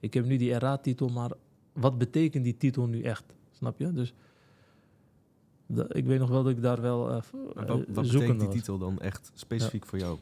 Ik 0.00 0.14
heb 0.14 0.24
nu 0.24 0.36
die 0.36 0.58
RA-titel, 0.58 1.08
maar 1.08 1.30
wat 1.72 1.98
betekent 1.98 2.44
die 2.44 2.56
titel 2.56 2.86
nu 2.86 3.02
echt? 3.02 3.24
Snap 3.50 3.78
je? 3.78 3.92
Dus 3.92 4.14
ik 5.88 6.06
weet 6.06 6.18
nog 6.18 6.28
wel 6.28 6.42
dat 6.42 6.52
ik 6.52 6.62
daar 6.62 6.80
wel 6.80 7.08
uh, 7.08 7.14
wat, 7.54 7.66
wat 7.66 7.86
betekent 7.86 8.38
die 8.38 8.48
was. 8.48 8.56
titel 8.56 8.78
dan 8.78 9.00
echt 9.00 9.30
specifiek 9.34 9.82
ja. 9.82 9.88
voor 9.88 9.98
jou? 9.98 10.18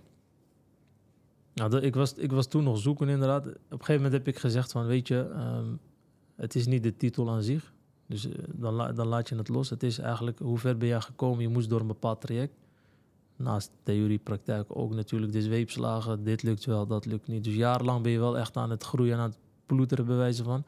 Nou, 1.54 1.78
ik, 1.78 1.94
was, 1.94 2.14
ik 2.14 2.32
was 2.32 2.46
toen 2.46 2.64
nog 2.64 2.78
zoeken 2.78 3.08
inderdaad. 3.08 3.46
Op 3.46 3.52
een 3.54 3.68
gegeven 3.70 3.94
moment 3.94 4.12
heb 4.12 4.28
ik 4.28 4.38
gezegd 4.38 4.72
van, 4.72 4.86
weet 4.86 5.08
je, 5.08 5.16
um, 5.16 5.78
het 6.36 6.54
is 6.54 6.66
niet 6.66 6.82
de 6.82 6.96
titel 6.96 7.30
aan 7.30 7.42
zich. 7.42 7.72
Dus 8.06 8.26
uh, 8.26 8.34
dan, 8.54 8.74
la, 8.74 8.92
dan 8.92 9.06
laat 9.06 9.28
je 9.28 9.36
het 9.36 9.48
los. 9.48 9.70
Het 9.70 9.82
is 9.82 9.98
eigenlijk, 9.98 10.38
hoe 10.38 10.58
ver 10.58 10.76
ben 10.76 10.88
je 10.88 11.00
gekomen? 11.00 11.40
Je 11.40 11.48
moest 11.48 11.68
door 11.68 11.80
een 11.80 11.86
bepaald 11.86 12.20
traject. 12.20 12.54
Naast 13.38 13.70
theorie, 13.82 14.18
praktijk 14.18 14.66
ook 14.68 14.94
natuurlijk 14.94 15.32
de 15.32 15.42
zweepslagen. 15.42 16.24
Dit 16.24 16.42
lukt 16.42 16.64
wel, 16.64 16.86
dat 16.86 17.06
lukt 17.06 17.28
niet. 17.28 17.44
Dus 17.44 17.54
jarenlang 17.54 18.02
ben 18.02 18.12
je 18.12 18.18
wel 18.18 18.38
echt 18.38 18.56
aan 18.56 18.70
het 18.70 18.84
groeien 18.84 19.12
en 19.12 19.18
aan 19.18 19.28
het 19.28 19.38
ploeteren 19.66 20.06
bewijzen 20.06 20.44
van. 20.44 20.64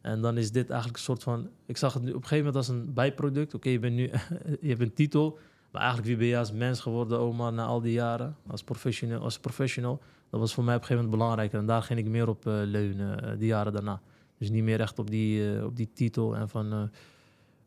En 0.00 0.20
dan 0.20 0.36
is 0.36 0.52
dit 0.52 0.70
eigenlijk 0.70 0.98
een 0.98 1.04
soort 1.04 1.22
van. 1.22 1.48
Ik 1.66 1.76
zag 1.76 1.94
het 1.94 2.02
nu 2.02 2.08
op 2.08 2.22
een 2.22 2.28
gegeven 2.28 2.44
moment 2.44 2.56
als 2.56 2.68
een 2.68 2.94
bijproduct. 2.94 3.54
Oké, 3.54 3.68
je 3.68 3.78
bent 3.78 3.94
nu. 3.94 4.02
je 4.60 4.68
hebt 4.68 4.80
een 4.80 4.94
titel. 4.94 5.38
Maar 5.70 5.80
eigenlijk, 5.80 6.10
wie 6.10 6.18
ben 6.18 6.26
je 6.26 6.38
als 6.38 6.52
mens 6.52 6.80
geworden, 6.80 7.18
oma, 7.18 7.50
na 7.50 7.64
al 7.64 7.80
die 7.80 7.92
jaren? 7.92 8.36
Als 8.46 8.62
professional. 8.62 9.20
Als 9.20 9.38
professional 9.38 10.00
dat 10.30 10.40
was 10.40 10.54
voor 10.54 10.64
mij 10.64 10.74
op 10.74 10.80
een 10.80 10.86
gegeven 10.86 11.08
moment 11.08 11.22
belangrijker. 11.22 11.58
En 11.58 11.66
daar 11.66 11.82
ging 11.82 11.98
ik 11.98 12.06
meer 12.06 12.28
op 12.28 12.46
uh, 12.46 12.54
leunen, 12.64 13.24
uh, 13.24 13.38
die 13.38 13.46
jaren 13.46 13.72
daarna. 13.72 14.00
Dus 14.38 14.50
niet 14.50 14.62
meer 14.62 14.80
echt 14.80 14.98
op 14.98 15.10
die, 15.10 15.54
uh, 15.54 15.64
op 15.64 15.76
die 15.76 15.90
titel 15.92 16.36
en 16.36 16.48
van. 16.48 16.90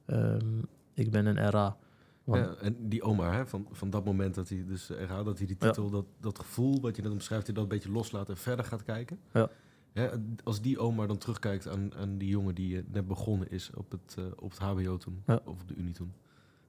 Um, 0.06 0.62
ik 0.94 1.12
ben 1.12 1.26
een 1.26 1.50
RA. 1.50 1.78
Want, 2.24 2.46
ja, 2.46 2.56
en 2.56 2.90
die 2.90 3.04
oma, 3.04 3.32
hè, 3.32 3.48
van, 3.48 3.68
van 3.72 3.90
dat 3.90 4.06
moment 4.06 4.36
dat 4.36 4.50
hij 4.50 4.66
dus 4.68 4.90
RA, 4.90 5.24
dat 5.24 5.38
hij 5.38 5.48
die 5.48 5.58
titel, 5.58 5.86
ja. 5.86 5.92
dat, 5.92 6.06
dat 6.20 6.40
gevoel 6.40 6.82
wat 6.82 6.96
je 6.96 7.02
net 7.02 7.12
omschrijft, 7.12 7.46
hij 7.46 7.56
dat 7.56 7.64
een 7.64 7.70
beetje 7.70 7.92
loslaat 7.92 8.30
en 8.30 8.38
verder 8.38 8.66
gaat 8.66 8.84
kijken. 8.84 9.20
Ja. 9.34 9.50
Ja, 9.94 10.12
als 10.44 10.62
die 10.62 10.80
oma 10.80 11.08
dan 11.08 11.18
terugkijkt 11.18 11.68
aan, 11.68 11.94
aan 11.96 12.18
die 12.18 12.30
jongen 12.30 12.56
die 12.56 12.76
uh, 12.76 12.82
net 12.92 13.08
begonnen 13.08 13.52
is 13.52 13.70
op 13.76 13.92
het, 13.92 14.16
uh, 14.20 14.26
op 14.36 14.50
het 14.50 14.60
HBO 14.60 14.98
toen, 14.98 15.24
of 15.26 15.62
op 15.62 15.68
de 15.68 15.76
Unie 15.76 15.94
toen. 15.94 16.14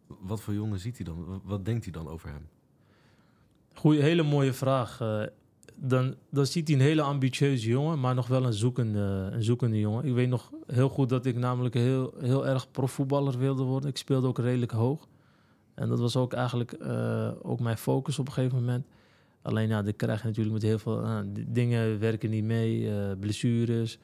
Wat 0.06 0.40
voor 0.40 0.54
jongen 0.54 0.78
ziet 0.78 0.96
hij 0.96 1.04
dan? 1.04 1.40
Wat 1.44 1.64
denkt 1.64 1.84
hij 1.84 1.92
dan 1.92 2.08
over 2.08 2.28
hem? 2.28 2.48
Goeie, 3.74 4.02
hele 4.02 4.22
mooie 4.22 4.52
vraag. 4.52 5.00
Uh, 5.00 5.22
dan, 5.74 6.14
dan 6.30 6.46
ziet 6.46 6.68
hij 6.68 6.76
een 6.76 6.82
hele 6.82 7.02
ambitieuze 7.02 7.68
jongen, 7.68 8.00
maar 8.00 8.14
nog 8.14 8.26
wel 8.26 8.44
een 8.44 8.52
zoekende, 8.52 9.28
een 9.32 9.42
zoekende 9.42 9.78
jongen. 9.78 10.04
Ik 10.04 10.14
weet 10.14 10.28
nog 10.28 10.52
heel 10.66 10.88
goed 10.88 11.08
dat 11.08 11.26
ik 11.26 11.36
namelijk 11.36 11.74
heel, 11.74 12.14
heel 12.18 12.46
erg 12.46 12.70
profvoetballer 12.70 13.38
wilde 13.38 13.62
worden. 13.62 13.90
Ik 13.90 13.96
speelde 13.96 14.26
ook 14.26 14.38
redelijk 14.38 14.72
hoog. 14.72 15.08
En 15.82 15.88
dat 15.88 16.00
was 16.00 16.16
ook 16.16 16.32
eigenlijk 16.32 16.76
ook 17.42 17.60
mijn 17.60 17.78
focus 17.78 18.18
op 18.18 18.26
een 18.26 18.32
gegeven 18.32 18.58
moment. 18.58 18.86
Alleen 19.42 19.68
ja, 19.68 19.82
dan 19.82 19.96
krijg 19.96 20.20
je 20.20 20.26
natuurlijk 20.26 20.54
met 20.54 20.62
heel 20.62 20.78
veel 20.78 21.04
uh, 21.04 21.18
dingen 21.48 21.98
werken 21.98 22.30
niet 22.30 22.44
mee, 22.44 22.80
uh, 22.80 23.10
blessures. 23.20 23.98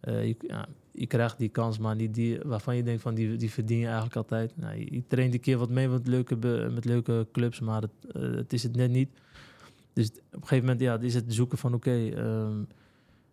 Je, 0.00 0.36
ja, 0.46 0.66
je, 0.92 1.06
krijgt 1.06 1.38
die 1.38 1.48
kans, 1.48 1.78
maar 1.78 1.96
niet 1.96 2.14
die 2.14 2.40
waarvan 2.44 2.76
je 2.76 2.82
denkt 2.82 3.02
van 3.02 3.14
die, 3.14 3.36
die 3.36 3.50
verdien 3.50 3.78
je 3.78 3.84
eigenlijk 3.84 4.16
altijd. 4.16 4.56
Nou, 4.56 4.78
je, 4.78 5.02
traint 5.06 5.34
een 5.34 5.40
keer 5.40 5.58
wat 5.58 5.70
mee 5.70 5.88
met 5.88 6.06
leuke, 6.06 6.36
met 6.70 6.84
leuke 6.84 7.26
clubs, 7.32 7.60
maar 7.60 7.82
het, 7.82 8.14
het 8.18 8.52
is 8.52 8.62
het 8.62 8.76
net 8.76 8.90
niet. 8.90 9.08
Dus 9.92 10.08
op 10.08 10.16
een 10.30 10.40
gegeven 10.40 10.64
moment 10.64 10.80
ja, 10.80 10.98
is 10.98 11.14
het 11.14 11.34
zoeken 11.34 11.58
van 11.58 11.74
oké, 11.74 11.88
okay, 11.88 12.12
um, 12.12 12.66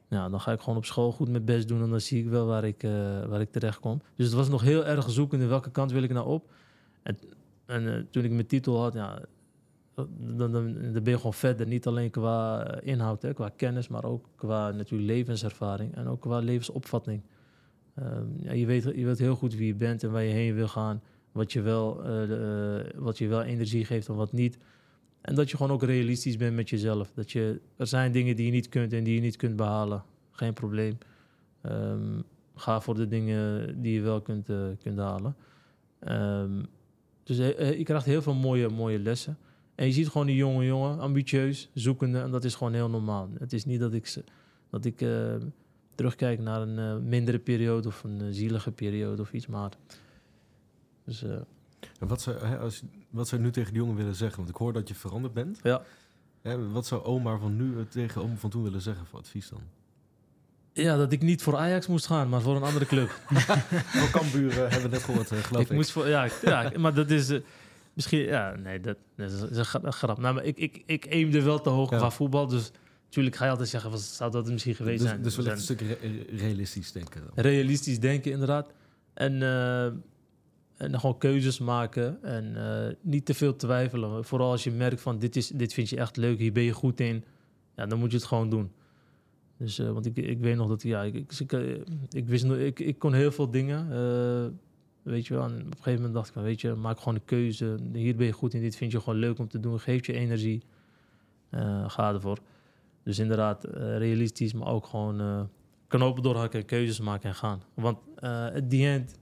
nou, 0.07 0.31
dan 0.31 0.41
ga 0.41 0.51
ik 0.51 0.59
gewoon 0.59 0.77
op 0.77 0.85
school 0.85 1.11
goed 1.11 1.29
mijn 1.29 1.45
best 1.45 1.67
doen 1.67 1.81
en 1.81 1.89
dan 1.89 2.01
zie 2.01 2.23
ik 2.23 2.29
wel 2.29 2.45
waar 2.45 2.63
ik, 2.63 2.81
waar 3.27 3.41
ik 3.41 3.51
terecht 3.51 3.79
kom. 3.79 4.01
Dus 4.15 4.25
het 4.25 4.35
was 4.35 4.49
nog 4.49 4.61
heel 4.61 4.85
erg 4.85 5.09
zoeken 5.09 5.41
in 5.41 5.47
welke 5.47 5.71
kant 5.71 5.91
wil 5.91 6.03
ik 6.03 6.13
nou 6.13 6.27
op. 6.27 6.51
En, 7.03 7.17
en 7.69 8.07
toen 8.11 8.23
ik 8.23 8.31
mijn 8.31 8.47
titel 8.47 8.81
had, 8.81 8.93
ja, 8.93 9.21
dan, 9.95 10.37
dan, 10.37 10.51
dan, 10.51 10.73
ben 10.93 11.03
je 11.11 11.15
gewoon 11.15 11.33
verder. 11.33 11.67
Niet 11.67 11.87
alleen 11.87 12.09
qua 12.09 12.65
inhoud, 12.81 13.21
hè, 13.21 13.33
qua 13.33 13.49
kennis, 13.49 13.87
maar 13.87 14.03
ook 14.03 14.29
qua 14.35 14.71
natuurlijk 14.71 15.09
levenservaring 15.09 15.95
en 15.95 16.07
ook 16.07 16.21
qua 16.21 16.39
levensopvatting. 16.39 17.21
Ehm, 17.95 18.25
ja, 18.35 18.51
je, 18.51 18.65
weet, 18.65 18.83
je 18.83 19.05
weet 19.05 19.19
heel 19.19 19.35
goed 19.35 19.55
wie 19.55 19.67
je 19.67 19.75
bent 19.75 20.03
en 20.03 20.11
waar 20.11 20.23
je 20.23 20.33
heen 20.33 20.55
wil 20.55 20.67
gaan. 20.67 21.01
Wat 21.31 21.51
je 21.51 21.61
wel, 21.61 22.03
eh, 22.03 22.77
eh, 22.79 22.85
wat 22.95 23.17
je 23.17 23.27
wel 23.27 23.41
energie 23.41 23.85
geeft 23.85 24.07
en 24.07 24.15
wat 24.15 24.33
niet. 24.33 24.57
En 25.21 25.35
dat 25.35 25.49
je 25.49 25.57
gewoon 25.57 25.71
ook 25.71 25.83
realistisch 25.83 26.37
bent 26.37 26.55
met 26.55 26.69
jezelf. 26.69 27.11
Dat 27.13 27.31
je, 27.31 27.61
er 27.75 27.87
zijn 27.87 28.11
dingen 28.11 28.35
die 28.35 28.45
je 28.45 28.51
niet 28.51 28.69
kunt 28.69 28.93
en 28.93 29.03
die 29.03 29.15
je 29.15 29.21
niet 29.21 29.35
kunt 29.35 29.55
behalen. 29.55 30.03
Geen 30.31 30.53
probleem. 30.53 30.97
Ehm, 31.61 32.21
ga 32.55 32.81
voor 32.81 32.95
de 32.95 33.07
dingen 33.07 33.81
die 33.81 33.93
je 33.93 34.01
wel 34.01 34.21
kunt, 34.21 34.49
kunt 34.83 34.97
halen. 34.97 35.35
Ehm, 35.99 36.61
dus 37.37 37.55
ik 37.77 37.85
krijg 37.85 38.03
heel 38.03 38.21
veel 38.21 38.33
mooie, 38.33 38.69
mooie 38.69 38.99
lessen. 38.99 39.37
En 39.75 39.85
je 39.85 39.91
ziet 39.91 40.07
gewoon 40.07 40.27
die 40.27 40.35
jonge 40.35 40.65
jongen, 40.65 40.99
ambitieus, 40.99 41.69
zoekende. 41.73 42.19
En 42.19 42.31
dat 42.31 42.43
is 42.43 42.55
gewoon 42.55 42.73
heel 42.73 42.89
normaal. 42.89 43.29
Het 43.39 43.53
is 43.53 43.65
niet 43.65 43.79
dat 43.79 43.93
ik, 43.93 44.23
dat 44.69 44.85
ik 44.85 45.01
uh, 45.01 45.35
terugkijk 45.95 46.39
naar 46.39 46.61
een 46.61 47.07
mindere 47.07 47.39
periode 47.39 47.87
of 47.87 48.03
een 48.03 48.33
zielige 48.33 48.71
periode 48.71 49.21
of 49.21 49.33
iets. 49.33 49.47
Maar 49.47 49.71
dus, 51.03 51.23
en 51.99 52.07
wat 52.07 52.21
zou, 52.21 52.37
hè, 52.37 52.57
als, 52.57 52.83
wat 53.09 53.27
zou 53.27 53.41
je 53.41 53.47
nu 53.47 53.53
tegen 53.53 53.73
die 53.73 53.81
jongen 53.81 53.95
willen 53.95 54.15
zeggen? 54.15 54.37
Want 54.37 54.49
ik 54.49 54.55
hoor 54.55 54.73
dat 54.73 54.87
je 54.87 54.95
veranderd 54.95 55.33
bent. 55.33 55.59
Ja. 55.63 55.81
Hè, 56.41 56.69
wat 56.69 56.85
zou 56.85 57.03
oma 57.03 57.37
van 57.37 57.55
nu 57.55 57.87
tegen 57.87 58.21
oma 58.21 58.35
van 58.35 58.49
toen 58.49 58.63
willen 58.63 58.81
zeggen 58.81 59.05
voor 59.05 59.19
advies 59.19 59.49
dan? 59.49 59.61
Ja, 60.73 60.97
dat 60.97 61.11
ik 61.11 61.21
niet 61.21 61.41
voor 61.41 61.57
Ajax 61.57 61.87
moest 61.87 62.05
gaan, 62.05 62.29
maar 62.29 62.41
voor 62.41 62.55
een 62.55 62.63
andere 62.63 62.85
club. 62.85 63.09
voor 63.99 64.09
Cambuur 64.11 64.53
hebben 64.53 64.81
we 64.81 64.87
net 64.87 65.03
gehoord, 65.03 65.27
geloof 65.27 65.63
ik. 65.63 65.69
ik. 65.69 65.75
Moest 65.75 65.91
voor, 65.91 66.07
ja, 66.07 66.27
ja, 66.41 66.71
maar 66.79 66.93
dat 66.93 67.09
is... 67.09 67.29
Uh, 67.29 67.39
misschien... 67.93 68.19
Ja, 68.19 68.55
nee, 68.55 68.79
dat, 68.79 68.97
dat 69.15 69.31
is 69.31 69.57
een 69.73 69.93
grap. 69.93 70.17
Nou, 70.19 70.33
maar 70.33 70.43
ik, 70.43 70.57
ik, 70.57 70.83
ik 70.85 71.07
aimde 71.11 71.41
wel 71.41 71.61
te 71.61 71.69
hoog 71.69 71.89
ja. 71.89 71.97
qua 71.97 72.11
voetbal, 72.11 72.47
dus... 72.47 72.71
Natuurlijk 73.09 73.35
ga 73.35 73.45
je 73.45 73.51
altijd 73.51 73.69
zeggen, 73.69 73.91
wat 73.91 74.01
zou 74.01 74.31
dat 74.31 74.51
misschien 74.51 74.75
geweest 74.75 74.99
dus, 74.99 75.09
zijn? 75.09 75.21
Dus 75.21 75.35
wel 75.35 75.47
een 75.47 75.57
stuk 75.57 75.81
re 75.81 76.25
realistisch 76.29 76.91
denken. 76.91 77.21
Dan. 77.21 77.45
Realistisch 77.45 77.99
denken, 77.99 78.31
inderdaad. 78.31 78.71
En, 79.13 79.33
uh, 79.33 79.85
en 80.77 80.99
gewoon 80.99 81.17
keuzes 81.17 81.59
maken 81.59 82.23
en 82.23 82.53
uh, 82.55 82.95
niet 83.01 83.25
te 83.25 83.33
veel 83.33 83.55
twijfelen. 83.55 84.25
Vooral 84.25 84.51
als 84.51 84.63
je 84.63 84.71
merkt 84.71 85.01
van, 85.01 85.19
dit, 85.19 85.35
is, 85.35 85.47
dit 85.47 85.73
vind 85.73 85.89
je 85.89 85.97
echt 85.97 86.17
leuk, 86.17 86.39
hier 86.39 86.51
ben 86.51 86.63
je 86.63 86.71
goed 86.71 86.99
in. 86.99 87.23
Ja, 87.75 87.85
dan 87.85 87.99
moet 87.99 88.11
je 88.11 88.17
het 88.17 88.25
gewoon 88.25 88.49
doen. 88.49 88.71
Dus, 89.59 89.79
uh, 89.79 89.91
want 89.91 90.05
ik, 90.05 90.17
ik 90.17 90.39
weet 90.39 90.55
nog 90.55 90.67
dat, 90.67 90.81
ja, 90.81 91.03
ik, 91.03 91.15
ik, 91.15 91.31
ik, 91.51 91.83
ik 92.09 92.27
wist 92.27 92.43
ik, 92.43 92.79
ik 92.79 92.99
kon 92.99 93.13
heel 93.13 93.31
veel 93.31 93.51
dingen. 93.51 93.85
Uh, 93.91 94.57
weet 95.13 95.27
je 95.27 95.33
wel, 95.33 95.43
op 95.43 95.51
een 95.51 95.65
gegeven 95.71 95.93
moment 95.93 96.13
dacht 96.13 96.27
ik 96.27 96.33
van, 96.33 96.43
weet 96.43 96.61
je, 96.61 96.73
maak 96.73 96.97
gewoon 96.97 97.15
een 97.15 97.25
keuze. 97.25 97.77
Hier 97.93 98.15
ben 98.15 98.25
je 98.25 98.31
goed 98.31 98.53
in, 98.53 98.61
dit 98.61 98.75
vind 98.75 98.91
je 98.91 98.99
gewoon 98.99 99.19
leuk 99.19 99.39
om 99.39 99.47
te 99.47 99.59
doen. 99.59 99.79
Geef 99.79 100.05
je 100.05 100.13
energie, 100.13 100.63
uh, 101.51 101.89
ga 101.89 102.13
ervoor. 102.13 102.39
Dus 103.03 103.19
inderdaad, 103.19 103.63
realistisch, 103.73 104.53
maar 104.53 104.67
ook 104.67 104.85
gewoon 104.85 105.49
knopen 105.87 106.23
doorhakken, 106.23 106.65
keuzes 106.65 106.99
maken 106.99 107.29
en 107.29 107.35
gaan. 107.35 107.61
Want 107.73 107.97
at 108.53 108.69
the 108.69 108.85
end, 108.85 109.19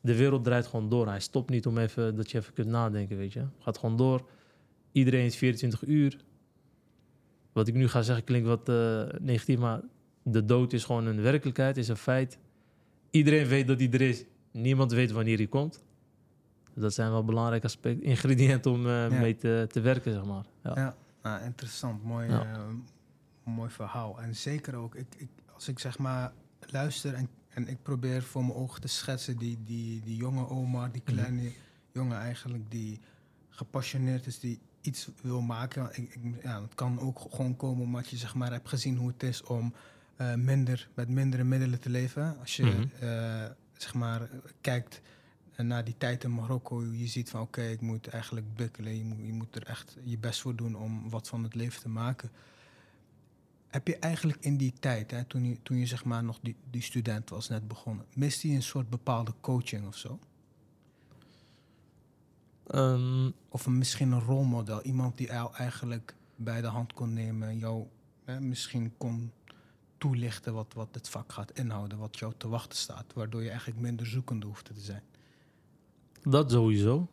de 0.00 0.16
wereld 0.16 0.44
draait 0.44 0.66
gewoon 0.66 0.88
door. 0.88 1.06
Hij 1.06 1.20
stopt 1.20 1.50
niet 1.50 1.66
om 1.66 1.78
even, 1.78 2.16
dat 2.16 2.30
je 2.30 2.38
even 2.38 2.52
kunt 2.52 2.68
nadenken, 2.68 3.16
weet 3.16 3.32
je. 3.32 3.44
Gaat 3.58 3.78
gewoon 3.78 3.96
door. 3.96 4.28
Iedereen 4.92 5.24
is 5.24 5.36
24 5.36 5.86
uur 5.86 6.16
wat 7.52 7.68
ik 7.68 7.74
nu 7.74 7.88
ga 7.88 8.02
zeggen 8.02 8.24
klinkt 8.24 8.48
wat 8.48 8.68
uh, 8.68 9.02
negatief, 9.20 9.58
maar 9.58 9.80
de 10.22 10.44
dood 10.44 10.72
is 10.72 10.84
gewoon 10.84 11.06
een 11.06 11.22
werkelijkheid, 11.22 11.76
is 11.76 11.88
een 11.88 11.96
feit. 11.96 12.38
Iedereen 13.10 13.46
weet 13.46 13.66
dat 13.66 13.78
hij 13.78 13.90
er 13.90 14.00
is. 14.00 14.24
Niemand 14.50 14.92
weet 14.92 15.10
wanneer 15.10 15.36
hij 15.36 15.46
komt. 15.46 15.82
Dat 16.74 16.94
zijn 16.94 17.10
wel 17.10 17.24
belangrijke 17.24 17.66
aspecten, 17.66 18.02
ingrediënten 18.02 18.70
om 18.70 18.86
uh, 18.86 19.10
ja. 19.10 19.18
mee 19.20 19.36
te, 19.36 19.66
te, 19.68 19.80
werken, 19.80 20.12
zeg 20.12 20.24
maar. 20.24 20.44
Ja, 20.62 20.72
ja. 20.74 20.96
Nou, 21.22 21.44
interessant. 21.44 22.04
Mooi, 22.04 22.28
ja. 22.28 22.42
uh, 22.42 23.54
mooi 23.54 23.70
verhaal. 23.70 24.20
En 24.20 24.36
zeker 24.36 24.74
ook, 24.74 24.94
ik, 24.94 25.06
ik, 25.16 25.28
als 25.54 25.68
ik 25.68 25.78
zeg 25.78 25.98
maar 25.98 26.32
luister 26.66 27.14
en, 27.14 27.28
en 27.48 27.68
ik 27.68 27.82
probeer 27.82 28.22
voor 28.22 28.44
mijn 28.44 28.54
ogen 28.54 28.80
te 28.80 28.88
schetsen 28.88 29.36
die, 29.36 29.58
die, 29.64 30.00
die 30.04 30.16
jonge 30.16 30.48
oma, 30.48 30.88
die 30.88 31.02
kleine 31.04 31.40
mm 31.40 31.46
-hmm. 31.46 31.54
jongen 31.92 32.18
eigenlijk, 32.18 32.70
die 32.70 33.00
gepassioneerd 33.48 34.26
is, 34.26 34.38
die 34.38 34.60
iets 34.80 35.08
wil 35.22 35.40
maken. 35.40 35.88
Ik, 35.92 36.14
ik, 36.14 36.42
ja, 36.42 36.62
het 36.62 36.74
kan 36.74 37.00
ook 37.00 37.26
gewoon 37.30 37.56
komen 37.56 37.84
omdat 37.84 38.08
je 38.08 38.16
zeg 38.16 38.34
maar, 38.34 38.52
hebt 38.52 38.68
gezien 38.68 38.96
hoe 38.96 39.08
het 39.08 39.22
is 39.22 39.42
om 39.42 39.74
uh, 40.20 40.34
minder, 40.34 40.88
met 40.94 41.08
mindere 41.08 41.44
middelen 41.44 41.80
te 41.80 41.90
leven. 41.90 42.38
Als 42.40 42.56
je 42.56 42.64
mm 42.64 42.70
-hmm. 42.70 42.90
uh, 43.02 43.44
zeg 43.76 43.94
maar, 43.94 44.28
kijkt 44.60 45.00
naar 45.56 45.84
die 45.84 45.94
tijd 45.98 46.24
in 46.24 46.34
Marokko, 46.34 46.84
je 46.84 47.06
ziet 47.06 47.30
van 47.30 47.40
oké, 47.40 47.60
okay, 47.60 47.72
ik 47.72 47.80
moet 47.80 48.06
eigenlijk 48.06 48.54
bukkelen. 48.54 48.96
Je 48.96 49.04
moet, 49.04 49.26
je 49.26 49.32
moet 49.32 49.56
er 49.56 49.66
echt 49.66 49.96
je 50.04 50.18
best 50.18 50.40
voor 50.40 50.56
doen 50.56 50.74
om 50.74 51.10
wat 51.10 51.28
van 51.28 51.42
het 51.42 51.54
leven 51.54 51.80
te 51.80 51.88
maken. 51.88 52.30
Heb 53.68 53.86
je 53.86 53.96
eigenlijk 53.96 54.44
in 54.44 54.56
die 54.56 54.72
tijd, 54.80 55.10
hè, 55.10 55.24
toen 55.24 55.44
je, 55.44 55.56
toen 55.62 55.76
je 55.76 55.86
zeg 55.86 56.04
maar 56.04 56.24
nog 56.24 56.38
die, 56.42 56.56
die 56.70 56.82
student 56.82 57.30
was, 57.30 57.48
net 57.48 57.68
begonnen, 57.68 58.06
miste 58.14 58.48
je 58.48 58.54
een 58.54 58.62
soort 58.62 58.90
bepaalde 58.90 59.34
coaching 59.40 59.86
of 59.86 59.96
zo? 59.96 60.18
Um, 62.74 63.32
of 63.48 63.68
misschien 63.68 64.12
een 64.12 64.20
rolmodel. 64.20 64.82
Iemand 64.82 65.16
die 65.16 65.26
jou 65.26 65.54
eigenlijk 65.54 66.14
bij 66.36 66.60
de 66.60 66.66
hand 66.66 66.92
kon 66.92 67.12
nemen. 67.12 67.58
Jou 67.58 67.86
hè, 68.24 68.40
misschien 68.40 68.92
kon 68.96 69.32
toelichten 69.98 70.54
wat, 70.54 70.72
wat 70.74 70.88
het 70.92 71.08
vak 71.08 71.32
gaat 71.32 71.58
inhouden. 71.58 71.98
Wat 71.98 72.18
jou 72.18 72.32
te 72.36 72.48
wachten 72.48 72.78
staat. 72.78 73.12
Waardoor 73.14 73.42
je 73.42 73.48
eigenlijk 73.48 73.80
minder 73.80 74.06
zoekende 74.06 74.46
hoeft 74.46 74.64
te 74.64 74.72
zijn. 74.76 75.02
Dat 76.22 76.50
sowieso. 76.50 77.08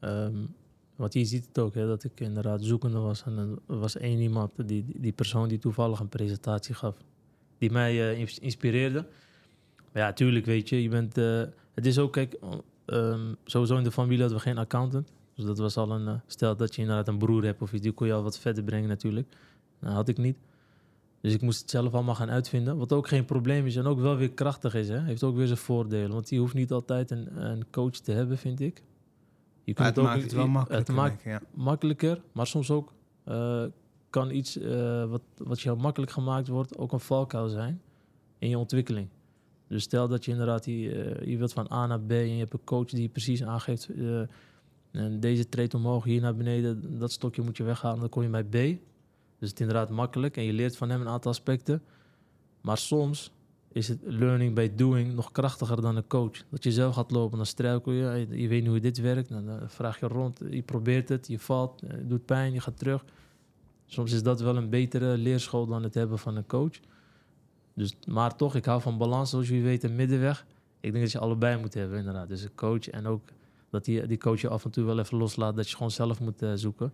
Um, 0.00 0.54
want 0.96 1.12
je 1.12 1.24
ziet 1.24 1.46
het 1.46 1.58
ook, 1.58 1.74
hè, 1.74 1.86
dat 1.86 2.04
ik 2.04 2.20
inderdaad 2.20 2.62
zoekende 2.62 2.98
was. 2.98 3.22
En 3.22 3.60
er 3.68 3.78
was 3.78 3.96
één 3.96 4.20
iemand, 4.20 4.68
die, 4.68 4.84
die 5.00 5.12
persoon 5.12 5.48
die 5.48 5.58
toevallig 5.58 6.00
een 6.00 6.08
presentatie 6.08 6.74
gaf. 6.74 6.96
Die 7.58 7.70
mij 7.70 8.18
uh, 8.18 8.28
inspireerde. 8.40 9.06
Maar 9.92 10.02
ja, 10.02 10.12
tuurlijk 10.12 10.46
weet 10.46 10.68
je, 10.68 10.82
je 10.82 10.88
bent... 10.88 11.18
Uh, 11.18 11.42
het 11.74 11.86
is 11.86 11.98
ook, 11.98 12.12
kijk, 12.12 12.36
um, 12.86 13.36
sowieso 13.44 13.76
in 13.76 13.84
de 13.84 13.92
familie 13.92 14.20
hadden 14.20 14.36
we 14.38 14.42
geen 14.42 14.58
accountant. 14.58 15.12
Dus 15.34 15.44
dat 15.44 15.58
was 15.58 15.76
al 15.76 15.90
een... 15.90 16.06
Uh, 16.06 16.14
stel 16.26 16.56
dat 16.56 16.74
je 16.74 16.80
inderdaad 16.80 17.08
een 17.08 17.18
broer 17.18 17.44
hebt 17.44 17.62
of 17.62 17.72
iets, 17.72 17.82
die 17.82 17.92
kon 17.92 18.06
je 18.06 18.12
al 18.12 18.22
wat 18.22 18.38
verder 18.38 18.64
brengen 18.64 18.88
natuurlijk. 18.88 19.36
Dat 19.80 19.92
had 19.92 20.08
ik 20.08 20.18
niet. 20.18 20.36
Dus 21.20 21.34
ik 21.34 21.40
moest 21.40 21.60
het 21.60 21.70
zelf 21.70 21.94
allemaal 21.94 22.14
gaan 22.14 22.30
uitvinden. 22.30 22.76
Wat 22.76 22.92
ook 22.92 23.08
geen 23.08 23.24
probleem 23.24 23.66
is 23.66 23.76
en 23.76 23.86
ook 23.86 24.00
wel 24.00 24.16
weer 24.16 24.30
krachtig 24.30 24.74
is. 24.74 24.88
Hè? 24.88 25.00
Heeft 25.00 25.22
ook 25.22 25.36
weer 25.36 25.46
zijn 25.46 25.58
voordelen. 25.58 26.12
Want 26.12 26.28
je 26.28 26.38
hoeft 26.38 26.54
niet 26.54 26.72
altijd 26.72 27.10
een, 27.10 27.44
een 27.44 27.64
coach 27.70 27.90
te 27.90 28.12
hebben, 28.12 28.38
vind 28.38 28.60
ik. 28.60 28.82
Je 29.64 29.72
kunt 29.72 29.86
het, 29.86 29.96
het 29.96 30.04
maakt 30.04 30.22
het 30.22 30.32
wel 30.32 30.48
makkelijker. 30.48 30.86
Het 30.86 30.96
maakt 30.96 31.22
ja. 31.22 31.40
makkelijker, 31.54 32.20
maar 32.32 32.46
soms 32.46 32.70
ook 32.70 32.92
uh, 33.28 33.64
kan 34.10 34.30
iets 34.30 34.56
uh, 34.56 35.04
wat, 35.04 35.22
wat 35.36 35.60
jou 35.60 35.78
makkelijk 35.78 36.12
gemaakt 36.12 36.48
wordt 36.48 36.78
ook 36.78 36.92
een 36.92 37.00
valkuil 37.00 37.48
zijn 37.48 37.80
in 38.38 38.48
je 38.48 38.58
ontwikkeling. 38.58 39.08
Dus 39.68 39.82
stel 39.82 40.08
dat 40.08 40.24
je 40.24 40.30
inderdaad 40.30 40.64
die, 40.64 40.94
uh, 40.94 41.26
je 41.26 41.36
wilt 41.36 41.52
van 41.52 41.72
A 41.72 41.86
naar 41.86 42.00
B 42.00 42.10
en 42.10 42.32
je 42.32 42.38
hebt 42.38 42.52
een 42.52 42.64
coach 42.64 42.88
die 42.88 43.08
precies 43.08 43.42
aangeeft. 43.42 43.90
en 44.90 45.20
deze 45.20 45.48
treedt 45.48 45.74
omhoog, 45.74 46.04
hier 46.04 46.20
naar 46.20 46.36
beneden, 46.36 46.98
dat 46.98 47.12
stokje 47.12 47.42
moet 47.42 47.56
je 47.56 47.62
weghalen, 47.62 48.00
dan 48.00 48.08
kom 48.08 48.22
je 48.22 48.28
bij 48.28 48.44
B. 48.44 48.52
Dus 49.38 49.48
het 49.48 49.60
is 49.60 49.66
inderdaad 49.66 49.90
makkelijk 49.90 50.36
en 50.36 50.42
je 50.42 50.52
leert 50.52 50.76
van 50.76 50.90
hem 50.90 51.00
een 51.00 51.08
aantal 51.08 51.30
aspecten. 51.30 51.82
Maar 52.60 52.78
soms 52.78 53.32
is 53.76 53.88
het 53.88 53.98
learning 54.02 54.54
by 54.54 54.70
doing 54.74 55.14
nog 55.14 55.32
krachtiger 55.32 55.80
dan 55.80 55.96
een 55.96 56.06
coach. 56.06 56.44
Dat 56.48 56.64
je 56.64 56.72
zelf 56.72 56.94
gaat 56.94 57.10
lopen, 57.10 57.36
dan 57.36 57.46
struikel 57.46 57.92
je, 57.92 58.26
je 58.30 58.48
weet 58.48 58.66
hoe 58.66 58.80
dit 58.80 59.00
werkt. 59.00 59.28
Dan 59.28 59.60
vraag 59.66 60.00
je 60.00 60.06
rond, 60.06 60.40
je 60.50 60.62
probeert 60.62 61.08
het, 61.08 61.26
je 61.26 61.38
valt, 61.38 61.80
het 61.86 62.08
doet 62.08 62.24
pijn, 62.24 62.52
je 62.52 62.60
gaat 62.60 62.78
terug. 62.78 63.04
Soms 63.86 64.12
is 64.12 64.22
dat 64.22 64.40
wel 64.40 64.56
een 64.56 64.70
betere 64.70 65.18
leerschool 65.18 65.66
dan 65.66 65.82
het 65.82 65.94
hebben 65.94 66.18
van 66.18 66.36
een 66.36 66.46
coach. 66.46 66.80
Dus, 67.76 67.96
maar 68.06 68.36
toch, 68.36 68.54
ik 68.54 68.64
hou 68.64 68.80
van 68.80 68.98
balans, 68.98 69.30
zoals 69.30 69.48
jullie 69.48 69.62
weten, 69.62 69.96
middenweg. 69.96 70.46
Ik 70.80 70.90
denk 70.92 71.04
dat 71.04 71.12
je 71.12 71.18
allebei 71.18 71.60
moet 71.60 71.74
hebben, 71.74 71.98
inderdaad. 71.98 72.28
Dus 72.28 72.42
een 72.42 72.54
coach 72.54 72.88
en 72.88 73.06
ook 73.06 73.22
dat 73.70 73.84
die, 73.84 74.06
die 74.06 74.18
coach 74.18 74.40
je 74.40 74.48
af 74.48 74.64
en 74.64 74.70
toe 74.70 74.84
wel 74.84 74.98
even 74.98 75.18
loslaat, 75.18 75.56
dat 75.56 75.68
je 75.68 75.76
gewoon 75.76 75.90
zelf 75.90 76.20
moet 76.20 76.42
uh, 76.42 76.52
zoeken. 76.54 76.92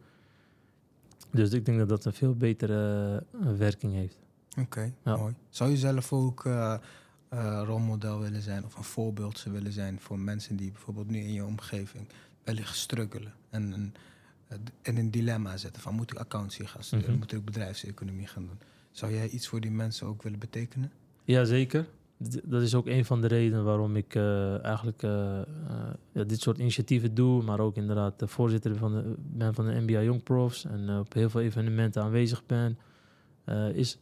Dus 1.31 1.53
ik 1.53 1.65
denk 1.65 1.79
dat 1.79 1.89
dat 1.89 2.05
een 2.05 2.13
veel 2.13 2.35
betere 2.35 3.25
uh, 3.35 3.53
werking 3.57 3.93
heeft. 3.93 4.19
Oké, 4.51 4.61
okay, 4.61 4.95
ja. 5.05 5.17
mooi. 5.17 5.35
Zou 5.49 5.71
je 5.71 5.77
zelf 5.77 6.13
ook 6.13 6.45
uh, 6.45 6.75
uh, 7.33 7.63
rolmodel 7.65 8.21
willen 8.21 8.43
zijn 8.43 8.65
of 8.65 8.77
een 8.77 8.85
voorbeeld 8.85 9.43
willen 9.43 9.73
zijn 9.73 10.01
voor 10.01 10.19
mensen 10.19 10.57
die 10.57 10.71
bijvoorbeeld 10.71 11.11
nu 11.11 11.19
in 11.19 11.33
je 11.33 11.45
omgeving 11.45 12.09
wellicht 12.45 12.77
struggelen 12.77 13.33
en 13.51 13.95
in 14.83 14.97
een 14.97 15.11
dilemma 15.11 15.57
zitten 15.57 15.83
van 15.83 15.95
moet 15.95 16.11
ik 16.11 16.19
accountancy 16.19 16.65
gaan 16.65 16.83
studeren, 16.83 17.15
mm 17.15 17.21
-hmm. 17.21 17.29
moet 17.29 17.39
ik 17.39 17.45
bedrijfseconomie 17.45 18.27
gaan 18.27 18.47
doen? 18.47 18.59
Zou 18.93 19.13
jij 19.13 19.29
iets 19.29 19.49
voor 19.49 19.61
die 19.61 19.71
mensen 19.71 20.07
ook 20.07 20.23
willen 20.23 20.39
betekenen? 20.39 20.93
Jazeker. 21.25 21.87
Dat 22.45 22.63
is 22.63 22.75
ook 22.75 22.87
een 22.87 23.05
van 23.05 23.21
de 23.21 23.27
redenen 23.27 23.65
waarom 23.65 23.97
ik 23.97 24.15
uh, 24.15 24.65
eigenlijk 24.65 25.03
uh, 25.03 25.11
uh, 25.11 25.43
ja, 26.13 26.25
dit 26.25 26.41
soort 26.41 26.59
initiatieven 26.59 27.15
doe, 27.15 27.43
maar 27.43 27.61
ook 27.61 27.77
inderdaad 27.77 28.19
de 28.19 28.27
voorzitter 28.27 28.77
van 28.77 28.93
de, 28.93 29.15
ben 29.17 29.55
van 29.55 29.67
de 29.67 29.81
NBA 29.81 30.03
Young 30.03 30.23
Profs 30.23 30.65
en 30.65 30.99
op 30.99 31.13
heel 31.13 31.31
veel 31.31 31.41
evenementen 31.41 32.03
aanwezig 32.03 32.47
ben. 32.47 32.79
is, 33.75 33.99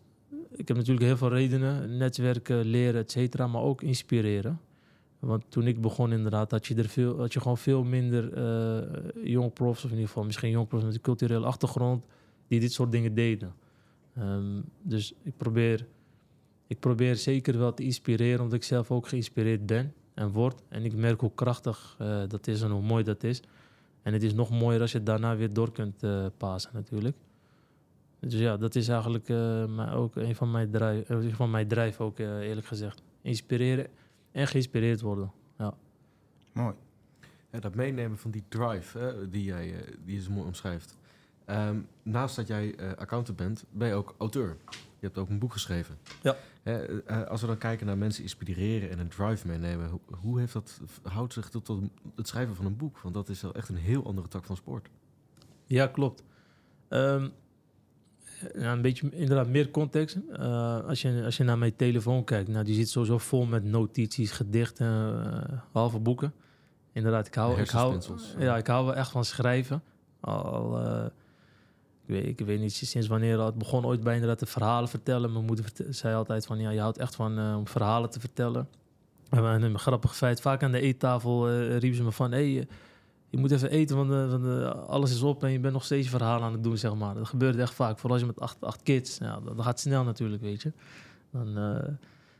ik 0.51 0.69
heb 0.69 0.77
natuurlijk 0.77 1.07
heel 1.07 1.17
veel 1.17 1.29
redenen, 1.29 1.97
netwerken, 1.97 2.65
leren, 2.65 3.01
et 3.01 3.11
cetera, 3.11 3.47
maar 3.47 3.63
ook 3.63 3.83
inspireren. 3.83 4.61
Want 5.19 5.45
toen 5.49 5.67
ik 5.67 5.81
begon 5.81 6.13
inderdaad, 6.13 6.51
had 6.51 6.67
je, 6.67 6.75
er 6.75 6.89
veel, 6.89 7.19
had 7.19 7.33
je 7.33 7.41
gewoon 7.41 7.59
veel 7.59 7.85
minder 7.85 8.25
young 9.25 9.53
profs, 9.53 9.85
of 9.85 9.91
in 9.91 9.97
ieder 9.97 10.09
geval 10.09 10.25
misschien 10.25 10.51
young 10.51 10.69
profs 10.69 10.85
met 10.85 10.95
een 10.95 11.01
culturele 11.01 11.47
achtergrond, 11.47 12.05
die 12.49 12.61
dit 12.61 12.73
soort 12.73 12.93
dingen 12.93 13.15
deden. 13.15 13.53
Um, 14.19 14.65
dus 14.83 15.15
ik 15.23 15.37
probeer 15.37 15.87
ik 16.71 16.79
probeer 16.79 17.17
zeker 17.17 17.59
wel 17.59 17.75
te 17.75 17.83
inspireren, 17.83 18.41
omdat 18.41 18.55
ik 18.55 18.65
zelf 18.65 18.91
ook 18.91 19.09
geïnspireerd 19.09 19.67
ben 19.67 19.95
en 20.15 20.31
word. 20.31 20.63
En 20.69 20.85
ik 20.85 20.95
merk 20.95 21.21
hoe 21.21 21.35
krachtig 21.35 21.97
uh, 22.01 22.23
dat 22.29 22.47
is 22.47 22.63
en 22.63 22.71
hoe 22.71 22.83
mooi 22.83 23.05
dat 23.05 23.23
is. 23.23 23.43
En 24.03 24.13
het 24.13 24.23
is 24.23 24.35
nog 24.35 24.51
mooier 24.51 24.81
als 24.81 24.93
je 24.93 24.97
het 24.97 25.07
daarna 25.07 25.37
weer 25.37 25.53
door 25.53 25.73
kunt 25.73 26.03
uh, 26.03 26.27
passen 26.37 26.71
natuurlijk. 26.75 27.17
Dus 28.21 28.35
ja, 28.35 28.57
dat 28.57 28.75
is 28.75 28.89
eigenlijk 28.89 29.29
uh, 29.29 29.97
ook 29.97 30.17
een 30.17 30.35
van 30.35 30.51
mijn 30.51 30.71
drijf, 30.71 31.09
van 31.31 31.51
mijn 31.51 31.69
drijf 31.69 32.01
ook 32.01 32.19
eerlijk 32.19 32.67
gezegd. 32.67 33.03
Inspireren 33.23 33.87
en 34.33 34.47
geïnspireerd 34.47 35.01
worden. 35.01 35.33
Ja. 35.59 35.75
Mooi. 36.53 36.75
Ja, 37.53 37.61
dat 37.61 37.75
meenemen 37.75 38.19
van 38.19 38.31
die 38.31 38.45
drive 38.49 38.99
hè, 38.99 39.29
die 39.29 39.45
jij 39.45 39.85
die 40.05 40.15
je 40.15 40.23
zo 40.23 40.31
mooi 40.31 40.47
omschrijft. 40.47 40.99
Um, 41.51 41.89
naast 42.03 42.37
dat 42.37 42.47
jij 42.47 42.75
accountant 42.97 43.37
bent, 43.37 43.65
ben 43.71 43.89
je 43.89 43.95
ook 43.95 44.15
auteur. 44.19 44.57
Je 44.71 45.07
hebt 45.07 45.19
ook 45.19 45.29
een 45.29 45.39
boek 45.39 45.53
geschreven. 45.53 45.99
Ja. 46.23 46.37
Uh, 46.63 47.29
als 47.29 47.41
we 47.41 47.47
dan 47.47 47.59
kijken 47.59 47.87
naar 47.87 47.99
mensen 47.99 48.23
inspireren 48.23 48.91
en 48.91 48.99
een 48.99 49.09
drive 49.09 49.47
meenemen, 49.47 49.89
hoe, 49.89 50.01
hoe 50.21 50.39
heeft 50.39 50.53
dat, 50.53 50.81
houdt 51.03 51.33
zich 51.33 51.49
tot, 51.49 51.65
tot, 51.65 51.83
het 52.17 52.29
schrijven 52.29 52.55
van 52.55 52.67
een 52.67 52.77
boek? 52.77 52.99
Want 52.99 53.15
dat 53.15 53.29
is 53.29 53.41
wel 53.41 53.55
echt 53.55 53.69
een 53.69 53.77
heel 53.77 54.07
andere 54.07 54.29
tak 54.29 54.45
van 54.45 54.57
sport. 54.57 54.89
Ja, 55.67 55.87
klopt. 55.87 56.23
Um, 56.89 57.33
ja, 58.55 58.73
een 58.73 58.83
beetje 58.83 59.11
inderdaad 59.11 59.49
meer 59.49 59.71
context. 59.71 60.19
Uh, 60.31 60.87
als, 60.87 61.03
je, 61.03 61.23
als 61.25 61.37
je 61.37 61.45
naar 61.45 61.59
mijn 61.59 61.77
telefoon 61.77 62.25
kijkt, 62.25 62.49
nou, 62.49 62.65
die 62.65 62.75
zit 62.75 62.89
sowieso 62.89 63.19
vol 63.19 63.47
met 63.47 63.65
notities, 63.65 64.31
gedichten, 64.31 64.87
uh, 65.27 65.59
halve 65.73 65.99
boeken. 65.99 66.33
Inderdaad, 66.93 67.27
ik 67.27 67.35
hou, 67.35 67.61
ik 67.61 67.71
hou, 67.71 68.01
ja, 68.39 68.57
ik 68.57 68.67
hou 68.67 68.85
wel 68.85 68.95
echt 68.95 69.11
van 69.11 69.25
schrijven. 69.25 69.83
Al, 70.21 70.79
weet, 72.11 72.27
ik 72.27 72.47
weet 72.47 72.61
niet 72.61 72.73
sinds 72.73 73.07
wanneer 73.07 73.41
het 73.41 73.59
begon 73.59 73.87
ooit 73.87 74.03
bij 74.03 74.15
inderdaad 74.15 74.39
de 74.39 74.47
verhalen 74.47 74.89
vertellen. 74.89 75.33
Mijn 75.33 75.45
moeder 75.45 75.65
zei 75.89 76.15
altijd 76.15 76.47
van, 76.47 76.59
ja, 76.59 76.71
je 76.71 76.81
houdt 76.81 76.99
echt 76.99 77.15
van 77.15 77.39
uh, 77.39 77.57
om 77.57 77.67
verhalen 77.67 78.11
te 78.11 78.21
vertellen. 78.21 78.69
En 79.31 79.45
een 79.45 79.79
grappig 79.79 80.17
feit, 80.17 80.41
vaak 80.41 80.63
aan 80.63 80.73
de 80.73 80.81
eettafel 80.81 81.51
uh, 81.51 81.79
riep 81.79 81.95
ze 81.95 82.03
me 82.03 82.13
van, 82.13 82.33
hey, 82.33 82.67
je 83.29 83.39
moet 83.39 83.51
even 83.51 83.71
eten, 83.71 83.97
want, 83.97 84.75
alles 84.89 85.11
is 85.11 85.23
op 85.23 85.45
en 85.45 85.51
je 85.51 85.61
bent 85.61 85.73
nog 85.73 85.85
steeds 85.85 86.09
verhalen 86.09 86.45
aan 86.45 86.53
het 86.53 86.65
doen, 86.65 86.79
zeg 86.79 86.95
maar. 86.95 87.15
Dat 87.15 87.29
gebeurt 87.29 87.57
echt 87.57 87.75
vaak, 87.75 87.99
vooral 87.99 88.13
als 88.13 88.21
je 88.21 88.27
met 88.27 88.41
acht, 88.41 88.57
acht 88.61 88.83
kids, 88.83 89.19
ja, 89.19 89.41
dan, 89.41 89.63
gaat 89.63 89.81
snel 89.81 90.05
natuurlijk, 90.05 90.43
weet 90.43 90.63
je. 90.63 90.73
Dan, 91.31 91.81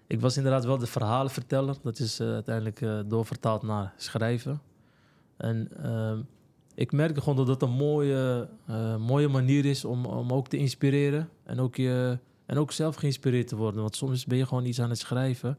ik 0.07 0.21
was 0.21 0.37
inderdaad 0.37 0.65
wel 0.65 0.79
de 0.79 0.87
verhalenverteller. 0.87 1.77
Dat 1.83 1.99
is 1.99 2.21
uiteindelijk 2.21 3.09
doorvertaald 3.09 3.63
naar 3.63 3.93
schrijven. 3.97 4.61
En 5.37 5.69
ehm, 5.83 6.19
ik 6.81 6.93
merk 6.93 7.19
gewoon 7.19 7.37
dat 7.37 7.47
dat 7.47 7.63
een 7.63 7.71
mooie, 7.71 8.49
uh, 8.71 8.97
mooie 8.97 9.29
manier 9.29 9.65
is 9.65 9.85
om, 9.85 10.05
om 10.05 10.33
ook 10.33 10.49
te 10.49 10.57
inspireren. 10.57 11.29
En 11.45 11.61
ook, 11.61 11.77
je, 11.77 12.19
en 12.47 12.59
ook 12.59 12.73
zelf 12.73 12.95
geïnspireerd 12.95 13.49
te 13.49 13.57
worden. 13.57 13.81
Want 13.81 13.97
soms 13.97 14.27
ben 14.27 14.39
je 14.39 14.47
gewoon 14.47 14.65
iets 14.65 14.81
aan 14.81 14.89
het 14.89 14.99
schrijven. 14.99 15.59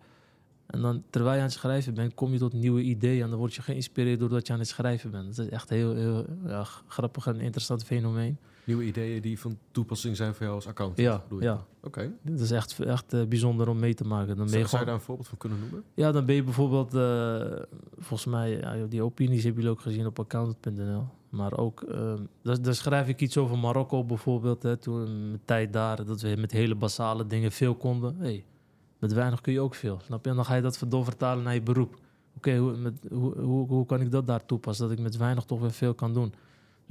En 0.67 0.81
dan, 0.81 1.03
terwijl 1.09 1.35
je 1.35 1.41
aan 1.41 1.47
het 1.47 1.57
schrijven 1.57 1.93
bent, 1.93 2.13
kom 2.13 2.31
je 2.31 2.37
tot 2.37 2.53
nieuwe 2.53 2.81
ideeën. 2.81 3.23
En 3.23 3.29
dan 3.29 3.39
word 3.39 3.53
je 3.53 3.61
geïnspireerd 3.61 4.19
doordat 4.19 4.47
je 4.47 4.53
aan 4.53 4.59
het 4.59 4.67
schrijven 4.67 5.11
bent. 5.11 5.35
Dat 5.35 5.45
is 5.45 5.51
echt 5.51 5.69
heel, 5.69 5.95
heel 5.95 6.25
grappig 6.87 7.27
en 7.27 7.39
interessant 7.39 7.83
fenomeen. 7.83 8.37
Nieuwe 8.63 8.83
ideeën 8.83 9.21
die 9.21 9.39
van 9.39 9.57
toepassing 9.71 10.15
zijn 10.15 10.33
voor 10.33 10.43
jou 10.43 10.55
als 10.55 10.67
accountant? 10.67 11.07
Ja, 11.07 11.23
ja. 11.39 11.65
oké. 11.81 12.11
Dat 12.21 12.39
is 12.39 12.51
echt, 12.51 12.79
echt 12.79 13.13
uh, 13.13 13.25
bijzonder 13.25 13.69
om 13.69 13.79
mee 13.79 13.93
te 13.93 14.03
maken. 14.03 14.37
Dan 14.37 14.49
ben 14.49 14.59
je 14.59 14.67
zou 14.67 14.81
je 14.81 14.87
daar 14.87 14.95
een 14.95 15.01
voorbeeld 15.01 15.27
van 15.27 15.37
kunnen 15.37 15.59
noemen? 15.59 15.83
Ja, 15.93 16.11
dan 16.11 16.25
ben 16.25 16.35
je 16.35 16.43
bijvoorbeeld, 16.43 16.95
uh, 16.95 17.59
volgens 17.97 18.25
mij, 18.25 18.49
ja, 18.57 18.85
die 18.89 19.03
opinies 19.03 19.43
hebben 19.43 19.61
jullie 19.61 19.77
ook 19.77 19.83
gezien 19.83 20.05
op 20.05 20.19
accountant.nl. 20.19 21.07
Maar 21.29 21.57
ook, 21.57 21.85
uh, 21.89 22.13
daar, 22.41 22.75
schrijf 22.75 23.07
ik 23.07 23.21
iets 23.21 23.37
over 23.37 23.57
Marokko 23.57 24.03
bijvoorbeeld. 24.03 24.63
Hè, 24.63 24.77
toen 24.77 25.27
mijn 25.27 25.41
tijd 25.45 25.73
daar, 25.73 26.05
dat 26.05 26.21
we 26.21 26.35
met 26.39 26.51
hele 26.51 26.75
basale 26.75 27.27
dingen 27.27 27.51
veel 27.51 27.75
konden. 27.75 28.15
Hey, 28.17 28.45
met 28.99 29.13
weinig 29.13 29.41
kun 29.41 29.53
je 29.53 29.59
ook 29.59 29.75
veel, 29.75 29.99
snap 30.05 30.23
je? 30.23 30.29
En 30.29 30.35
dan 30.35 30.45
ga 30.45 30.55
je 30.55 30.61
dat 30.61 30.83
doorvertalen 30.87 31.43
naar 31.43 31.53
je 31.53 31.61
beroep. 31.61 31.99
Oké, 32.35 32.57
hoe, 32.57 32.93
hoe, 33.09 33.37
hoe, 33.39 33.67
hoe, 33.67 33.85
kan 33.85 34.01
ik 34.01 34.11
dat 34.11 34.27
daar 34.27 34.45
toepassen? 34.45 34.87
Dat 34.87 34.97
ik 34.97 35.03
met 35.03 35.17
weinig 35.17 35.43
toch 35.43 35.59
weer 35.59 35.71
veel 35.71 35.93
kan 35.93 36.13
doen. 36.13 36.33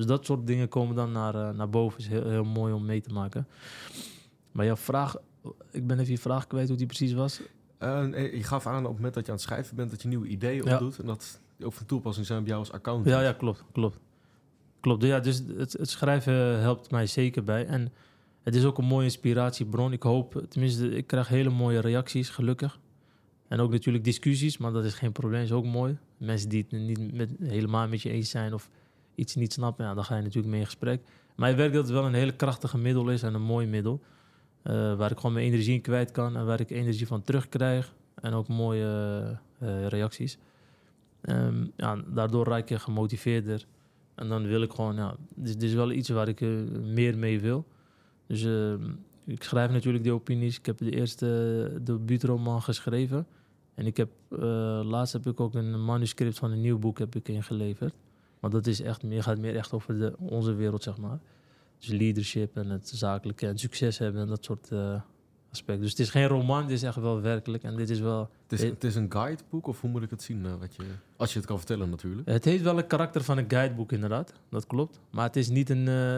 Dus 0.01 0.09
dat 0.09 0.25
soort 0.25 0.47
dingen 0.47 0.69
komen 0.69 0.97
dan 0.97 1.13
naar, 1.13 1.35
uh, 1.35 1.51
naar 1.51 1.71
boven. 1.71 1.99
Is 1.99 2.07
heel, 2.07 2.29
heel 2.29 2.45
mooi 2.45 2.73
om 2.73 2.85
mee 2.85 3.01
te 3.01 3.13
maken. 3.13 3.47
Maar 4.53 4.65
jouw 4.65 4.77
vraag, 4.77 5.17
ik 5.71 5.87
ben 5.87 5.99
even 5.99 6.13
je 6.13 6.19
vraag 6.19 6.47
kwijt 6.47 6.69
hoe 6.69 6.77
die 6.77 6.87
precies 6.87 7.13
was. 7.13 7.41
Uh, 7.83 8.35
je 8.35 8.43
gaf 8.43 8.67
aan 8.67 8.83
op 8.83 8.85
het 8.85 8.97
moment 8.97 9.15
dat 9.15 9.25
je 9.25 9.31
aan 9.31 9.37
het 9.37 9.47
schrijven 9.47 9.77
bent, 9.77 9.91
dat 9.91 10.03
je 10.03 10.09
nieuwe 10.09 10.27
ideeën 10.27 10.73
opdoet. 10.73 10.99
En 10.99 11.07
dat 11.07 11.41
ook 11.63 11.73
van 11.73 11.87
toepassing 11.87 12.27
zijn 12.27 12.39
bij 12.39 12.49
jou 12.49 12.61
als 12.61 12.73
account. 12.73 13.07
Ja, 13.07 13.21
ja, 13.21 13.33
klopt, 13.33 13.65
klopt. 13.73 13.99
Klopt, 14.81 15.03
ja, 15.03 15.21
dus 15.21 15.43
het, 15.57 15.73
het, 15.73 15.91
schrijven 15.91 16.61
helpt 16.61 16.91
mij 16.91 17.07
zeker 17.07 17.45
bij. 17.45 17.67
En 17.67 17.93
het 18.43 18.55
is 18.55 18.65
ook 18.65 18.79
een 18.79 18.85
mooie 18.85 19.05
inspiratiebron. 19.05 19.93
Ik 19.93 20.03
hoop, 20.03 20.45
tenminste, 20.49 20.91
ik 20.91 21.07
krijg 21.07 21.29
hele 21.29 21.51
mooie 21.51 21.81
reacties, 21.81 22.29
gelukkig. 22.29 22.79
En 23.49 23.61
ook 23.61 23.71
natuurlijk 23.71 24.05
discussies, 24.05 24.59
maar 24.59 24.73
dat 24.73 24.85
is 24.85 24.95
geen 24.95 25.13
probleem, 25.13 25.43
is 25.43 25.53
ook 25.53 25.65
mooi. 25.65 25.99
Mensen 26.17 26.49
die 26.49 26.67
het 26.69 26.81
niet 26.81 27.13
met, 27.13 27.31
helemaal 27.43 27.89
met 27.89 28.03
je 28.03 28.11
eens 28.11 28.31
zijn 28.31 28.55
of 28.55 28.71
iets 29.15 29.35
niet 29.35 29.53
snappen, 29.53 29.85
ja, 29.85 29.95
dan 29.95 30.05
ga 30.05 30.17
je 30.17 30.23
natuurlijk 30.23 30.49
mee 30.49 30.61
in 30.61 30.67
gesprek. 30.67 31.03
Maar 31.41 31.51
ik 31.51 31.57
werk 31.57 31.73
dat 31.73 31.83
het 31.85 31.93
wel 31.93 32.05
een 32.07 32.15
hele 32.15 32.37
krachtige 32.37 32.79
middel 32.79 33.09
is 33.09 33.23
en 33.23 33.35
een 33.35 33.43
mooi 33.43 33.67
middel. 33.67 34.01
Uh, 34.65 34.95
waar 34.95 35.11
ik 35.11 35.17
gewoon 35.17 35.33
mijn 35.33 35.47
energie 35.47 35.75
in 35.75 35.81
kwijt 35.81 36.11
kan 36.11 36.37
en 36.37 36.47
waar 36.47 36.61
ik 36.61 36.71
energie 36.71 37.07
van 37.07 37.23
terugkrijg. 37.23 37.95
En 38.15 38.33
ook 38.33 38.49
mooie 38.49 39.39
uh, 39.63 39.87
reacties. 39.87 40.39
Um, 41.23 41.73
ja, 41.77 41.97
daardoor 42.07 42.47
raak 42.47 42.69
je 42.69 42.79
gemotiveerder. 42.79 43.67
En 44.15 44.29
dan 44.29 44.47
wil 44.47 44.63
ik 44.63 44.73
gewoon, 44.73 44.95
ja, 44.95 45.17
dit, 45.35 45.63
is 45.63 45.75
wel 45.75 45.91
iets 45.91 46.09
waar 46.09 46.29
ik 46.29 46.41
uh, 46.41 46.61
meer 46.81 47.19
mee 47.19 47.41
wil. 47.41 47.67
Dus 48.27 48.45
ehm, 48.45 48.91
ik 49.27 49.43
schrijf 49.43 49.71
natuurlijk 49.71 50.05
die 50.05 50.13
opinies. 50.13 50.59
Ik 50.59 50.67
heb 50.67 50.79
de 50.79 50.91
eerste 50.91 51.81
debuutroman 51.83 52.63
geschreven. 52.63 53.27
En 53.75 53.87
ik 53.87 53.97
heb, 53.97 54.11
laatst 54.85 55.13
heb 55.13 55.27
ik 55.27 55.41
ook 55.41 55.55
een 55.55 55.85
manuscript 55.85 56.39
van 56.39 56.51
een 56.51 56.61
nieuw 56.61 56.79
boek 56.79 56.99
heb 56.99 57.15
ik 57.15 57.29
ingeleverd. 57.29 57.95
Maar 58.41 58.51
dat 58.51 58.67
is 58.67 58.81
echt 58.81 59.03
meer, 59.03 59.23
gaat 59.23 59.39
meer 59.39 59.57
echt 59.57 59.73
over 59.73 59.99
de, 59.99 60.15
onze 60.19 60.55
wereld, 60.55 60.83
zeg 60.83 60.97
maar. 60.97 61.19
Dus 61.79 61.89
leadership 61.89 62.57
en 62.57 62.71
het 62.71 62.89
zakelijke 62.89 63.47
en 63.47 63.59
succes 63.59 63.99
hebben 63.99 64.23
en 64.23 64.29
dat 64.29 64.45
soort 64.45 64.71
uh, 64.73 65.01
aspecten. 65.51 65.81
Dus 65.81 65.91
het 65.91 65.99
is 65.99 66.11
geen 66.11 66.27
roman, 66.27 66.63
het 66.63 66.71
is 66.71 66.83
echt 66.83 66.97
wel 66.97 67.21
werkelijk. 67.21 67.63
En 67.63 67.77
dit 67.77 67.91
is 67.91 68.01
wel... 68.01 68.31
Het 68.43 68.61
is, 68.61 68.69
het 68.69 68.85
is 68.85 68.95
een 68.95 69.13
guideboek, 69.13 69.67
of 69.67 69.81
hoe 69.81 69.91
moet 69.91 70.03
ik 70.03 70.11
het 70.11 70.23
zien? 70.23 70.45
Uh, 70.45 70.53
wat 70.61 70.75
je, 70.77 70.83
als 71.17 71.33
je 71.33 71.39
het 71.39 71.49
kan 71.49 71.57
vertellen 71.57 71.91
natuurlijk. 71.91 72.29
Het 72.29 72.45
heeft 72.45 72.63
wel 72.63 72.79
een 72.79 72.87
karakter 72.87 73.25
van 73.25 73.39
een 73.39 73.51
guideboek 73.51 73.93
inderdaad, 73.93 74.33
dat 74.49 74.67
klopt. 74.67 75.01
Maar 75.11 75.25
het 75.25 75.37
is 75.37 75.49
niet 75.49 75.71
een, 75.71 75.87
uh, 75.87 76.17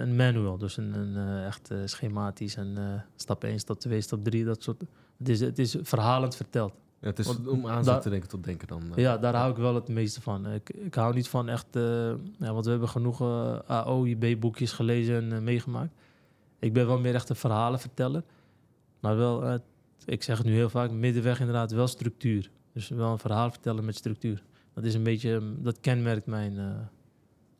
een 0.00 0.16
manual, 0.16 0.58
dus 0.58 0.76
een, 0.76 0.94
een 0.94 1.44
echt 1.44 1.70
schematisch 1.84 2.56
en 2.56 3.04
stap 3.16 3.44
1, 3.44 3.58
stap 3.58 3.80
2, 3.80 4.00
stap 4.00 4.24
3, 4.24 4.44
dat 4.44 4.62
soort... 4.62 4.82
Het 5.18 5.28
is, 5.28 5.40
het 5.40 5.58
is 5.58 5.76
verhalend 5.82 6.36
verteld. 6.36 6.72
Ja, 7.04 7.10
het 7.10 7.18
is 7.18 7.26
Want, 7.26 7.48
om 7.48 7.66
aan 7.66 8.00
te 8.00 8.10
denken 8.10 8.28
tot 8.28 8.44
denken 8.44 8.68
dan. 8.68 8.82
Uh, 8.82 8.96
ja, 8.96 9.18
daar 9.18 9.34
hou 9.34 9.50
ik 9.50 9.56
wel 9.56 9.74
het 9.74 9.88
meeste 9.88 10.20
van. 10.20 10.52
Ik, 10.52 10.70
ik 10.70 10.94
hou 10.94 11.14
niet 11.14 11.28
van 11.28 11.48
echt... 11.48 11.76
Uh, 11.76 11.82
ja, 12.38 12.52
want 12.52 12.64
we 12.64 12.70
hebben 12.70 12.88
genoeg 12.88 13.20
uh, 13.20 13.58
AOIB-boekjes 13.66 14.72
gelezen 14.72 15.32
en 15.32 15.44
meegemaakt. 15.44 15.94
Ik 16.58 16.72
ben 16.72 16.86
wel 16.86 16.98
meer 16.98 17.14
echt 17.14 17.28
een 17.28 17.36
verhalenverteller. 17.36 18.22
Maar 19.00 19.16
wel, 19.16 19.60
ik 20.04 20.22
zeg 20.22 20.38
het 20.38 20.46
nu 20.46 20.52
heel 20.52 20.70
vaak, 20.70 20.90
middenweg 20.90 21.38
inderdaad 21.38 21.70
wel 21.70 21.86
structuur. 21.86 22.50
Dus 22.72 22.88
wel 22.88 23.10
een 23.10 23.18
verhaal 23.18 23.50
vertellen 23.50 23.84
met 23.84 23.96
structuur. 23.96 24.42
Dat 24.74 24.84
is 24.84 24.94
een 24.94 25.02
beetje, 25.02 25.54
dat 25.58 25.80
kenmerkt 25.80 26.26
mijn... 26.26 26.58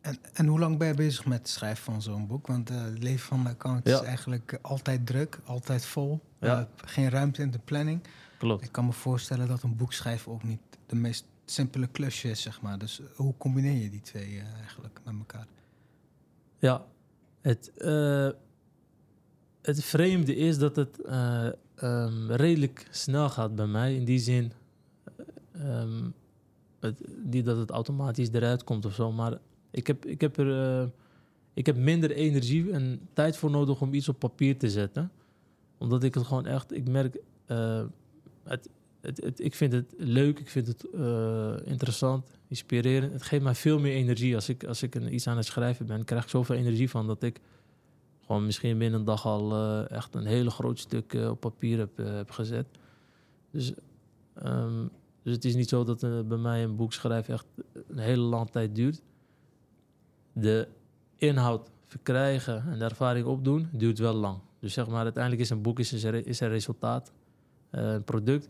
En, 0.01 0.18
en 0.32 0.47
hoe 0.47 0.59
lang 0.59 0.78
ben 0.78 0.88
je 0.88 0.95
bezig 0.95 1.26
met 1.26 1.38
het 1.38 1.49
schrijven 1.49 1.84
van 1.84 2.03
zo'n 2.03 2.26
boek? 2.26 2.47
Want 2.47 2.68
het 2.68 3.03
leven 3.03 3.26
van 3.26 3.42
de 3.42 3.49
account 3.49 3.86
is 3.86 4.01
eigenlijk 4.01 4.59
altijd 4.62 5.07
druk, 5.07 5.40
altijd 5.45 5.86
vol. 5.86 6.20
Ja. 6.40 6.68
geen 6.76 7.11
ruimte 7.11 7.42
in 7.42 7.51
de 7.51 7.61
planning. 7.64 8.01
Klopt. 8.45 8.64
Ik 8.64 8.72
kan 8.72 8.84
me 8.84 8.92
voorstellen 8.92 9.49
dat 9.49 9.62
een 9.62 9.76
boek 9.76 9.92
schrijven 9.92 10.32
ook 10.32 10.42
niet 10.42 10.61
de 10.86 10.97
meest 10.97 11.26
simpele 11.45 11.86
klusje 11.86 12.30
is, 12.30 12.42
zeg 12.42 12.61
maar. 12.61 12.78
Dus 12.78 13.01
hoe 13.14 13.34
combineer 13.36 13.82
je 13.82 13.90
die 13.90 14.01
twee 14.01 14.32
uh, 14.32 14.42
eigenlijk 14.57 15.01
met 15.05 15.14
elkaar? 15.18 15.47
Ja, 16.59 16.86
het, 17.40 17.72
uh, 17.78 18.28
het 19.62 19.84
vreemde 19.84 20.36
is 20.36 20.59
dat 20.59 20.76
het 20.76 20.99
uh, 21.07 21.49
um, 21.82 22.30
redelijk 22.30 22.86
snel 22.90 23.28
gaat 23.30 23.55
bij 23.55 23.66
mij. 23.66 23.97
In 23.97 24.05
die 24.05 24.18
zin, 24.18 24.53
um, 25.57 26.14
het, 26.80 27.01
niet 27.24 27.45
dat 27.45 27.57
het 27.57 27.70
automatisch 27.70 28.28
eruit 28.32 28.64
komt 28.64 28.84
of 28.84 28.95
zo, 28.95 29.12
maar 29.12 29.38
ik 29.70 29.86
heb, 29.86 30.07
ik 30.07 30.20
heb 30.20 30.36
er 30.36 30.90
ik 31.55 31.66
heb 31.66 31.76
minder 31.76 32.11
energie 32.11 32.72
en 32.72 33.09
tijd 33.12 33.36
voor 33.36 33.51
nodig 33.51 33.80
om 33.80 33.95
iets 33.95 34.09
op 34.09 34.18
papier 34.18 34.59
te 34.59 34.70
zetten. 34.70 35.11
Omdat 35.78 36.05
ik 36.05 36.14
het 36.14 36.26
gewoon 36.26 36.47
echt, 36.47 36.72
ik 36.72 36.88
merk, 36.88 37.16
ik 39.36 39.55
vind 39.55 39.72
het 39.72 39.95
leuk, 39.97 40.38
ik 40.38 40.49
vind 40.49 40.66
het 40.66 40.86
uh, 40.95 41.55
interessant, 41.64 42.30
inspirerend. 42.49 43.12
Het 43.12 43.22
geeft 43.22 43.42
mij 43.42 43.55
veel 43.55 43.78
meer 43.78 43.95
energie. 43.95 44.34
Als 44.34 44.49
ik, 44.49 44.64
als 44.64 44.82
ik 44.82 44.95
een, 44.95 45.14
iets 45.14 45.26
aan 45.26 45.36
het 45.36 45.47
schrijven 45.47 45.86
ben, 45.86 46.05
krijg 46.05 46.22
ik 46.22 46.28
zoveel 46.28 46.57
energie 46.57 46.90
van 46.90 47.07
dat 47.07 47.22
ik 47.22 47.40
gewoon 48.26 48.47
misschien 48.47 48.78
binnen 48.78 48.99
een 48.99 49.07
dag 49.07 49.26
al 49.26 49.53
uh, 49.53 49.90
echt 49.90 50.14
een 50.14 50.26
hele 50.26 50.51
groot 50.51 50.78
stuk 50.78 51.12
uh, 51.12 51.30
op 51.30 51.40
papier 51.40 51.78
heb, 51.78 51.97
heb 51.97 52.30
gezet. 52.30 52.66
Dus, 53.51 53.72
um, 54.45 54.90
dus 55.22 55.32
het 55.32 55.45
is 55.45 55.55
niet 55.55 55.68
zo 55.68 55.84
dat 55.84 56.01
bij 56.28 56.38
mij 56.38 56.62
een 56.62 56.76
boek 56.76 56.92
schrijven 56.92 57.34
echt 57.34 57.47
een 57.88 57.99
hele 57.99 58.22
lange 58.22 58.51
tijd 58.51 58.74
duurt. 58.74 59.03
De 60.32 60.68
inhoud 61.16 61.70
verkrijgen 61.84 62.64
en 62.70 62.78
de 62.78 62.84
ervaring 62.84 63.26
opdoen 63.26 63.68
duurt 63.72 63.99
wel 63.99 64.14
lang. 64.14 64.38
Dus 64.61 64.72
zeg 64.72 64.86
maar, 64.86 65.03
uiteindelijk 65.03 65.42
is 65.42 65.51
een 65.51 65.62
boek 65.62 65.78
is 65.78 66.05
er, 66.05 66.26
is 66.26 66.40
resultaat. 66.40 67.12
Eh, 67.74 67.92
een 67.92 68.04
product. 68.04 68.48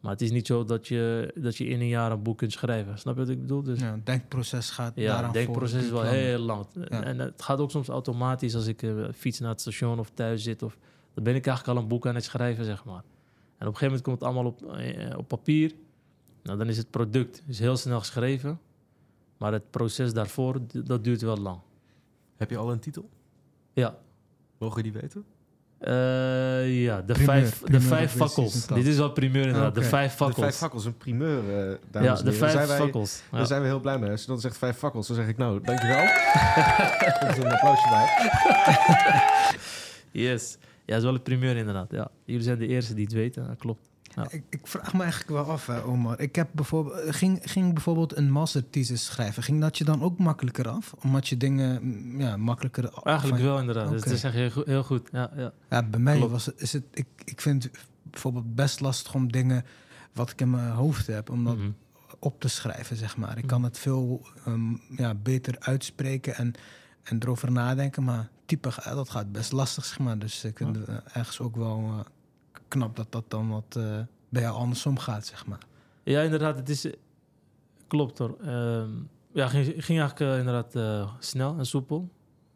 Maar 0.00 0.12
het 0.12 0.20
is 0.20 0.30
niet 0.30 0.46
zo 0.46 0.64
dat 0.64 0.88
je, 0.88 1.32
dat 1.34 1.56
je 1.56 1.66
in 1.66 1.80
een 1.80 1.88
jaar 1.88 2.12
een 2.12 2.22
boek 2.22 2.38
kunt 2.38 2.52
schrijven. 2.52 2.98
Snap 2.98 3.14
je 3.14 3.20
wat 3.20 3.28
ik 3.28 3.40
bedoel? 3.40 3.62
Dus, 3.62 3.80
Ja, 3.80 3.92
het 3.92 4.06
denkproces 4.06 4.70
gaat 4.70 4.92
ja, 4.94 5.06
daaraan 5.06 5.24
het 5.24 5.32
denkproces 5.32 5.84
is 5.84 5.90
wel 5.90 6.02
heel 6.02 6.38
lang. 6.38 6.66
Ja. 6.74 7.02
En 7.02 7.18
het 7.18 7.42
gaat 7.42 7.58
ook 7.58 7.70
soms 7.70 7.88
automatisch 7.88 8.54
als 8.54 8.66
ik 8.66 8.82
eh, 8.82 9.08
fiets 9.14 9.38
naar 9.38 9.50
het 9.50 9.60
station 9.60 9.98
of 9.98 10.10
thuis 10.14 10.42
zit. 10.42 10.62
Of, 10.62 10.78
dan 11.14 11.24
ben 11.24 11.34
ik 11.34 11.46
eigenlijk 11.46 11.76
al 11.76 11.82
een 11.82 11.88
boek 11.88 12.06
aan 12.06 12.14
het 12.14 12.24
schrijven, 12.24 12.64
zeg 12.64 12.84
maar. 12.84 13.02
En 13.58 13.66
op 13.66 13.74
een 13.74 13.78
gegeven 13.78 13.86
moment 13.86 14.02
komt 14.02 14.18
het 14.18 14.24
allemaal 14.24 14.44
op, 14.44 14.72
eh, 14.74 15.18
op 15.18 15.28
papier. 15.28 15.74
Nou, 16.42 16.58
dan 16.58 16.68
is 16.68 16.76
het 16.76 16.90
product 16.90 17.42
is 17.46 17.58
heel 17.58 17.76
snel 17.76 17.98
geschreven. 17.98 18.60
Maar 19.36 19.52
het 19.52 19.70
proces 19.70 20.12
daarvoor, 20.12 20.60
dat 20.84 21.04
duurt 21.04 21.20
wel 21.20 21.36
lang. 21.36 21.58
Heb 22.36 22.50
je 22.50 22.56
al 22.56 22.72
een 22.72 22.78
titel? 22.78 23.08
Ja, 23.72 23.98
Mogen 24.58 24.76
we 24.76 24.82
die 24.82 25.00
weten? 25.00 25.24
Eh, 25.78 26.82
ja 26.84 27.02
de 27.02 27.12
Primeur, 27.12 27.26
vijf, 27.26 27.60
de 27.64 27.80
vijf 27.80 28.12
fakkels. 28.12 28.66
Dit 28.66 28.86
is 28.86 28.96
wel 28.96 29.10
primeur 29.10 29.46
inderdaad. 29.46 29.74
De 29.74 29.82
vijf 29.82 30.12
fakkels. 30.14 30.36
De 30.36 30.42
vijf 30.42 30.54
fakkels, 30.56 30.84
een 30.84 30.96
primeur, 30.96 31.38
eh 31.38 31.74
dames 31.90 32.08
ja, 32.08 32.14
de. 32.14 32.22
Daar 32.24 32.32
vijf 32.32 32.52
zijn 32.52 32.66
wij- 32.66 32.76
fakkels. 32.76 33.22
Ja. 33.30 33.36
Daar 33.36 33.46
zijn 33.46 33.60
we 33.60 33.66
heel 33.66 33.80
blij 33.80 33.98
mee. 33.98 34.10
Als 34.10 34.20
je 34.20 34.26
dan 34.26 34.40
zegt 34.40 34.58
vijf 34.58 34.76
fakkels, 34.76 35.06
dan 35.06 35.16
zeg 35.16 35.28
ik 35.28 35.36
nou, 35.36 35.60
dankjewel. 35.62 35.96
Dat 37.20 37.36
is 37.36 37.44
een 37.44 37.50
applausje 37.52 37.88
bij. 37.88 38.06
Yes. 40.22 40.56
Ja, 40.60 40.68
dat 40.84 40.96
is 40.96 41.02
wel 41.02 41.14
een 41.14 41.22
primeur 41.22 41.56
inderdaad. 41.56 41.90
Ja. 41.90 42.08
Jullie 42.24 42.42
zijn 42.42 42.58
de 42.58 42.66
eerste 42.66 42.94
die 42.94 43.04
het 43.04 43.12
weten, 43.12 43.46
dat 43.46 43.56
klopt. 43.58 43.88
Ik, 44.30 44.42
ik 44.48 44.66
vraag 44.66 44.92
me 44.94 45.00
eigenlijk 45.02 45.30
wel 45.30 45.44
af, 45.50 45.66
hè, 45.66 45.82
Omar. 45.84 46.20
Ik 46.20 46.36
heb 46.36 46.48
bijvoorbeeld, 46.52 47.14
ging, 47.16 47.40
ging 47.42 47.72
bijvoorbeeld 47.74 48.16
een 48.16 48.30
masterthesis 48.30 49.04
schrijven. 49.04 49.42
Ging 49.42 49.60
dat 49.60 49.78
je 49.78 49.84
dan 49.84 50.02
ook 50.02 50.18
makkelijker 50.18 50.68
af? 50.68 50.94
Omdat 51.02 51.28
je 51.28 51.36
dingen 51.36 51.82
mm, 51.82 52.20
ja, 52.20 52.36
makkelijker... 52.36 52.84
Eigenlijk 53.02 53.38
van- 53.38 53.46
wel 53.48 53.58
inderdaad. 53.60 53.90
Dus 53.90 54.00
Oké. 54.00 54.08
dat 54.10 54.18
zeg 54.18 54.34
je 54.34 54.62
heel 54.64 54.82
goed. 54.84 55.08
Ja, 55.12 55.30
ja. 55.36 55.52
Ja, 55.70 55.82
bij 55.82 56.00
mij 56.00 56.16
Klopt. 56.16 56.30
was 56.32 56.46
het, 56.46 56.60
is 56.60 56.72
het... 56.72 56.84
Ik, 56.92 57.06
ik 57.24 57.40
vind 57.40 57.62
het 57.62 57.78
bijvoorbeeld 58.02 58.54
best 58.54 58.80
lastig 58.80 59.14
om 59.14 59.32
dingen 59.32 59.64
wat 60.12 60.30
ik 60.30 60.40
in 60.40 60.50
mijn 60.50 60.70
hoofd 60.70 61.06
heb... 61.06 61.30
om 61.30 61.44
dat 61.44 61.56
Mhm. 61.56 61.70
op 62.18 62.40
te 62.40 62.48
schrijven, 62.48 62.96
zeg 62.96 63.16
maar. 63.16 63.30
Ik 63.30 63.36
Mhm. 63.36 63.46
kan 63.46 63.62
het 63.62 63.78
veel 63.78 64.26
ehm, 64.44 64.74
ja, 64.96 65.14
beter 65.14 65.56
uitspreken 65.58 66.34
en, 66.36 66.52
en 67.02 67.18
erover 67.22 67.52
nadenken. 67.52 68.04
Maar 68.04 68.28
type, 68.46 68.70
ga- 68.72 68.94
dat 68.94 69.10
gaat 69.10 69.32
best 69.32 69.52
lastig, 69.52 69.84
zeg 69.84 69.98
maar. 69.98 70.18
Dus 70.18 70.44
ik 70.44 70.56
vind 70.56 70.76
het 70.76 70.88
eh, 70.88 70.96
ergens 71.12 71.40
ook 71.40 71.56
wel 71.56 71.78
eh, 71.78 71.98
knap 72.68 72.96
dat 72.96 73.12
dat 73.12 73.24
dan 73.30 73.48
wat 73.48 73.76
eh, 73.76 73.98
bij 74.28 74.42
jou 74.42 74.56
andersom 74.56 74.98
gaat, 74.98 75.26
zeg 75.26 75.46
maar. 75.46 75.66
Ja, 76.02 76.20
inderdaad. 76.22 76.56
Het 76.56 76.68
is, 76.68 76.84
eh, 76.84 76.92
klopt 77.86 78.18
hoor. 78.18 78.36
Ehm, 78.40 78.90
ja, 79.32 79.48
ging, 79.48 79.64
ging 79.84 79.98
eigenlijk 80.00 80.20
eh, 80.32 80.38
inderdaad 80.38 80.74
eh, 80.74 81.12
snel 81.18 81.58
en 81.58 81.66
soepel. 81.66 82.08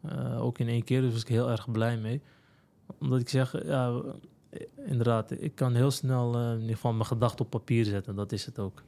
Eh, 0.03 0.43
ook 0.43 0.59
in 0.59 0.69
één 0.69 0.85
keer, 0.85 1.01
dus 1.01 1.13
was 1.13 1.21
ik 1.21 1.29
heel 1.29 1.51
erg 1.51 1.71
blij 1.71 1.97
mee. 1.99 2.21
Omdat 2.99 3.21
ik 3.21 3.29
zeg, 3.29 3.65
ja, 3.65 4.03
inderdaad, 4.87 5.31
ik 5.31 5.55
kan 5.55 5.75
heel 5.75 5.91
snel 5.91 6.53
in 6.53 6.61
ieder 6.61 6.75
geval 6.75 6.93
mijn 6.93 7.07
gedachten 7.07 7.45
op 7.45 7.51
papier 7.51 7.85
zetten. 7.85 8.15
Dat 8.15 8.33
is 8.33 8.47
het 8.47 8.59
ook. 8.59 8.83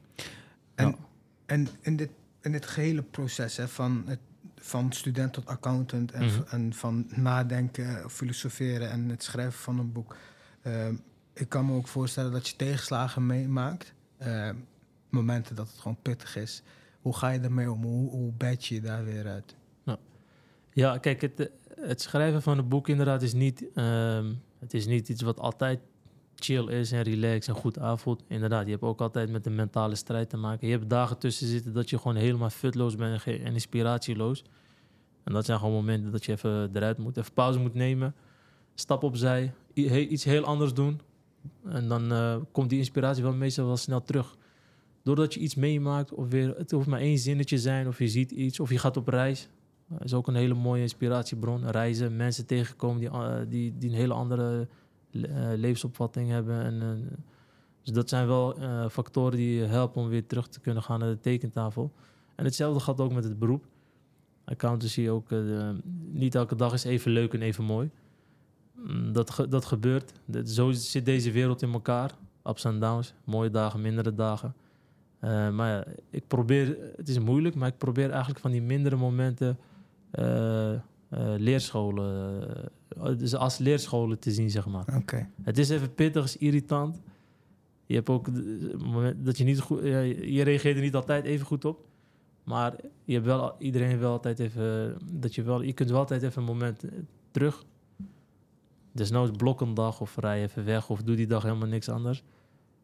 En, 0.75 0.87
Ja. 0.87 0.95
en 1.45 1.67
in, 1.81 1.95
dit, 1.95 2.09
in 2.41 2.51
dit 2.51 2.65
gehele 2.65 3.01
proces, 3.01 3.57
hè, 3.57 3.67
van, 3.67 4.03
het, 4.05 4.19
van 4.55 4.91
student 4.91 5.33
tot 5.33 5.45
accountant... 5.45 6.11
En, 6.11 6.25
Mhm. 6.25 6.41
en 6.49 6.73
van 6.73 7.07
nadenken, 7.15 8.09
filosoferen 8.09 8.89
en 8.89 9.09
het 9.09 9.23
schrijven 9.23 9.59
van 9.59 9.79
een 9.79 9.91
boek... 9.91 10.15
ehm, 10.61 10.95
ik 11.35 11.49
kan 11.49 11.65
me 11.65 11.73
ook 11.73 11.87
voorstellen 11.87 12.31
dat 12.31 12.47
je 12.47 12.55
tegenslagen 12.55 13.25
meemaakt. 13.25 13.93
eh, 14.17 14.49
momenten 15.09 15.55
dat 15.55 15.67
het 15.67 15.77
gewoon 15.77 15.97
pittig 16.01 16.35
is. 16.35 16.61
Hoe 17.01 17.15
ga 17.15 17.29
je 17.29 17.39
daarmee 17.39 17.71
om? 17.71 17.83
Hoe, 17.83 18.09
hoe 18.09 18.31
bed 18.31 18.65
je 18.65 18.81
daar 18.81 19.05
weer 19.05 19.27
uit? 19.27 19.55
Ja, 20.75 20.97
kijk, 20.97 21.21
het, 21.21 21.39
eh, 21.39 21.47
het 21.87 22.01
schrijven 22.01 22.41
van 22.41 22.57
een 22.57 22.67
boek 22.67 22.87
inderdaad 22.87 23.21
is 23.21 23.33
niet, 23.33 23.65
ehm, 23.73 24.33
het 24.59 24.73
is 24.73 24.85
niet 24.85 25.09
iets 25.09 25.21
wat 25.21 25.39
altijd 25.39 25.79
chill 26.35 26.67
is 26.67 26.91
en 26.91 27.01
relaxed 27.01 27.47
en 27.47 27.61
goed 27.61 27.79
aanvoelt. 27.79 28.23
Inderdaad, 28.27 28.65
je 28.65 28.71
hebt 28.71 28.83
ook 28.83 29.01
altijd 29.01 29.29
met 29.29 29.45
een 29.45 29.55
mentale 29.55 29.95
strijd 29.95 30.29
te 30.29 30.37
maken. 30.37 30.67
Je 30.67 30.73
hebt 30.73 30.89
dagen 30.89 31.17
tussen 31.17 31.47
zitten 31.47 31.73
dat 31.73 31.89
je 31.89 31.97
gewoon 31.97 32.15
helemaal 32.15 32.49
futloos 32.49 32.95
bent 32.95 33.23
en, 33.23 33.53
inspiratieloos. 33.53 34.43
En 35.23 35.33
dat 35.33 35.45
zijn 35.45 35.59
gewoon 35.59 35.73
momenten 35.73 36.11
dat 36.11 36.25
je 36.25 36.31
even 36.31 36.69
eruit 36.73 36.97
moet, 36.97 37.17
even 37.17 37.33
pauze 37.33 37.59
moet 37.59 37.73
nemen. 37.73 38.15
Stap 38.73 39.03
opzij, 39.03 39.53
iets 39.73 40.23
heel 40.23 40.43
anders 40.43 40.73
doen. 40.73 41.01
En 41.65 41.87
dan 41.87 42.11
eh, 42.11 42.35
komt 42.51 42.69
die 42.69 42.79
inspiratie 42.79 43.23
wel 43.23 43.33
meestal 43.33 43.65
wel 43.65 43.77
snel 43.77 44.01
terug. 44.03 44.37
Doordat 45.03 45.33
je 45.33 45.39
iets 45.39 45.55
meemaakt, 45.55 46.13
of 46.13 46.27
weer, 46.29 46.55
het 46.57 46.71
hoeft 46.71 46.87
maar 46.87 46.99
één 46.99 47.17
zinnetje 47.17 47.57
zijn, 47.59 47.87
of 47.87 47.99
je 47.99 48.07
ziet 48.07 48.31
iets, 48.31 48.59
of 48.59 48.69
je 48.69 48.77
gaat 48.77 48.97
op 48.97 49.07
reis. 49.07 49.49
Dat 49.87 50.03
is 50.03 50.13
ook 50.13 50.27
een 50.27 50.35
hele 50.35 50.53
mooie 50.53 50.81
inspiratiebron. 50.81 51.69
Reizen, 51.69 52.15
mensen 52.15 52.45
tegenkomen 52.45 52.99
die, 52.99 53.09
eh, 53.09 53.35
die, 53.49 53.73
die 53.77 53.89
een 53.89 53.95
hele 53.95 54.13
andere 54.13 54.67
le- 55.11 55.27
eh, 55.27 55.57
levensopvatting 55.57 56.29
hebben. 56.29 56.61
En, 56.63 56.81
eh, 56.81 57.17
dus 57.81 57.93
dat 57.93 58.09
zijn 58.09 58.27
wel 58.27 58.57
eh, 58.57 58.89
factoren 58.89 59.37
die 59.37 59.55
je 59.59 59.63
helpen 59.65 60.01
om 60.01 60.07
weer 60.07 60.25
terug 60.27 60.47
te 60.47 60.59
kunnen 60.59 60.83
gaan 60.83 60.99
naar 60.99 61.09
de 61.09 61.19
tekentafel. 61.19 61.91
En 62.35 62.45
hetzelfde 62.45 62.79
gaat 62.79 62.99
ook 62.99 63.13
met 63.13 63.23
het 63.23 63.39
beroep. 63.39 63.65
Accountancy 64.45 65.09
ook, 65.09 65.31
eh, 65.31 65.37
de- 65.39 65.75
niet 66.11 66.35
elke 66.35 66.55
dag 66.55 66.73
is 66.73 66.83
even 66.83 67.11
leuk 67.11 67.33
en 67.33 67.41
even 67.41 67.63
mooi. 67.63 67.89
Mm, 68.87 69.13
Dat, 69.13 69.29
ge- 69.29 69.47
dat 69.47 69.65
gebeurt. 69.65 70.11
Dat- 70.25 70.49
zo 70.49 70.71
zit 70.71 71.05
deze 71.05 71.31
wereld 71.31 71.61
in 71.61 71.71
elkaar. 71.73 72.11
Ups 72.43 72.63
en 72.63 72.79
downs, 72.79 73.13
mooie 73.23 73.49
dagen, 73.49 73.81
mindere 73.81 74.13
dagen. 74.13 74.53
Eh, 75.19 75.49
maar 75.49 75.69
ja, 75.69 75.85
ik 76.09 76.27
probeer, 76.27 76.77
het 76.95 77.07
is 77.07 77.19
moeilijk, 77.19 77.55
maar 77.55 77.67
ik 77.67 77.77
probeer 77.77 78.09
eigenlijk 78.09 78.39
van 78.39 78.51
die 78.51 78.61
mindere 78.61 78.95
momenten 78.95 79.57
eh, 80.11 80.73
eh, 80.73 80.79
leerscholen, 81.37 82.47
dus 83.17 83.35
als 83.35 83.57
leerscholen 83.57 84.19
te 84.19 84.31
zien, 84.31 84.49
zeg 84.49 84.65
maar. 84.65 84.85
Het 85.43 85.57
is 85.57 85.69
even 85.69 85.93
pittig, 85.93 86.23
is 86.23 86.37
irritant. 86.37 87.01
Je 87.85 87.95
hebt 87.95 88.09
ook 88.09 88.27
dat 89.17 89.37
je 89.37 89.43
niet 89.43 89.59
goed, 89.59 89.83
ja, 89.83 89.99
je 89.99 90.43
reageert 90.43 90.75
er 90.75 90.81
niet 90.81 90.95
altijd 90.95 91.25
even 91.25 91.45
goed 91.45 91.65
op. 91.65 91.85
Maar 92.43 92.75
je 93.03 93.13
hebt 93.13 93.25
wel 93.25 93.55
iedereen 93.59 93.99
wel 93.99 94.11
altijd 94.11 94.39
even 94.39 94.97
dat 95.13 95.35
je 95.35 95.43
wel, 95.43 95.61
je 95.61 95.73
kunt 95.73 95.89
wel 95.89 95.99
altijd 95.99 96.23
even 96.23 96.41
een 96.41 96.47
moment 96.47 96.83
terug. 97.31 97.63
Desnoods 98.95 99.31
blok 99.37 99.61
een 99.61 99.73
dag 99.73 100.01
of 100.01 100.15
rij 100.17 100.41
even 100.43 100.65
weg 100.65 100.89
of 100.89 101.03
doe 101.03 101.15
die 101.15 101.27
dag 101.27 101.43
helemaal 101.43 101.67
niks 101.67 101.89
anders. 101.89 102.23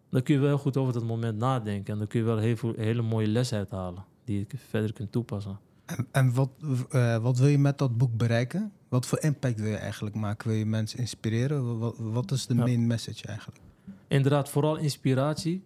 Dan 0.09 0.23
kun 0.23 0.35
je 0.35 0.41
wel 0.41 0.57
goed 0.57 0.77
over 0.77 0.93
dat 0.93 1.03
moment 1.03 1.37
nadenken 1.37 1.93
en 1.93 1.99
dan 1.99 2.07
kun 2.07 2.19
je 2.19 2.25
wel 2.25 2.37
heel 2.37 2.55
veel, 2.55 2.73
hele 2.77 3.01
mooie 3.01 3.27
les 3.27 3.53
uithalen 3.53 4.05
die 4.23 4.39
je 4.49 4.57
verder 4.57 4.93
kunt 4.93 5.11
toepassen. 5.11 5.59
En, 5.85 6.07
en 6.11 6.33
wat, 6.33 6.49
eh, 6.89 7.17
wat 7.17 7.37
wil 7.37 7.47
je 7.47 7.57
met 7.57 7.77
dat 7.77 7.97
boek 7.97 8.17
bereiken? 8.17 8.71
Wat 8.89 9.05
voor 9.05 9.19
impact 9.19 9.59
wil 9.59 9.69
je 9.69 9.75
eigenlijk 9.77 10.15
maken? 10.15 10.47
Wil 10.47 10.57
je 10.57 10.65
mensen 10.65 10.99
inspireren? 10.99 11.79
Wat, 11.79 11.95
wat 11.97 12.31
is 12.31 12.45
de 12.47 12.55
Ja. 12.55 12.63
main 12.63 12.87
message 12.87 13.27
eigenlijk? 13.27 13.59
Inderdaad, 14.07 14.49
vooral 14.49 14.75
inspiratie. 14.77 15.63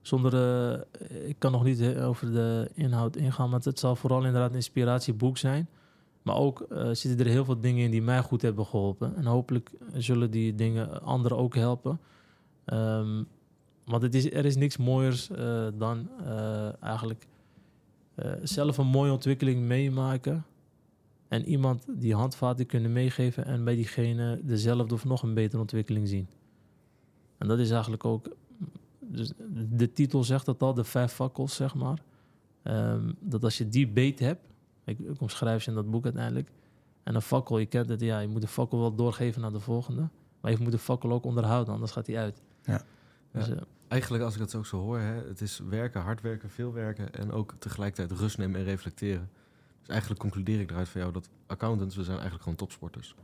Zonder, 0.00 0.34
eh, 0.34 1.28
ik 1.28 1.36
kan 1.38 1.52
nog 1.52 1.64
niet 1.64 1.82
over 1.96 2.32
de 2.32 2.70
inhoud 2.74 3.16
ingaan, 3.16 3.50
maar 3.50 3.60
het 3.60 3.78
zal 3.78 3.96
vooral 3.96 4.24
inderdaad 4.24 4.50
een 4.50 4.56
inspiratieboek 4.56 5.38
zijn. 5.38 5.68
Maar 6.26 6.36
ook 6.36 6.60
eh, 6.60 6.90
zitten 6.92 7.26
er 7.26 7.32
heel 7.32 7.44
veel 7.44 7.60
dingen 7.60 7.84
in 7.84 7.90
die 7.90 8.02
mij 8.02 8.20
goed 8.20 8.42
hebben 8.42 8.66
geholpen. 8.66 9.16
En 9.16 9.24
hopelijk 9.24 9.70
zullen 9.94 10.30
die 10.30 10.54
dingen 10.54 11.02
anderen 11.02 11.38
ook 11.38 11.54
helpen. 11.54 12.00
Ehm, 12.64 13.22
want 13.84 14.02
het 14.02 14.14
is, 14.14 14.32
er 14.32 14.44
is 14.44 14.56
niks 14.56 14.76
mooiers 14.76 15.30
eh, 15.30 15.66
dan 15.74 16.08
eh, 16.24 16.82
eigenlijk 16.82 17.26
zelf 18.42 18.78
een 18.78 18.86
mooie 18.86 19.12
ontwikkeling 19.12 19.60
meemaken. 19.60 20.44
En 21.28 21.44
iemand 21.44 21.86
die 21.88 22.14
handvaten 22.14 22.66
kunnen 22.66 22.92
meegeven 22.92 23.44
en 23.44 23.64
bij 23.64 23.74
diegene 23.74 24.40
dezelfde 24.42 24.94
of 24.94 25.04
nog 25.04 25.22
een 25.22 25.34
betere 25.34 25.60
ontwikkeling 25.60 26.08
zien. 26.08 26.28
En 27.38 27.48
dat 27.48 27.58
is 27.58 27.70
eigenlijk 27.70 28.04
ook. 28.04 28.36
Dus 29.00 29.32
de 29.70 29.92
titel 29.92 30.24
zegt 30.24 30.46
dat 30.46 30.62
al, 30.62 30.74
de 30.74 30.84
vijf 30.84 31.12
fakkels, 31.12 31.54
zeg 31.54 31.74
maar. 31.74 32.02
Ehm, 32.62 33.12
dat 33.20 33.44
als 33.44 33.58
je 33.58 33.68
die 33.68 33.88
beet 33.88 34.18
hebt, 34.18 34.54
ik, 34.86 34.98
ik 34.98 35.20
omschrijf 35.20 35.62
ze 35.62 35.68
in 35.68 35.74
dat 35.74 35.90
boek 35.90 36.04
uiteindelijk. 36.04 36.50
En 37.02 37.14
een 37.14 37.22
fakkel, 37.22 37.58
je 37.58 37.66
kent 37.66 37.88
het, 37.88 38.00
ja, 38.00 38.18
je 38.18 38.28
moet 38.28 38.40
de 38.40 38.46
fakkel 38.48 38.78
wel 38.78 38.94
doorgeven 38.94 39.40
naar 39.40 39.52
de 39.52 39.60
volgende. 39.60 40.08
Maar 40.40 40.50
je 40.50 40.58
moet 40.60 40.72
de 40.72 40.78
fakkel 40.78 41.12
ook 41.12 41.24
onderhouden, 41.24 41.74
anders 41.74 41.92
gaat 41.92 42.06
die 42.06 42.18
uit. 42.18 42.42
Ja. 42.62 42.82
Dus, 43.32 43.46
Ja. 43.46 43.54
eh, 43.54 43.60
Eigenlijk, 43.88 44.24
als 44.24 44.34
ik 44.34 44.40
dat 44.40 44.54
ook 44.54 44.66
zo 44.66 44.78
hoor, 44.80 44.98
hè, 44.98 45.14
het 45.28 45.40
is 45.40 45.58
werken, 45.68 46.00
hard 46.00 46.20
werken, 46.20 46.50
veel 46.50 46.72
werken 46.72 47.14
en 47.14 47.32
ook 47.32 47.54
tegelijkertijd 47.58 48.18
rust 48.20 48.38
nemen 48.38 48.60
en 48.60 48.64
reflecteren. 48.66 49.30
Dus 49.78 49.88
eigenlijk 49.88 50.20
concludeer 50.20 50.60
ik 50.60 50.70
eruit 50.70 50.88
van 50.88 51.00
jou 51.00 51.12
dat 51.12 51.28
accountants, 51.46 51.96
we 51.96 52.02
zijn 52.02 52.12
eigenlijk 52.14 52.42
gewoon 52.42 52.58
topsporters. 52.58 53.14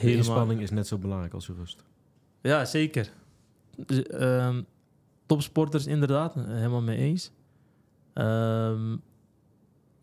De 0.00 0.14
inspanning 0.16 0.60
is 0.60 0.70
net 0.70 0.86
zo 0.86 0.98
belangrijk 0.98 1.32
als 1.32 1.46
je 1.46 1.52
rust. 1.54 1.84
Ja, 2.40 2.64
zeker. 2.64 3.10
Dus, 3.86 4.02
ehm, 4.02 4.62
topsporters 5.26 5.86
inderdaad, 5.86 6.34
helemaal 6.34 6.82
mee 6.82 6.98
eens. 6.98 7.30
Ehm, 8.12 8.96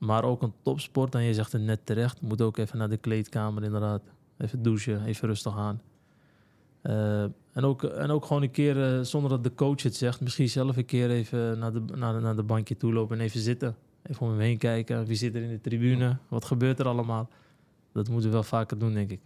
maar 0.05 0.23
ook 0.23 0.41
een 0.41 0.53
topsport, 0.61 1.15
en 1.15 1.23
je 1.23 1.33
zegt 1.33 1.51
het 1.51 1.61
net 1.61 1.85
terecht, 1.85 2.21
moet 2.21 2.41
ook 2.41 2.57
even 2.57 2.77
naar 2.77 2.89
de 2.89 2.97
kleedkamer 2.97 3.63
inderdaad. 3.63 4.01
Even 4.37 4.63
douchen, 4.63 5.05
even 5.05 5.27
rustig 5.27 5.57
aan. 5.57 5.81
Eh, 6.81 7.23
en, 7.23 7.63
ook, 7.63 7.83
en 7.83 8.09
ook 8.09 8.25
gewoon 8.25 8.41
een 8.41 8.51
keer, 8.51 8.83
eh, 8.83 9.01
zonder 9.01 9.29
dat 9.29 9.43
de 9.43 9.55
coach 9.55 9.83
het 9.83 9.95
zegt, 9.95 10.21
misschien 10.21 10.49
zelf 10.49 10.77
een 10.77 10.85
keer 10.85 11.09
even 11.09 11.59
naar 11.59 11.73
de, 11.73 11.81
naar, 11.95 12.21
naar 12.21 12.35
de 12.35 12.43
bankje 12.43 12.77
toe 12.77 12.93
lopen 12.93 13.17
en 13.17 13.23
even 13.23 13.39
zitten. 13.39 13.75
Even 14.03 14.21
om 14.21 14.29
hem 14.29 14.39
heen 14.39 14.57
kijken. 14.57 15.05
Wie 15.05 15.15
zit 15.15 15.35
er 15.35 15.41
in 15.41 15.49
de 15.49 15.61
tribune? 15.61 16.17
Wat 16.27 16.45
gebeurt 16.45 16.79
er 16.79 16.87
allemaal? 16.87 17.29
Dat 17.91 18.09
moeten 18.09 18.29
we 18.29 18.35
wel 18.35 18.43
vaker 18.43 18.77
doen, 18.77 18.93
denk 18.93 19.11
ik. 19.11 19.19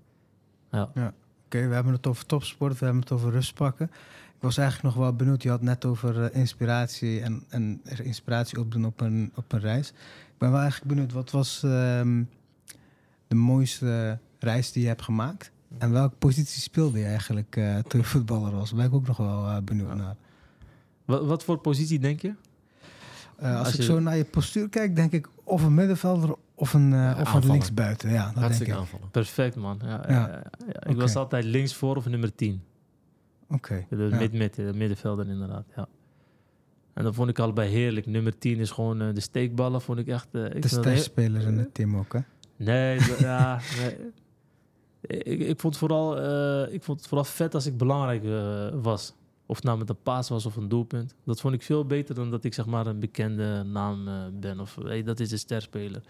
Oké, 1.45 1.67
we 1.67 1.73
hebben 1.73 1.93
het 1.93 2.07
over 2.07 2.25
topsport, 2.25 2.79
we 2.79 2.85
hebben 2.85 3.03
het 3.03 3.11
over 3.11 3.31
rust 3.31 3.53
pakken. 3.53 3.91
Ik 4.37 4.43
was 4.43 4.57
eigenlijk 4.57 4.95
nog 4.95 5.03
wel 5.03 5.13
benieuwd. 5.15 5.43
Je 5.43 5.49
had 5.49 5.61
net 5.61 5.85
over 5.85 6.23
eh, 6.23 6.39
inspiratie 6.39 7.21
en, 7.21 7.43
en 7.49 7.81
er 7.83 8.01
inspiratie 8.05 8.59
opdoen 8.59 8.85
op 8.85 9.01
een, 9.01 9.31
op 9.35 9.51
een 9.53 9.59
reis. 9.59 9.89
Ik 10.27 10.37
ben 10.37 10.51
wel 10.51 10.59
eigenlijk 10.59 10.89
benieuwd, 10.93 11.11
wat 11.13 11.31
was 11.31 11.63
ehm, 11.63 12.23
de 13.27 13.35
mooiste 13.35 14.19
reis 14.39 14.71
die 14.71 14.81
je 14.81 14.87
hebt 14.87 15.01
gemaakt? 15.01 15.51
En 15.77 15.91
welke 15.91 16.15
positie 16.15 16.61
speelde 16.61 16.99
je 16.99 17.05
eigenlijk 17.05 17.55
eh, 17.55 17.77
toen 17.77 17.99
je 17.99 18.05
voetballer 18.05 18.51
was? 18.51 18.69
Daar 18.69 18.77
ben 18.77 18.87
ik 18.87 18.93
ook 18.93 19.07
nog 19.07 19.17
wel 19.17 19.45
eh, 19.47 19.57
benieuwd 19.63 19.95
naar. 19.95 20.15
Wat, 21.05 21.25
wat 21.25 21.43
voor 21.43 21.57
positie 21.57 21.99
denk 21.99 22.21
je? 22.21 22.33
Als, 23.41 23.57
Als 23.57 23.69
ik 23.69 23.75
je- 23.75 23.83
zo 23.83 23.99
naar 23.99 24.17
je 24.17 24.23
postuur 24.25 24.69
kijk, 24.69 24.95
denk 24.95 25.11
ik 25.11 25.27
of 25.43 25.63
een 25.63 25.73
middenvelder 25.73 26.35
of 26.55 26.73
een, 26.73 27.15
of 27.19 27.33
een 27.33 27.45
linksbuiten. 27.51 28.09
Ja, 28.11 28.31
dat 28.35 28.49
denk 28.49 28.61
ik. 28.61 28.71
aanvallen. 28.71 29.09
Perfect, 29.11 29.55
man. 29.55 29.79
Ja, 29.83 30.03
Ja. 30.07 30.43
Ik 30.89 30.95
was 30.95 31.15
altijd 31.15 31.43
links 31.43 31.73
voor 31.73 31.95
of 31.95 32.05
nummer 32.07 32.35
10. 32.35 32.61
Oké. 33.49 33.85
De 33.89 34.07
Ja. 34.19 34.27
mid, 34.31 34.55
de 34.55 34.71
middenvelder 34.75 35.27
inderdaad, 35.27 35.65
ja. 35.75 35.87
En 36.93 37.03
dat 37.03 37.15
vond 37.15 37.29
ik 37.29 37.39
allebei 37.39 37.69
heerlijk. 37.69 38.05
Nummer 38.05 38.37
10 38.37 38.57
is 38.59 38.71
gewoon 38.71 39.01
eh, 39.01 39.13
de 39.13 39.19
steekballen, 39.21 39.81
vond 39.81 39.99
ik 39.99 40.07
echt... 40.07 40.27
eh, 40.31 40.45
ik 40.45 40.61
De 40.61 40.67
sterspelers 40.67 41.45
in 41.45 41.57
het 41.57 41.73
team 41.73 41.95
ook, 41.97 42.13
hè? 42.13 42.19
Nee, 42.55 42.99
ja, 43.19 43.59
nee. 43.79 43.97
Ik, 45.01 45.39
ik, 45.39 45.59
vond 45.59 45.77
vooral, 45.77 46.19
eh, 46.19 46.73
ik 46.73 46.83
vond 46.83 46.99
het 46.99 47.07
vooral 47.07 47.25
vet 47.25 47.53
als 47.53 47.65
ik 47.65 47.77
belangrijk 47.77 48.23
eh, 48.23 48.67
was. 48.81 49.13
Of 49.45 49.55
het 49.55 49.65
nou 49.65 49.77
met 49.77 49.89
een 49.89 50.01
paas 50.03 50.29
was 50.29 50.45
of 50.45 50.55
een 50.55 50.67
doelpunt. 50.69 51.15
Dat 51.25 51.41
vond 51.41 51.53
ik 51.53 51.61
veel 51.61 51.85
beter 51.85 52.15
dan 52.15 52.31
dat 52.31 52.43
ik 52.43 52.53
zeg 52.53 52.65
maar 52.65 52.87
een 52.87 52.99
bekende 52.99 53.63
naam 53.63 54.07
eh, 54.07 54.13
ben. 54.39 54.59
Of 54.59 54.75
hey, 54.83 55.03
dat 55.03 55.19
is 55.19 55.31
een 55.31 55.37
sterspeler. 55.39 56.01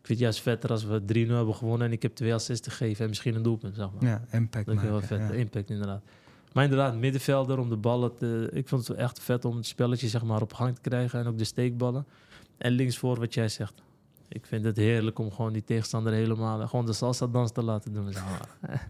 Ik 0.00 0.06
vind 0.06 0.08
het 0.08 0.18
juist 0.18 0.40
vetter 0.40 0.70
als 0.70 0.84
we 0.84 1.00
3-0 1.00 1.04
hebben 1.26 1.54
gewonnen 1.54 1.86
en 1.86 1.92
ik 1.92 2.02
heb 2.02 2.14
twee 2.14 2.34
assists 2.34 2.68
gegeven 2.68 3.02
en 3.02 3.08
misschien 3.08 3.34
een 3.34 3.42
doelpunt, 3.42 3.74
zeg 3.74 3.88
maar. 3.92 4.10
Ja, 4.10 4.22
impact 4.30 4.66
Dat 4.66 4.74
is 4.76 4.82
wel 4.82 5.00
vet, 5.00 5.18
ja. 5.18 5.28
de 5.28 5.36
impact 5.36 5.70
inderdaad. 5.70 6.02
Maar 6.52 6.64
inderdaad, 6.64 6.94
middenvelder 6.96 7.58
om 7.58 7.68
de 7.68 7.76
ballen 7.76 8.16
te... 8.16 8.48
Ik 8.52 8.68
vond 8.68 8.88
het 8.88 8.96
echt 8.96 9.20
vet 9.20 9.44
om 9.44 9.56
het 9.56 9.66
spelletje 9.66 10.08
zeg 10.08 10.22
maar, 10.22 10.42
op 10.42 10.52
gang 10.52 10.74
te 10.74 10.80
krijgen 10.80 11.20
en 11.20 11.26
ook 11.26 11.38
de 11.38 11.44
steekballen. 11.44 12.06
En 12.58 12.72
linksvoor 12.72 13.18
wat 13.18 13.34
jij 13.34 13.48
zegt. 13.48 13.82
Ik 14.28 14.46
vind 14.46 14.64
het 14.64 14.76
heerlijk 14.76 15.18
om 15.18 15.32
gewoon 15.32 15.52
die 15.52 15.64
tegenstander 15.64 16.12
helemaal... 16.12 16.68
Gewoon 16.68 16.86
de 16.86 16.92
salsa 16.92 17.26
dans 17.26 17.52
te 17.52 17.62
laten 17.62 17.92
doen. 17.92 18.12
Zeg 18.12 18.22
maar. 18.24 18.88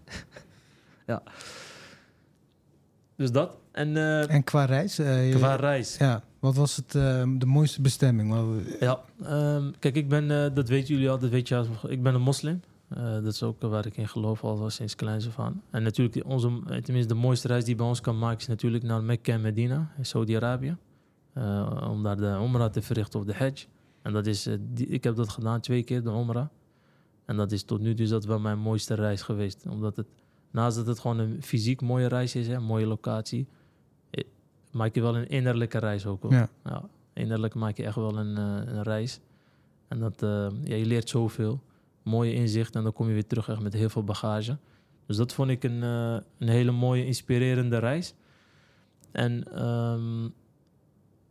ja. 1.07 1.23
Dus 3.15 3.31
dat. 3.31 3.57
En 3.71 3.97
eh 3.97 4.33
En 4.33 4.43
qua 4.43 4.65
reis? 4.65 4.99
eh, 4.99 5.35
qua 5.35 5.55
reis. 5.55 5.97
Ja, 5.97 6.23
wat 6.39 6.55
was 6.55 6.75
het, 6.75 6.95
eh, 6.95 7.23
de 7.37 7.45
mooiste 7.45 7.81
bestemming? 7.81 8.35
Ja, 8.79 8.99
ehm, 9.23 9.71
kijk, 9.79 9.95
ik 9.95 10.09
ben, 10.09 10.53
dat 10.53 10.67
weten 10.69 10.93
jullie 10.93 11.09
al, 11.09 11.19
dat 11.19 11.29
weet 11.29 11.47
je 11.47 11.65
ik 11.87 12.03
ben 12.03 12.13
een 12.13 12.21
moslim. 12.21 12.61
Eh, 12.95 13.13
dat 13.13 13.33
is 13.33 13.43
ook 13.43 13.61
waar 13.61 13.85
ik 13.85 13.97
in 13.97 14.07
geloof 14.07 14.43
al 14.43 14.69
sinds 14.69 14.95
kleins 14.95 15.27
af 15.27 15.39
aan. 15.39 15.63
En 15.69 15.83
natuurlijk, 15.83 16.25
onze, 16.25 16.47
eh, 16.47 16.77
tenminste 16.77 17.13
de 17.13 17.19
mooiste 17.19 17.47
reis 17.47 17.63
die 17.63 17.75
bij 17.75 17.85
ons 17.85 18.01
kan 18.01 18.17
maken... 18.17 18.39
is 18.39 18.47
natuurlijk 18.47 18.83
naar 18.83 19.03
Mekka 19.03 19.33
en 19.33 19.41
Medina 19.41 19.91
in 19.97 20.05
Saudi-Arabië. 20.05 20.77
Eh, 21.33 21.87
om 21.89 22.03
daar 22.03 22.17
de 22.17 22.39
Umrah 22.43 22.71
te 22.71 22.81
verrichten 22.81 23.19
of 23.19 23.25
de 23.25 23.33
Hajj. 23.33 23.65
En 24.01 24.13
dat 24.13 24.25
is, 24.25 24.49
die, 24.59 24.87
ik 24.87 25.03
heb 25.03 25.15
dat 25.15 25.29
gedaan 25.29 25.59
twee 25.59 25.83
keer, 25.83 26.03
de 26.03 26.09
Umrah. 26.09 26.47
En 27.25 27.37
dat 27.37 27.51
is 27.51 27.63
tot 27.63 27.79
nu 27.79 27.93
toe 27.93 28.03
is 28.03 28.09
dat 28.09 28.25
wel 28.25 28.39
mijn 28.39 28.59
mooiste 28.59 28.93
reis 28.93 29.21
geweest. 29.21 29.65
Omdat 29.69 29.95
het, 29.95 30.07
naast 30.51 30.75
dat 30.75 30.87
het 30.87 30.99
gewoon 30.99 31.19
een 31.19 31.43
fysiek 31.43 31.81
mooie 31.81 32.07
reis 32.07 32.35
is, 32.35 32.47
hè, 32.47 32.55
een 32.55 32.63
mooie 32.63 32.87
locatie... 32.87 33.47
maak 34.71 34.95
je 34.95 35.01
wel 35.01 35.17
een 35.17 35.27
innerlijke 35.27 35.77
reis 35.77 36.05
ook. 36.05 36.21
Hoor. 36.21 36.33
Ja. 36.33 36.49
Ja, 36.63 36.89
innerlijk 37.13 37.53
maak 37.53 37.77
je 37.77 37.83
echt 37.83 37.95
wel 37.95 38.17
een, 38.17 38.37
een 38.37 38.83
reis. 38.83 39.19
En 39.87 39.99
dat, 39.99 40.19
ja, 40.63 40.75
je 40.75 40.85
leert 40.85 41.09
zoveel. 41.09 41.61
Mooie 42.03 42.33
inzicht 42.33 42.75
en 42.75 42.83
dan 42.83 42.93
kom 42.93 43.07
je 43.07 43.13
weer 43.13 43.27
terug 43.27 43.49
echt 43.49 43.61
met 43.61 43.73
heel 43.73 43.89
veel 43.89 44.03
bagage. 44.03 44.57
Dus 45.11 45.19
dat 45.19 45.33
vond 45.33 45.49
ik 45.49 45.63
een, 45.63 45.83
eh, 45.83 46.17
een 46.37 46.47
hele 46.47 46.71
mooie, 46.71 47.05
inspirerende 47.05 47.77
reis. 47.77 48.13
En 49.11 49.53
ehm, 49.53 50.29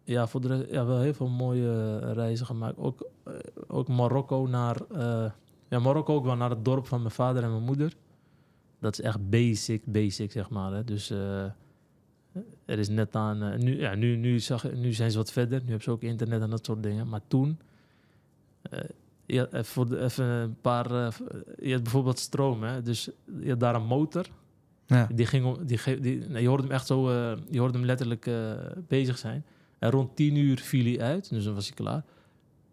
ja, 0.05 0.27
voor 0.27 0.41
de 0.41 0.67
ja, 0.71 0.87
wel 0.87 1.01
heel 1.01 1.15
veel 1.15 1.29
mooie 1.29 1.99
reizen 2.13 2.47
gemaakt. 2.47 2.79
Ook, 2.79 3.07
eh, 3.25 3.33
ook 3.67 3.89
Marokko 3.89 4.47
naar... 4.47 4.77
eh, 4.91 5.31
ja, 5.69 5.79
Marokko 5.79 6.15
ook 6.15 6.25
wel 6.25 6.37
naar 6.37 6.51
het 6.51 6.65
dorp 6.65 6.87
van 6.87 7.01
mijn 7.01 7.15
vader 7.15 7.43
en 7.43 7.51
mijn 7.51 7.63
moeder. 7.63 7.97
Dat 8.79 8.93
is 8.93 9.01
echt 9.01 9.31
basic, 9.31 9.83
basic, 9.87 10.33
zeg 10.33 10.51
maar. 10.51 10.73
Hè. 10.73 10.85
Dus 10.85 11.11
er 11.11 12.79
is 12.79 12.89
net 12.89 13.17
aan... 13.17 13.65
nu, 13.65 13.81
ja, 13.81 13.95
nu, 13.95 14.17
nu, 14.17 14.41
zag, 14.41 14.73
nu 14.73 14.93
zijn 14.93 15.11
ze 15.11 15.17
wat 15.17 15.33
verder. 15.33 15.59
Nu 15.59 15.67
hebben 15.67 15.83
ze 15.83 15.91
ook 15.91 16.03
internet 16.03 16.43
en 16.43 16.51
dat 16.51 16.65
soort 16.65 16.83
dingen. 16.83 17.09
Maar 17.09 17.21
toen... 17.27 17.59
eh, 19.31 19.37
ja, 19.37 19.47
even 19.47 19.65
voor 19.65 19.89
de, 19.89 20.01
even 20.03 20.25
een 20.25 20.61
paar... 20.61 20.91
eh, 20.91 21.09
je 21.59 21.73
had 21.73 21.83
bijvoorbeeld 21.83 22.19
stroom, 22.19 22.63
hè. 22.63 22.83
Dus 22.83 23.11
je 23.43 23.49
had 23.51 23.61
daar 23.61 23.75
een 23.75 23.87
motor. 23.87 24.27
Ja. 24.87 25.09
Die 25.15 25.27
ging 25.27 25.45
om, 25.45 25.67
die, 25.67 26.01
die, 26.01 26.19
nee, 26.29 26.43
je 26.43 26.49
hoorde 26.49 26.63
hem 26.63 26.73
echt 26.73 26.87
zo, 26.87 27.09
eh, 27.09 27.33
je 27.51 27.59
hoorde 27.59 27.79
hem 27.79 27.87
letterlijk 27.87 28.27
eh, 28.27 28.53
bezig 28.89 29.19
zijn. 29.19 29.45
En 29.79 29.91
rond 29.91 30.17
tien 30.17 30.37
uur 30.37 30.59
viel 30.59 30.85
hij 30.85 31.01
uit, 31.01 31.31
dus 31.31 31.45
dan 31.45 31.55
was 31.55 31.67
hij 31.67 31.75
klaar. 31.77 32.05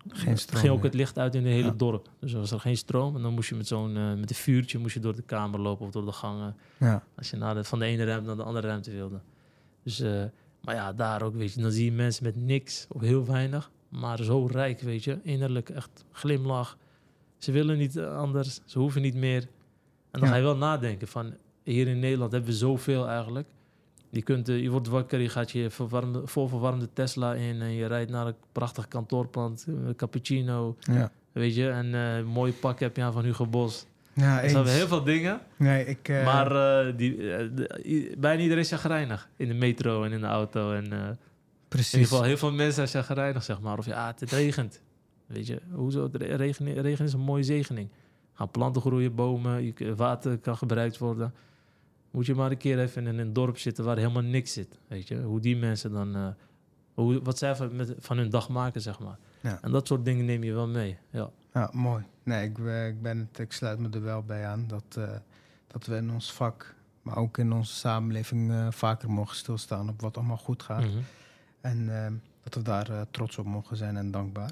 Geen 0.08 0.38
stroom 0.38 0.62
ging 0.62 0.74
ook 0.74 0.84
het 0.84 0.93
licht 0.93 1.18
uit 1.20 1.36
in 1.36 1.43
het 1.45 1.51
hele 1.53 1.66
Ja. 1.68 1.74
dorp. 1.78 2.10
Dus 2.20 2.34
er 2.34 2.39
was 2.39 2.51
er 2.51 2.60
geen 2.60 2.78
stroom. 2.78 3.16
En 3.16 3.22
dan 3.22 3.34
moest 3.34 3.49
je 3.49 3.55
met 3.55 3.68
zo'n 3.68 3.97
eh, 3.97 4.14
met 4.14 4.30
een 4.30 4.36
vuurtje 4.36 4.78
moest 4.80 4.93
je 4.93 4.99
door 4.99 5.16
de 5.16 5.22
kamer 5.22 5.60
lopen 5.60 5.86
of 5.86 5.91
door 5.91 6.05
de 6.05 6.12
gangen. 6.12 6.55
Ja. 6.78 7.03
Als 7.16 7.30
je 7.30 7.38
naar 7.38 7.55
de, 7.55 7.64
van 7.64 7.80
de 7.80 7.86
ene 7.86 8.03
ruimte 8.05 8.28
naar 8.28 8.36
de 8.36 8.43
andere 8.43 8.68
ruimte 8.68 8.91
wilde. 8.91 9.20
Dus, 9.84 9.99
eh, 9.99 10.24
maar 10.62 10.76
ja, 10.76 10.93
daar 10.93 11.22
ook, 11.22 11.36
weet 11.36 11.53
je, 11.53 11.62
dan 11.62 11.72
zie 11.72 11.86
je 11.86 11.91
mensen 11.91 12.24
met 12.24 12.36
niks 12.36 12.86
of 12.89 13.01
heel 13.01 13.26
weinig. 13.26 13.72
Maar 13.90 14.24
zo 14.24 14.46
rijk, 14.52 14.82
weet 14.82 15.04
je, 15.04 15.20
innerlijk 15.24 15.70
echt 15.70 16.06
glimlach. 16.12 16.78
Ze 17.38 17.52
willen 17.52 17.78
niet 17.78 17.96
eh, 17.98 18.18
anders, 18.18 18.60
ze 18.66 18.80
hoeven 18.80 19.02
niet 19.02 19.16
meer. 19.16 19.42
En 20.12 20.20
dan 20.20 20.22
Ja. 20.22 20.28
ga 20.28 20.36
je 20.36 20.44
wel 20.44 20.58
nadenken 20.58 21.08
van, 21.08 21.34
hier 21.64 21.88
in 21.88 22.00
Nederland 22.00 22.32
hebben 22.32 22.50
we 22.50 22.56
zoveel 22.56 23.08
eigenlijk. 23.08 23.48
Je, 24.10 24.22
kunt, 24.22 24.50
eh, 24.50 24.62
je 24.62 24.70
wordt 24.70 24.88
wakker, 24.88 25.20
je 25.20 25.30
gaat 25.30 25.52
je 25.52 25.70
verwarmde, 25.70 26.22
volverwarmde 26.28 26.90
Tesla 26.94 27.34
in 27.34 27.62
en 27.62 27.72
je 27.72 27.86
rijdt 27.86 28.12
naar 28.12 28.28
een 28.28 28.36
prachtig 28.52 28.88
kantoorpand, 28.88 29.66
een 29.68 29.96
cappuccino, 29.96 30.76
Ja. 30.80 31.12
weet 31.32 31.56
je. 31.56 31.70
En 31.70 31.94
eh, 31.94 32.18
een 32.18 32.26
mooi 32.26 32.54
pak 32.54 32.80
heb 32.80 32.96
je 32.96 33.04
aan 33.04 33.14
van 33.14 33.24
Hugo 33.24 33.46
Bos. 33.48 33.86
Ja, 34.14 34.50
zijn 34.50 34.58
eens. 34.66 34.74
heel 34.78 34.88
veel 34.88 35.04
dingen. 35.04 35.40
Nee, 35.58 35.86
ik... 35.86 36.10
eh, 36.10 36.26
Maar 36.26 36.86
eh, 36.88 36.98
die, 36.98 37.34
eh, 37.34 38.16
bijna 38.18 38.42
iedereen 38.42 38.64
is 38.64 38.70
chagrijnig 38.72 39.30
in 39.36 39.48
de 39.48 39.54
metro 39.54 40.04
en 40.04 40.12
in 40.12 40.20
de 40.20 40.26
auto. 40.28 40.72
En 40.74 41.18
eh, 41.70 41.74
in 41.74 41.84
precies. 41.84 41.93
ieder 41.93 42.07
geval 42.07 42.24
heel 42.24 42.38
veel 42.38 42.51
mensen 42.51 42.88
zijn 42.88 43.03
chagrijnig, 43.03 43.43
zeg 43.43 43.59
maar. 43.59 43.78
Of 43.78 43.86
ja, 43.86 44.07
het 44.18 44.32
regent. 44.32 44.82
Weet 45.26 45.47
je, 45.47 45.61
hoezo? 45.72 46.09
Regen, 46.11 46.74
regen 46.82 47.05
is 47.05 47.13
een 47.13 47.20
mooie 47.20 47.43
zegening. 47.43 47.89
Gaan 48.34 48.51
planten 48.51 48.82
groeien, 48.82 49.15
bomen, 49.15 49.74
water 49.95 50.38
kan 50.38 50.57
gebruikt 50.57 50.97
worden. 50.97 51.34
Moet 52.11 52.26
je 52.26 52.36
maar 52.36 52.51
een 52.51 52.57
keer 52.57 52.80
even 52.80 53.07
in 53.07 53.18
een 53.20 53.34
dorp 53.34 53.57
zitten 53.57 53.84
waar 53.86 53.97
helemaal 53.97 54.22
niks 54.22 54.53
zit. 54.53 54.80
Weet 54.88 55.07
je, 55.07 55.22
hoe 55.22 55.39
die 55.39 55.57
mensen 55.57 55.91
dan... 55.91 56.15
eh, 56.15 56.28
hoe, 56.93 57.22
wat 57.22 57.38
zij 57.38 57.55
van, 57.55 57.76
met, 57.76 57.95
van 57.99 58.18
hun 58.18 58.30
dag 58.30 58.49
maken, 58.49 58.82
zeg 58.82 58.99
maar. 58.99 59.18
Ja. 59.41 59.59
En 59.61 59.72
dat 59.72 59.88
soort 59.88 60.05
dingen 60.05 60.26
neem 60.26 60.43
je 60.43 60.53
wel 60.53 60.68
mee. 60.68 60.97
Ja. 61.11 61.30
Ja, 61.53 61.70
mooi. 61.74 62.03
Nee, 62.24 62.49
ik, 62.49 62.59
eh, 62.59 62.88
ik, 62.88 63.01
ben 63.01 63.18
het, 63.18 63.39
ik 63.39 63.51
sluit 63.51 63.80
me 63.80 63.89
er 63.89 64.03
wel 64.03 64.24
bij 64.24 64.45
aan 64.45 64.68
dat, 64.68 64.84
eh, 64.97 65.09
dat 65.68 65.86
we 65.86 65.95
in 65.95 66.11
ons 66.11 66.34
vak, 66.34 66.76
maar 67.01 67.18
ook 67.18 67.38
in 67.38 67.51
onze 67.51 67.74
samenleving, 67.74 68.68
vaker 68.70 69.09
mogen 69.11 69.36
stilstaan 69.36 69.89
op 69.89 70.01
wat 70.01 70.18
allemaal 70.18 70.38
goed 70.38 70.63
gaat. 70.63 70.84
Mhm. 70.84 70.97
En 71.62 72.05
eh, 72.05 72.12
dat 72.43 72.53
we 72.53 72.62
daar 72.62 72.89
eh, 72.89 73.01
trots 73.12 73.38
op 73.38 73.45
mogen 73.45 73.78
zijn 73.78 73.97
en 73.97 74.12
dankbaar. 74.12 74.51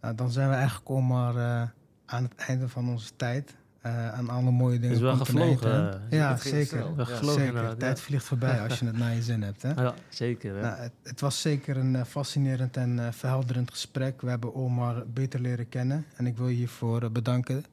Nou, 0.00 0.14
dan 0.14 0.30
zijn 0.30 0.48
we 0.48 0.54
eigenlijk 0.54 0.88
al 0.88 1.00
maar 1.00 1.36
eh, 1.36 1.68
aan 2.06 2.22
het 2.22 2.34
einde 2.36 2.68
van 2.68 2.88
onze 2.88 3.10
tijd. 3.16 3.54
eh, 3.80 4.12
aan 4.12 4.28
alle 4.28 4.50
mooie 4.50 4.78
dingen. 4.78 4.96
is 4.96 5.00
wel 5.02 5.16
gevlogen, 5.16 6.02
ja, 6.10 6.32
het 6.32 6.40
zeker. 6.40 6.96
Wel 6.96 7.04
gevlogen 7.06 7.40
zeker. 7.42 7.76
tijd 7.76 8.00
vliegt 8.00 8.24
voorbij 8.24 8.60
als 8.60 8.78
je 8.78 8.86
het 8.86 8.98
naar 8.98 9.14
je 9.14 9.22
zin 9.22 9.42
hebt. 9.42 9.62
Hè? 9.62 9.74
Ja, 9.82 9.94
zeker. 10.08 10.54
ja. 10.56 10.60
Nou, 10.60 10.76
het, 10.76 10.92
het 11.02 11.20
was 11.20 11.40
zeker 11.40 11.76
een 11.76 12.06
fascinerend 12.06 12.76
en 12.76 13.12
verhelderend 13.14 13.70
gesprek. 13.70 14.20
We 14.20 14.28
hebben 14.28 14.54
Omar 14.54 15.04
beter 15.06 15.40
leren 15.40 15.68
kennen 15.68 16.04
en 16.16 16.26
ik 16.26 16.36
wil 16.36 16.48
je 16.48 16.56
hiervoor 16.56 17.10
bedanken. 17.12 17.64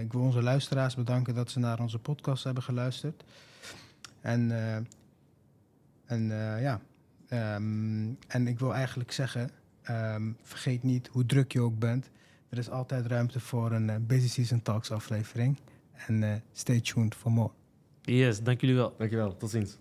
Ik 0.00 0.12
wil 0.12 0.20
onze 0.20 0.42
luisteraars 0.42 0.94
bedanken 0.94 1.34
dat 1.34 1.50
ze 1.50 1.58
naar 1.58 1.80
onze 1.80 1.98
podcast 1.98 2.44
hebben 2.44 2.62
geluisterd. 2.62 3.24
En, 4.20 4.52
en 6.06 6.26
ja, 6.60 6.80
Ehm, 7.32 8.12
en 8.28 8.46
ik 8.46 8.58
wil 8.58 8.74
eigenlijk 8.74 9.12
zeggen, 9.12 9.50
ehm, 9.82 10.32
vergeet 10.42 10.82
niet 10.82 11.08
hoe 11.12 11.26
druk 11.26 11.52
je 11.52 11.60
ook 11.60 11.78
bent. 11.78 12.10
Er 12.48 12.58
is 12.58 12.70
altijd 12.70 13.06
ruimte 13.06 13.40
voor 13.40 13.72
een 13.72 13.90
eh, 13.90 13.96
Busy 14.00 14.28
Season 14.28 14.62
Talks 14.62 14.90
aflevering. 14.90 15.58
En 16.06 16.22
eh, 16.22 16.34
stay 16.52 16.80
tuned 16.80 17.14
for 17.14 17.32
more. 17.32 17.50
Yes, 18.02 18.42
dank 18.42 18.60
jullie 18.60 18.76
wel. 18.76 18.94
Dankjewel, 18.98 19.36
tot 19.36 19.50
ziens. 19.50 19.78